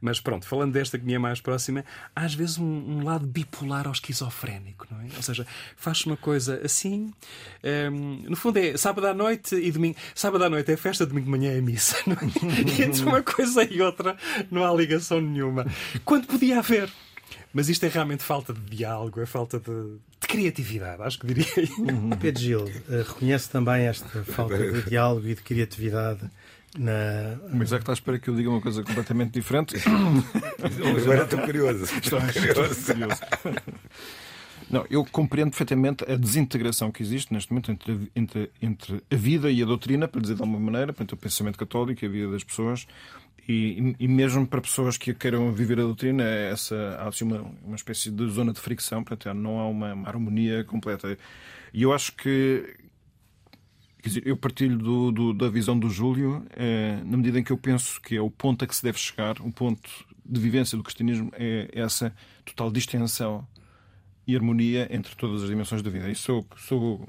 Mas 0.00 0.20
pronto, 0.20 0.46
falando 0.46 0.72
desta 0.72 0.98
que 0.98 1.04
me 1.04 1.14
é 1.14 1.18
mais 1.18 1.40
próxima, 1.40 1.84
há 2.14 2.24
às 2.24 2.34
vezes 2.34 2.58
um, 2.58 2.64
um 2.64 3.04
lado 3.04 3.26
bipolar 3.26 3.86
ou 3.86 3.92
esquizofrénico, 3.92 4.86
não 4.90 5.00
é? 5.00 5.06
Ou 5.16 5.22
seja, 5.22 5.46
faz 5.76 6.04
uma 6.04 6.16
coisa 6.16 6.60
assim, 6.64 7.12
ehm, 7.62 8.24
no 8.28 8.36
fundo 8.36 8.58
é 8.58 8.76
sábado 8.76 9.06
à 9.06 9.14
noite 9.14 9.54
e 9.54 9.70
domingo. 9.70 9.96
Sábado 10.14 10.44
à 10.44 10.50
noite 10.50 10.70
é 10.70 10.76
festa, 10.76 11.06
domingo 11.06 11.26
de 11.26 11.30
manhã 11.30 11.52
é 11.52 11.60
missa, 11.60 11.96
não 12.06 12.14
é? 12.14 12.20
E 12.80 12.82
entre 12.82 13.02
uma 13.02 13.22
coisa 13.22 13.64
e 13.64 13.80
outra 13.82 14.16
não 14.50 14.64
há 14.64 14.72
ligação 14.74 15.20
nenhuma. 15.20 15.66
Quando 16.04 16.26
podia 16.26 16.58
haver. 16.58 16.90
Mas 17.52 17.68
isto 17.68 17.84
é 17.84 17.88
realmente 17.88 18.22
falta 18.22 18.52
de 18.52 18.60
diálogo, 18.60 19.20
é 19.20 19.26
falta 19.26 19.58
de, 19.58 19.96
de 20.20 20.28
criatividade, 20.28 21.02
acho 21.02 21.18
que 21.18 21.26
diria. 21.26 21.68
Uhum. 21.78 22.10
Pedro 22.10 22.40
Gil, 22.40 22.64
uh, 22.64 23.02
reconhece 23.08 23.50
também 23.50 23.86
esta 23.86 24.22
falta 24.24 24.56
de 24.56 24.82
diálogo 24.88 25.26
e 25.26 25.34
de 25.34 25.42
criatividade 25.42 26.20
na. 26.78 27.38
Mas 27.52 27.72
é 27.72 27.76
que 27.76 27.82
está 27.82 27.92
à 27.92 27.94
espera 27.94 28.18
que 28.18 28.28
eu 28.28 28.36
diga 28.36 28.50
uma 28.50 28.60
coisa 28.60 28.82
completamente 28.84 29.32
diferente. 29.32 29.76
Agora 31.02 31.24
estou 31.24 31.40
curioso. 31.40 31.84
Estou 31.84 32.20
curioso. 32.20 32.92
Não, 34.70 34.86
eu 34.88 35.04
compreendo 35.04 35.50
perfeitamente 35.50 36.04
a 36.08 36.14
desintegração 36.14 36.92
que 36.92 37.02
existe 37.02 37.32
neste 37.32 37.50
momento 37.50 37.72
entre, 37.72 38.12
entre, 38.14 38.50
entre 38.62 39.02
a 39.10 39.16
vida 39.16 39.50
e 39.50 39.60
a 39.60 39.66
doutrina, 39.66 40.06
para 40.06 40.20
dizer 40.20 40.36
de 40.36 40.42
alguma 40.42 40.60
maneira, 40.60 40.94
entre 41.00 41.12
o 41.12 41.16
pensamento 41.16 41.58
católico 41.58 42.04
e 42.04 42.06
a 42.06 42.10
vida 42.10 42.30
das 42.30 42.44
pessoas, 42.44 42.86
e, 43.50 43.96
e, 43.98 44.06
mesmo 44.06 44.46
para 44.46 44.60
pessoas 44.60 44.96
que 44.96 45.12
queiram 45.12 45.52
viver 45.52 45.80
a 45.80 45.82
doutrina, 45.82 46.22
essa, 46.22 46.76
há 47.00 47.08
assim 47.08 47.24
uma, 47.24 47.42
uma 47.64 47.74
espécie 47.74 48.08
de 48.08 48.28
zona 48.28 48.52
de 48.52 48.60
fricção, 48.60 49.02
portanto, 49.02 49.34
não 49.34 49.58
há 49.58 49.66
uma, 49.66 49.92
uma 49.92 50.08
harmonia 50.08 50.62
completa. 50.62 51.18
E 51.74 51.82
eu 51.82 51.92
acho 51.92 52.12
que. 52.12 52.76
Dizer, 54.02 54.26
eu 54.26 54.36
partilho 54.36 54.78
do, 54.78 55.10
do, 55.10 55.34
da 55.34 55.48
visão 55.48 55.78
do 55.78 55.90
Júlio, 55.90 56.46
é, 56.56 57.02
na 57.04 57.16
medida 57.16 57.38
em 57.38 57.44
que 57.44 57.50
eu 57.50 57.58
penso 57.58 58.00
que 58.00 58.16
é 58.16 58.20
o 58.20 58.30
ponto 58.30 58.64
a 58.64 58.68
que 58.68 58.74
se 58.74 58.82
deve 58.82 58.98
chegar, 58.98 59.40
o 59.40 59.52
ponto 59.52 59.90
de 60.24 60.40
vivência 60.40 60.78
do 60.78 60.84
cristianismo 60.84 61.30
é 61.34 61.68
essa 61.72 62.14
total 62.44 62.70
distensão 62.70 63.46
e 64.26 64.34
harmonia 64.36 64.88
entre 64.90 65.14
todas 65.16 65.42
as 65.42 65.50
dimensões 65.50 65.82
da 65.82 65.90
vida. 65.90 66.08
E 66.08 66.14
sou, 66.14 66.46
sou 66.56 67.06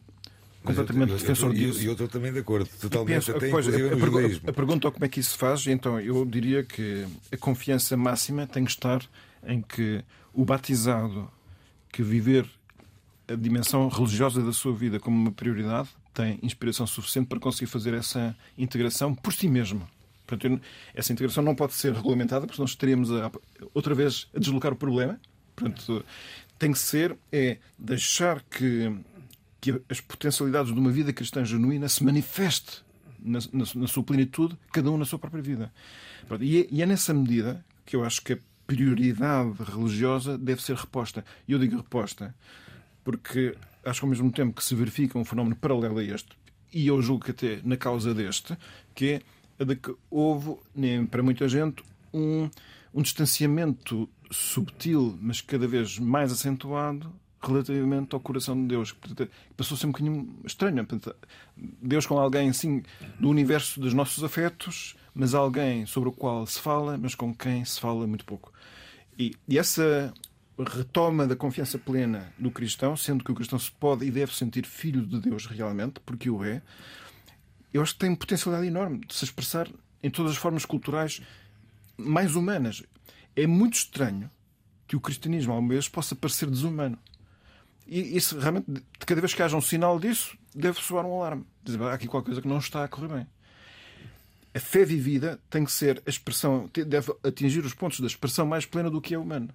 completamente 0.64 1.12
eu, 1.12 1.18
defensor 1.18 1.54
disso. 1.54 1.82
E 1.82 1.86
eu 1.86 1.94
estou 1.94 2.08
também 2.08 2.32
de 2.32 2.40
acordo, 2.40 2.70
totalmente, 2.80 3.14
penso, 3.14 3.32
até 3.32 3.50
pois, 3.50 3.68
a, 3.68 3.72
a, 3.72 4.50
a, 4.50 4.54
pergunta 4.54 4.88
é 4.88 4.92
como 4.92 5.06
é 5.06 5.10
que 5.10 5.20
isso 5.20 5.32
se 5.32 5.38
faz, 5.38 5.66
então 5.68 6.00
eu 6.00 6.26
diria 6.26 6.64
que 6.64 7.06
a 7.32 7.38
confiança 7.38 7.98
máxima 7.98 8.46
tem 8.48 8.64
que 8.64 8.72
estar 8.72 9.02
em 9.46 9.62
que 9.62 10.04
o 10.34 10.46
batizado 10.46 11.30
que 11.92 12.04
viver 12.04 12.48
a 13.28 13.36
dimensão 13.36 13.88
religiosa 13.88 14.42
da 14.42 14.54
sua 14.54 14.74
vida 14.74 15.00
como 15.00 15.18
uma 15.18 15.32
prioridade 15.32 15.90
tem 16.14 16.40
inspiração 16.44 16.86
suficiente 16.86 17.28
para 17.28 17.40
conseguir 17.40 17.68
fazer 17.68 17.94
essa 17.94 18.36
integração 18.58 19.16
por 19.16 19.34
si 19.34 19.48
mesmo. 19.48 19.88
Portanto, 20.28 20.62
essa 20.94 21.12
integração 21.12 21.44
não 21.44 21.56
pode 21.56 21.74
ser 21.74 21.94
regulamentada, 21.94 22.46
porque 22.46 22.62
nós 22.62 22.72
estaríamos 22.72 23.12
a, 23.12 23.32
outra 23.74 23.94
vez 23.94 24.28
a 24.36 24.40
deslocar 24.40 24.72
o 24.72 24.76
problema. 24.76 25.20
Portanto, 25.56 26.06
tem 26.58 26.72
que 26.72 26.80
ser 26.80 27.18
é 27.32 27.58
deixar 27.78 28.42
que 28.44 28.94
que 29.62 29.80
as 29.88 30.02
potencialidades 30.02 30.74
de 30.74 30.80
uma 30.80 30.92
vida 30.92 31.14
cristã 31.14 31.46
genuína 31.46 31.88
se 31.88 32.04
manifeste 32.04 32.84
na, 33.20 33.40
na, 33.54 33.66
na 33.76 33.88
sua 33.88 34.04
plenitude, 34.04 34.58
cada 34.74 34.90
um 34.92 34.98
na 34.98 35.06
sua 35.06 35.20
própria 35.20 35.42
vida. 35.42 35.72
E 36.42 36.62
é, 36.62 36.68
e 36.72 36.82
é 36.82 36.86
nessa 36.86 37.14
medida 37.14 37.64
que 37.86 37.96
eu 37.96 38.04
acho 38.04 38.22
que 38.24 38.34
a 38.34 38.38
prioridade 38.66 39.54
religiosa 39.64 40.38
deve 40.38 40.62
ser 40.62 40.76
reposta. 40.76 41.24
E 41.48 41.52
eu 41.52 41.60
digo 41.60 41.78
reposta 41.78 42.34
porque 43.04 43.56
acho 43.84 44.00
que 44.02 44.06
ao 44.06 44.10
mesmo 44.10 44.32
tempo 44.32 44.56
que 44.56 44.64
se 44.64 44.76
verifica 44.76 45.18
um 45.18 45.26
fenómeno 45.26 45.56
paralelo 45.56 46.00
a 46.00 46.04
este, 46.04 46.30
e 46.74 46.88
eu 46.88 47.02
julgo 47.02 47.26
que 47.26 47.32
até 47.32 47.60
na 47.64 47.76
causa 47.76 48.14
deste, 48.14 48.58
que 48.94 49.10
é 49.10 49.22
a 49.60 49.64
de 49.64 49.76
que 49.76 49.94
houve, 50.10 50.58
para 51.10 51.22
muita 51.22 51.48
gente, 51.48 51.84
um, 52.14 52.50
um 52.94 53.02
distanciamento 53.02 54.10
subtil, 54.32 55.18
mas 55.22 55.42
cada 55.42 55.68
vez 55.68 56.00
mais 56.00 56.32
acentuado 56.32 57.12
relativamente 57.42 58.14
ao 58.14 58.20
coração 58.20 58.60
de 58.62 58.68
Deus. 58.68 58.96
Passou 59.58 59.76
a 59.76 59.78
ser 59.80 59.88
um 59.88 59.92
bocadinho 59.92 60.36
estranho. 60.46 60.88
Deus 61.82 62.06
com 62.06 62.18
alguém 62.18 62.50
assim 62.50 62.84
do 63.20 63.30
universo 63.30 63.80
dos 63.80 63.94
nossos 63.94 64.24
afetos, 64.24 64.96
mas 65.14 65.34
alguém 65.34 65.86
sobre 65.86 66.10
o 66.10 66.12
qual 66.12 66.46
se 66.46 66.60
fala, 66.60 66.98
mas 66.98 67.16
com 67.16 67.34
quem 67.34 67.66
se 67.66 67.80
fala 67.80 68.06
muito 68.08 68.26
pouco. 68.26 68.52
E, 69.18 69.36
e 69.48 69.58
essa 69.58 70.14
retoma 70.58 71.26
da 71.26 71.36
confiança 71.36 71.78
plena 71.78 72.34
do 72.38 72.52
cristão, 72.52 72.96
sendo 72.96 73.24
que 73.24 73.32
o 73.32 73.36
cristão 73.36 73.58
se 73.58 73.72
pode 73.72 74.06
e 74.06 74.12
deve 74.12 74.34
sentir 74.36 74.66
filho 74.66 75.06
de 75.06 75.20
Deus 75.20 75.46
realmente, 75.46 76.00
porque 76.06 76.30
o 76.30 76.44
é, 76.44 76.62
eu 77.74 77.82
acho 77.82 77.94
que 77.94 78.00
tem 78.00 78.16
potencialidade 78.16 78.68
enorme 78.68 79.00
de 79.00 79.14
se 79.14 79.24
expressar 79.24 79.68
em 80.04 80.10
todas 80.10 80.34
as 80.34 80.38
formas 80.38 80.66
culturais 80.66 81.22
mais 81.98 82.36
humanas. 82.36 82.84
É 83.36 83.48
muito 83.48 83.76
estranho 83.76 84.30
que 84.88 84.96
o 84.96 85.00
cristianismo, 85.00 85.54
ao 85.54 85.62
menos, 85.62 85.88
possa 85.88 86.16
parecer 86.16 86.50
desumano. 86.50 86.98
E 87.88 88.16
isso 88.16 88.40
realmente, 88.40 88.66
cada 89.00 89.20
vez 89.20 89.34
que 89.34 89.44
haja 89.44 89.58
um 89.58 89.62
sinal 89.62 90.00
disso, 90.00 90.38
deve 90.56 90.80
soar 90.80 91.06
um 91.06 91.16
alarme. 91.16 91.46
Dizer, 91.64 91.82
há 91.84 91.94
aqui 91.94 92.08
qualquer 92.08 92.28
coisa 92.28 92.42
que 92.42 92.48
não 92.48 92.60
está 92.60 92.84
a 92.84 92.88
correr 92.88 93.08
bem. 93.08 93.28
A 94.54 94.60
fé 94.60 94.84
vivida 94.84 95.40
tem 95.50 95.64
que 95.64 95.72
ser 95.72 96.02
a 96.06 96.10
expressão, 96.10 96.70
deve 96.86 97.14
atingir 97.24 97.64
os 97.66 97.74
pontos 97.74 98.00
da 98.00 98.08
expressão 98.08 98.46
mais 98.46 98.66
plena 98.66 98.90
do 98.90 99.02
que 99.02 99.14
é 99.14 99.18
humano. 99.18 99.50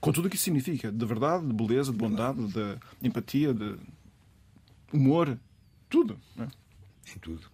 Com 0.00 0.12
tudo 0.12 0.26
o 0.26 0.30
que 0.30 0.36
isso 0.36 0.44
significa, 0.44 0.90
de 0.90 1.06
verdade, 1.06 1.46
de 1.46 1.52
beleza, 1.52 1.92
de 1.92 1.98
bondade, 1.98 2.40
de 2.48 2.78
empatia, 3.06 3.54
de 3.54 3.76
humor, 4.92 5.38
tudo. 5.88 6.18
É? 6.38 6.42
Em 7.14 7.18
tudo. 7.20 7.46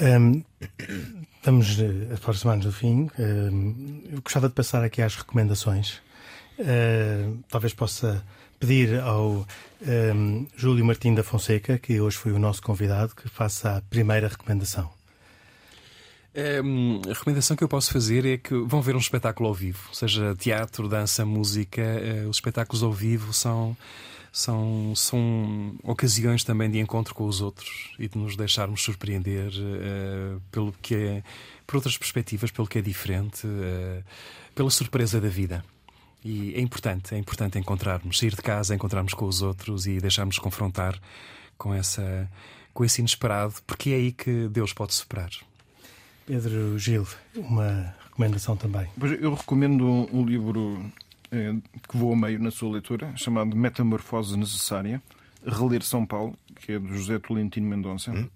Um, 0.00 0.44
estamos 1.36 1.78
a 1.80 2.14
aproximar-nos 2.14 2.66
do 2.66 2.72
fim. 2.72 3.08
Um, 3.18 4.02
eu 4.10 4.20
gostava 4.20 4.48
de 4.48 4.54
passar 4.54 4.84
aqui 4.84 5.00
às 5.00 5.14
recomendações. 5.16 6.02
Uh, 6.58 7.38
talvez 7.48 7.74
possa 7.74 8.24
pedir 8.58 8.98
ao 9.00 9.30
um, 9.30 9.44
ehm, 9.86 10.46
Júlio 10.56 10.84
Martim 10.84 11.14
da 11.14 11.22
Fonseca, 11.22 11.78
que 11.78 12.00
hoje 12.00 12.16
foi 12.16 12.32
o 12.32 12.38
nosso 12.38 12.62
convidado, 12.62 13.14
que 13.14 13.28
faça 13.28 13.76
a 13.76 13.80
primeira 13.82 14.28
recomendação. 14.28 14.90
Um, 16.64 17.00
a 17.06 17.14
recomendação 17.14 17.56
que 17.56 17.64
eu 17.64 17.68
posso 17.68 17.90
fazer 17.90 18.26
é 18.26 18.36
que 18.36 18.54
vão 18.54 18.82
ver 18.82 18.94
um 18.94 18.98
espetáculo 18.98 19.48
ao 19.48 19.54
vivo, 19.54 19.88
seja 19.94 20.34
teatro, 20.36 20.86
dança, 20.86 21.24
música. 21.24 21.82
Uh, 21.82 22.28
os 22.28 22.36
espetáculos 22.36 22.82
ao 22.82 22.92
vivo 22.92 23.32
são, 23.32 23.74
são, 24.30 24.92
são 24.94 25.74
ocasiões 25.82 26.44
também 26.44 26.70
de 26.70 26.78
encontro 26.78 27.14
com 27.14 27.26
os 27.26 27.40
outros 27.40 27.94
e 27.98 28.06
de 28.06 28.18
nos 28.18 28.36
deixarmos 28.36 28.82
surpreender 28.82 29.48
uh, 29.48 30.40
pelo 30.50 30.74
que 30.82 30.94
é, 30.94 31.22
por 31.66 31.76
outras 31.76 31.96
perspectivas, 31.96 32.50
pelo 32.50 32.68
que 32.68 32.78
é 32.78 32.82
diferente, 32.82 33.46
uh, 33.46 34.04
pela 34.54 34.70
surpresa 34.70 35.18
da 35.18 35.28
vida. 35.28 35.64
E 36.26 36.54
é 36.56 36.60
importante, 36.60 37.14
é 37.14 37.18
importante 37.18 37.56
encontrarmos, 37.56 38.18
sair 38.18 38.34
de 38.34 38.42
casa, 38.42 38.74
encontrarmos 38.74 39.14
com 39.14 39.26
os 39.26 39.42
outros 39.42 39.86
e 39.86 40.00
deixarmos 40.00 40.40
confrontar 40.40 41.00
com, 41.56 41.72
essa, 41.72 42.28
com 42.74 42.84
esse 42.84 43.00
inesperado, 43.00 43.54
porque 43.64 43.90
é 43.90 43.94
aí 43.94 44.10
que 44.10 44.48
Deus 44.48 44.72
pode 44.72 44.92
superar. 44.92 45.30
Pedro 46.26 46.76
Gil, 46.80 47.06
uma 47.36 47.94
recomendação 48.02 48.56
também. 48.56 48.88
Eu 49.20 49.34
recomendo 49.34 49.86
um 50.12 50.26
livro 50.26 50.84
eh, 51.30 51.54
que 51.88 51.96
vou 51.96 52.12
a 52.12 52.16
meio 52.16 52.42
na 52.42 52.50
sua 52.50 52.72
leitura, 52.72 53.16
chamado 53.16 53.54
Metamorfose 53.54 54.36
Necessária, 54.36 55.00
Reler 55.46 55.84
São 55.84 56.04
Paulo, 56.04 56.36
que 56.56 56.72
é 56.72 56.78
do 56.80 56.88
José 56.88 57.20
Tolentino 57.20 57.68
Mendonça, 57.68 58.10
hum? 58.10 58.28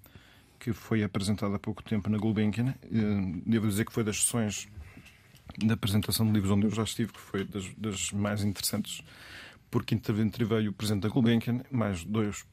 que 0.61 0.73
foi 0.73 1.03
apresentado 1.03 1.57
há 1.57 1.59
pouco 1.59 1.83
tempo 1.83 2.09
na 2.09 2.19
Gulbenkian. 2.19 2.73
Eh, 2.85 3.41
devo 3.45 3.67
dizer 3.67 3.85
que 3.85 3.93
foi 3.93 4.05
das 4.05 4.23
sessões 4.23 4.69
da 5.59 5.75
apresentação 5.75 6.27
de 6.27 6.33
livros 6.33 6.51
onde 6.51 6.67
eu 6.67 6.71
já 6.71 6.83
estive, 6.83 7.13
que 7.13 7.21
foi 7.21 7.45
das, 7.45 7.65
das 7.77 8.13
mais 8.13 8.43
interessantes, 8.43 9.03
porque 9.71 9.95
interveio 9.95 10.71
o 10.71 10.73
Presidente 10.73 11.03
da 11.03 11.09
Gulbenkian, 11.09 11.63
mais 11.71 12.05
dois, 12.05 12.45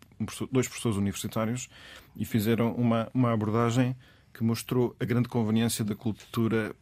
dois 0.52 0.68
professores 0.68 0.98
universitários, 0.98 1.68
e 2.16 2.26
fizeram 2.26 2.74
uma, 2.74 3.10
uma 3.14 3.34
abordagem 3.34 3.96
que 4.34 4.44
mostrou 4.44 4.96
a 5.00 5.06
grande 5.06 5.28
conveniência 5.28 5.84
da 5.84 5.96
cultura 5.96 6.76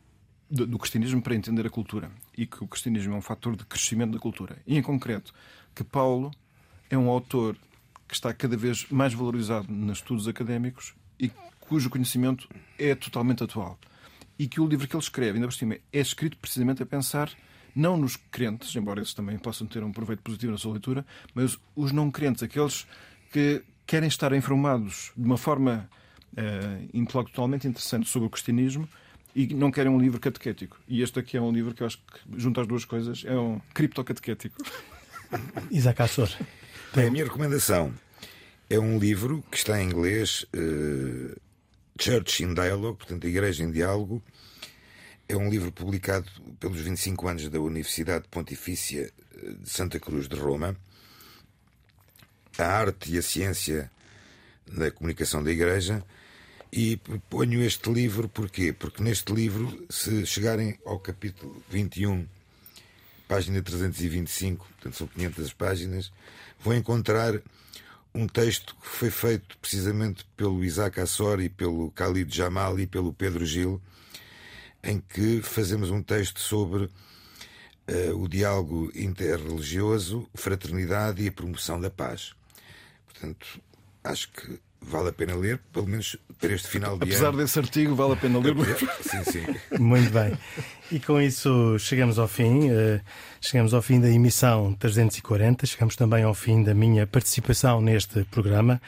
do, 0.50 0.68
do 0.68 0.78
cristianismo 0.78 1.22
para 1.22 1.36
entender 1.36 1.66
a 1.66 1.70
cultura 1.70 2.12
e 2.38 2.46
que 2.46 2.64
o 2.64 2.68
cristianismo 2.68 3.14
é 3.14 3.18
um 3.18 3.22
fator 3.22 3.56
de 3.56 3.66
crescimento 3.66 4.12
da 4.12 4.20
cultura. 4.20 4.58
E, 4.68 4.78
em 4.78 4.82
concreto, 4.82 5.34
que 5.74 5.84
Paulo 5.84 6.32
é 6.90 6.98
um 6.98 7.10
autor 7.10 7.58
que 8.08 8.14
está 8.14 8.34
cada 8.34 8.56
vez 8.58 8.88
mais 8.90 9.14
valorizado 9.14 9.72
nos 9.72 10.00
estudos 10.00 10.28
académicos 10.28 10.94
e 11.20 11.32
cujo 11.62 11.90
conhecimento 11.90 12.48
é 12.78 12.94
totalmente 12.94 13.44
atual 13.44 13.80
e 14.38 14.48
que 14.48 14.60
o 14.60 14.68
livro 14.68 14.88
que 14.88 14.96
ele 14.96 15.04
escreve, 15.04 15.38
ainda 15.38 15.48
por 15.48 15.54
cima, 15.54 15.76
é 15.76 16.00
escrito 16.00 16.38
precisamente 16.38 16.84
a 16.84 16.86
pensar 16.86 17.32
não 17.76 17.98
nos 17.98 18.16
crentes, 18.16 18.74
embora 18.76 19.02
esses 19.02 19.14
também 19.14 19.38
possam 19.38 19.68
ter 19.68 19.84
um 19.84 19.92
proveito 19.92 20.22
positivo 20.22 20.54
na 20.54 20.58
sua 20.58 20.72
leitura, 20.72 21.06
mas 21.34 21.58
os 21.76 21.92
não 21.92 22.10
crentes, 22.10 22.42
aqueles 22.42 22.88
que 23.32 23.64
querem 23.86 24.08
estar 24.08 24.32
informados 24.34 25.12
de 25.16 25.26
uma 25.26 25.38
forma 25.38 25.90
uh, 26.34 26.90
intelectualmente 26.94 27.68
interessante 27.68 28.08
sobre 28.08 28.28
o 28.28 28.30
cristianismo 28.30 28.88
e 29.36 29.54
não 29.54 29.70
querem 29.70 29.92
um 29.92 30.00
livro 30.00 30.20
catequético. 30.20 30.80
E 30.88 31.02
este 31.02 31.20
aqui 31.20 31.36
é 31.36 31.42
um 31.42 31.52
livro 31.52 31.74
que 31.74 31.84
eu 31.84 31.88
acho 31.88 31.98
que, 31.98 32.40
junto 32.40 32.62
às 32.62 32.68
duas 32.68 32.86
coisas, 32.86 33.24
é 33.26 33.38
um 33.38 33.60
criptocatequético. 33.74 34.56
Isaac 35.70 36.02
Assor. 36.02 36.30
Bem, 36.96 37.08
a 37.08 37.12
minha 37.12 37.26
recomendação 37.26 37.94
é 38.70 38.80
um 38.80 38.98
livro 38.98 39.44
que 39.52 39.58
está 39.58 39.82
em 39.82 39.88
inglês, 39.88 40.46
uh, 40.56 41.36
Church 42.00 42.44
in 42.44 42.54
Dialogue, 42.54 42.98
portanto, 42.98 43.28
Igreja 43.28 43.64
em 43.64 43.72
Diálogo. 43.72 44.22
É 45.28 45.36
um 45.36 45.50
livro 45.50 45.72
publicado 45.72 46.30
pelos 46.60 46.80
25 46.82 47.28
anos 47.28 47.50
da 47.50 47.60
Universidade 47.60 48.28
Pontifícia 48.30 49.12
de 49.60 49.70
Santa 49.70 50.00
Cruz 50.00 50.28
de 50.28 50.36
Roma. 50.36 50.76
A 52.58 52.66
arte 52.66 53.12
e 53.12 53.18
a 53.18 53.22
ciência 53.22 53.92
na 54.68 54.92
comunicação 54.92 55.44
da 55.44 55.52
Igreja. 55.52 56.04
E 56.72 56.98
ponho 57.30 57.64
este 57.64 57.90
livro 57.92 58.28
porquê? 58.28 58.74
Porque 58.74 59.02
neste 59.02 59.34
livro, 59.34 59.86
se 59.90 60.26
chegarem 60.26 60.78
ao 60.86 61.00
capítulo 61.00 61.64
21, 61.70 62.28
página 63.28 63.62
325, 63.62 64.66
portanto 64.66 64.98
são 64.98 65.08
500 65.08 65.54
páginas, 65.54 66.12
vão 66.60 66.76
encontrar 66.76 67.42
um 68.16 68.28
texto 68.28 68.74
que 68.78 68.88
foi 68.88 69.12
feito 69.12 69.58
precisamente 69.58 70.26
pelo 70.38 70.64
Isaac 70.64 71.02
Assori, 71.02 71.50
pelo 71.50 71.92
Khalid 71.92 72.34
Jamal 72.34 72.80
e 72.80 72.88
pelo 72.88 73.14
Pedro 73.14 73.46
Gil, 73.46 73.82
em 74.82 75.02
que 75.02 75.42
fazemos 75.42 75.92
um 75.92 76.02
texto 76.02 76.40
sobre 76.40 76.86
uh, 76.86 78.16
o 78.16 78.30
diálogo 78.30 78.90
interreligioso, 78.96 80.30
fraternidade 80.34 81.24
e 81.24 81.28
a 81.28 81.32
promoção 81.32 81.80
da 81.80 81.90
paz. 81.90 82.34
Portanto, 83.06 83.62
acho 84.02 84.32
que 84.32 84.60
vale 84.88 85.10
a 85.10 85.14
pena 85.14 85.36
ler, 85.36 85.60
pelo 85.74 85.88
menos 85.88 86.18
para 86.40 86.54
este 86.54 86.68
final 86.68 86.98
de 86.98 87.04
Apesar 87.04 87.30
ano. 87.30 87.38
desse 87.38 87.58
artigo, 87.60 87.96
vale 87.96 88.14
a 88.14 88.16
pena 88.16 88.40
ler. 88.40 88.56
sim, 89.02 89.24
sim. 89.24 89.46
Muito 89.80 90.12
bem. 90.12 90.38
E 90.92 91.00
com 91.00 91.20
isso 91.20 91.78
chegamos 91.80 92.20
ao 92.20 92.28
fim. 92.28 92.70
Uh, 92.70 93.02
chegamos 93.42 93.74
ao 93.74 93.82
fim 93.82 94.00
da 94.00 94.10
emissão 94.10 94.74
340. 94.74 95.66
Chegamos 95.66 95.96
também 95.96 96.24
ao 96.24 96.34
fim 96.34 96.64
da 96.64 96.74
minha 96.74 97.08
participação 97.08 97.82
neste 97.82 98.24
programa. 98.26 98.82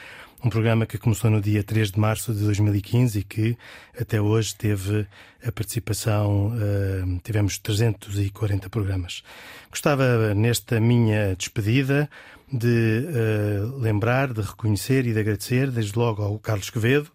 Um 0.44 0.52
programa 0.52 0.86
que 0.86 1.00
começou 1.00 1.32
no 1.32 1.42
dia 1.42 1.64
3 1.64 1.94
de 1.94 2.00
março 2.00 2.32
de 2.32 2.44
2015 2.44 3.20
e 3.20 3.24
que 3.24 3.58
até 4.00 4.22
hoje 4.22 4.56
teve 4.56 5.08
a 5.44 5.52
participação, 5.52 6.50
uh, 6.50 7.20
tivemos 7.24 7.58
340 7.58 8.70
programas. 8.70 9.24
Gostava, 9.72 10.36
nesta 10.36 10.80
minha 10.80 11.36
despedida, 11.36 12.08
de 12.54 13.08
uh, 13.08 13.80
lembrar, 13.80 14.32
de 14.32 14.42
reconhecer 14.42 15.08
e 15.08 15.14
de 15.14 15.20
agradecer, 15.20 15.72
desde 15.72 15.98
logo 15.98 16.22
ao 16.22 16.38
Carlos 16.38 16.70
Quevedo, 16.70 17.10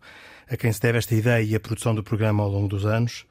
a 0.50 0.56
quem 0.56 0.72
se 0.72 0.80
deve 0.80 0.98
esta 0.98 1.14
ideia 1.14 1.44
e 1.44 1.54
a 1.54 1.60
produção 1.60 1.94
do 1.94 2.02
programa 2.02 2.42
ao 2.42 2.50
longo 2.50 2.66
dos 2.66 2.84
anos, 2.84 3.24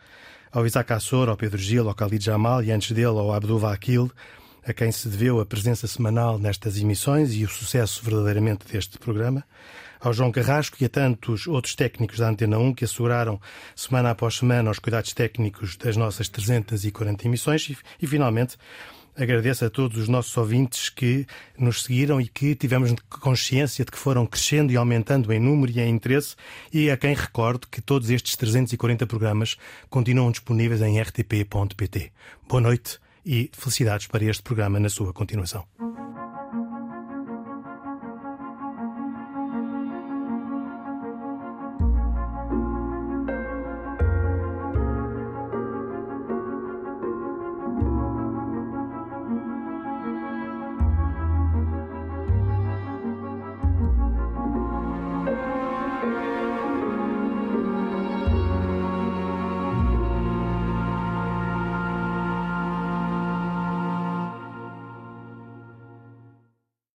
ao 0.54 0.66
Isaac 0.66 0.94
Assor, 0.94 1.28
ao 1.28 1.36
Pedro 1.36 1.58
Gil, 1.58 1.90
ao 1.90 1.94
Khalid 1.94 2.24
Jamal 2.24 2.64
e 2.64 2.72
antes 2.72 2.94
dele 2.94 3.08
ao 3.08 3.34
Abdul 3.34 3.60
Vakil, 3.60 4.10
a 4.66 4.74
quem 4.74 4.92
se 4.92 5.08
deveu 5.10 5.40
a 5.40 5.46
presença 5.46 5.88
semanal 5.88 6.38
nestas 6.38 6.78
emissões 6.78 7.34
e 7.34 7.44
o 7.44 7.50
sucesso 7.50 8.04
verdadeiramente 8.04 8.66
deste 8.72 8.98
programa, 8.98 9.44
ao 10.00 10.14
João 10.14 10.32
Carrasco 10.32 10.78
e 10.82 10.86
a 10.86 10.90
tantos 10.90 11.48
outros 11.48 11.76
técnicos 11.76 12.18
da 12.18 12.30
Antena 12.30 12.58
1 12.58 12.74
que 12.74 12.86
asseguraram 12.86 13.40
semana 13.76 14.12
após 14.12 14.36
semana 14.38 14.72
os 14.72 14.80
cuidados 14.80 15.14
técnicos 15.14 15.76
das 15.78 15.96
nossas 15.96 16.28
340 16.28 17.28
emissões 17.28 17.70
e, 17.70 17.78
e 18.02 18.08
finalmente, 18.08 18.58
agradeço 19.16 19.66
a 19.66 19.70
todos 19.70 19.98
os 19.98 20.08
nossos 20.08 20.36
ouvintes 20.38 20.90
que 20.90 21.28
nos 21.58 21.84
seguiram 21.84 22.20
e 22.20 22.28
que 22.28 22.56
tivemos 22.56 22.94
consciência 23.10 23.84
de 23.86 23.92
que 23.92 23.98
foram 23.98 24.26
crescendo 24.26 24.72
e 24.72 24.78
aumentando 24.78 25.32
em 25.34 25.40
número 25.40 25.72
e 25.72 25.80
em 25.80 25.90
interesse 25.90 26.36
e 26.74 26.90
a 26.90 26.98
quem 26.98 27.14
recordo 27.14 27.68
que 27.68 27.82
todos 27.82 28.10
estes 28.10 28.36
340 28.36 29.06
programas 29.06 29.58
continuam 29.90 30.32
disponíveis 30.32 30.82
em 30.82 31.00
rtp.pt. 31.00 32.12
Boa 32.48 32.62
noite 32.62 33.00
e 33.26 33.50
felicidades 33.54 34.08
para 34.08 34.24
este 34.24 34.44
programa 34.44 34.80
na 34.80 34.90
sua 34.90 35.14
continuação. 35.14 35.66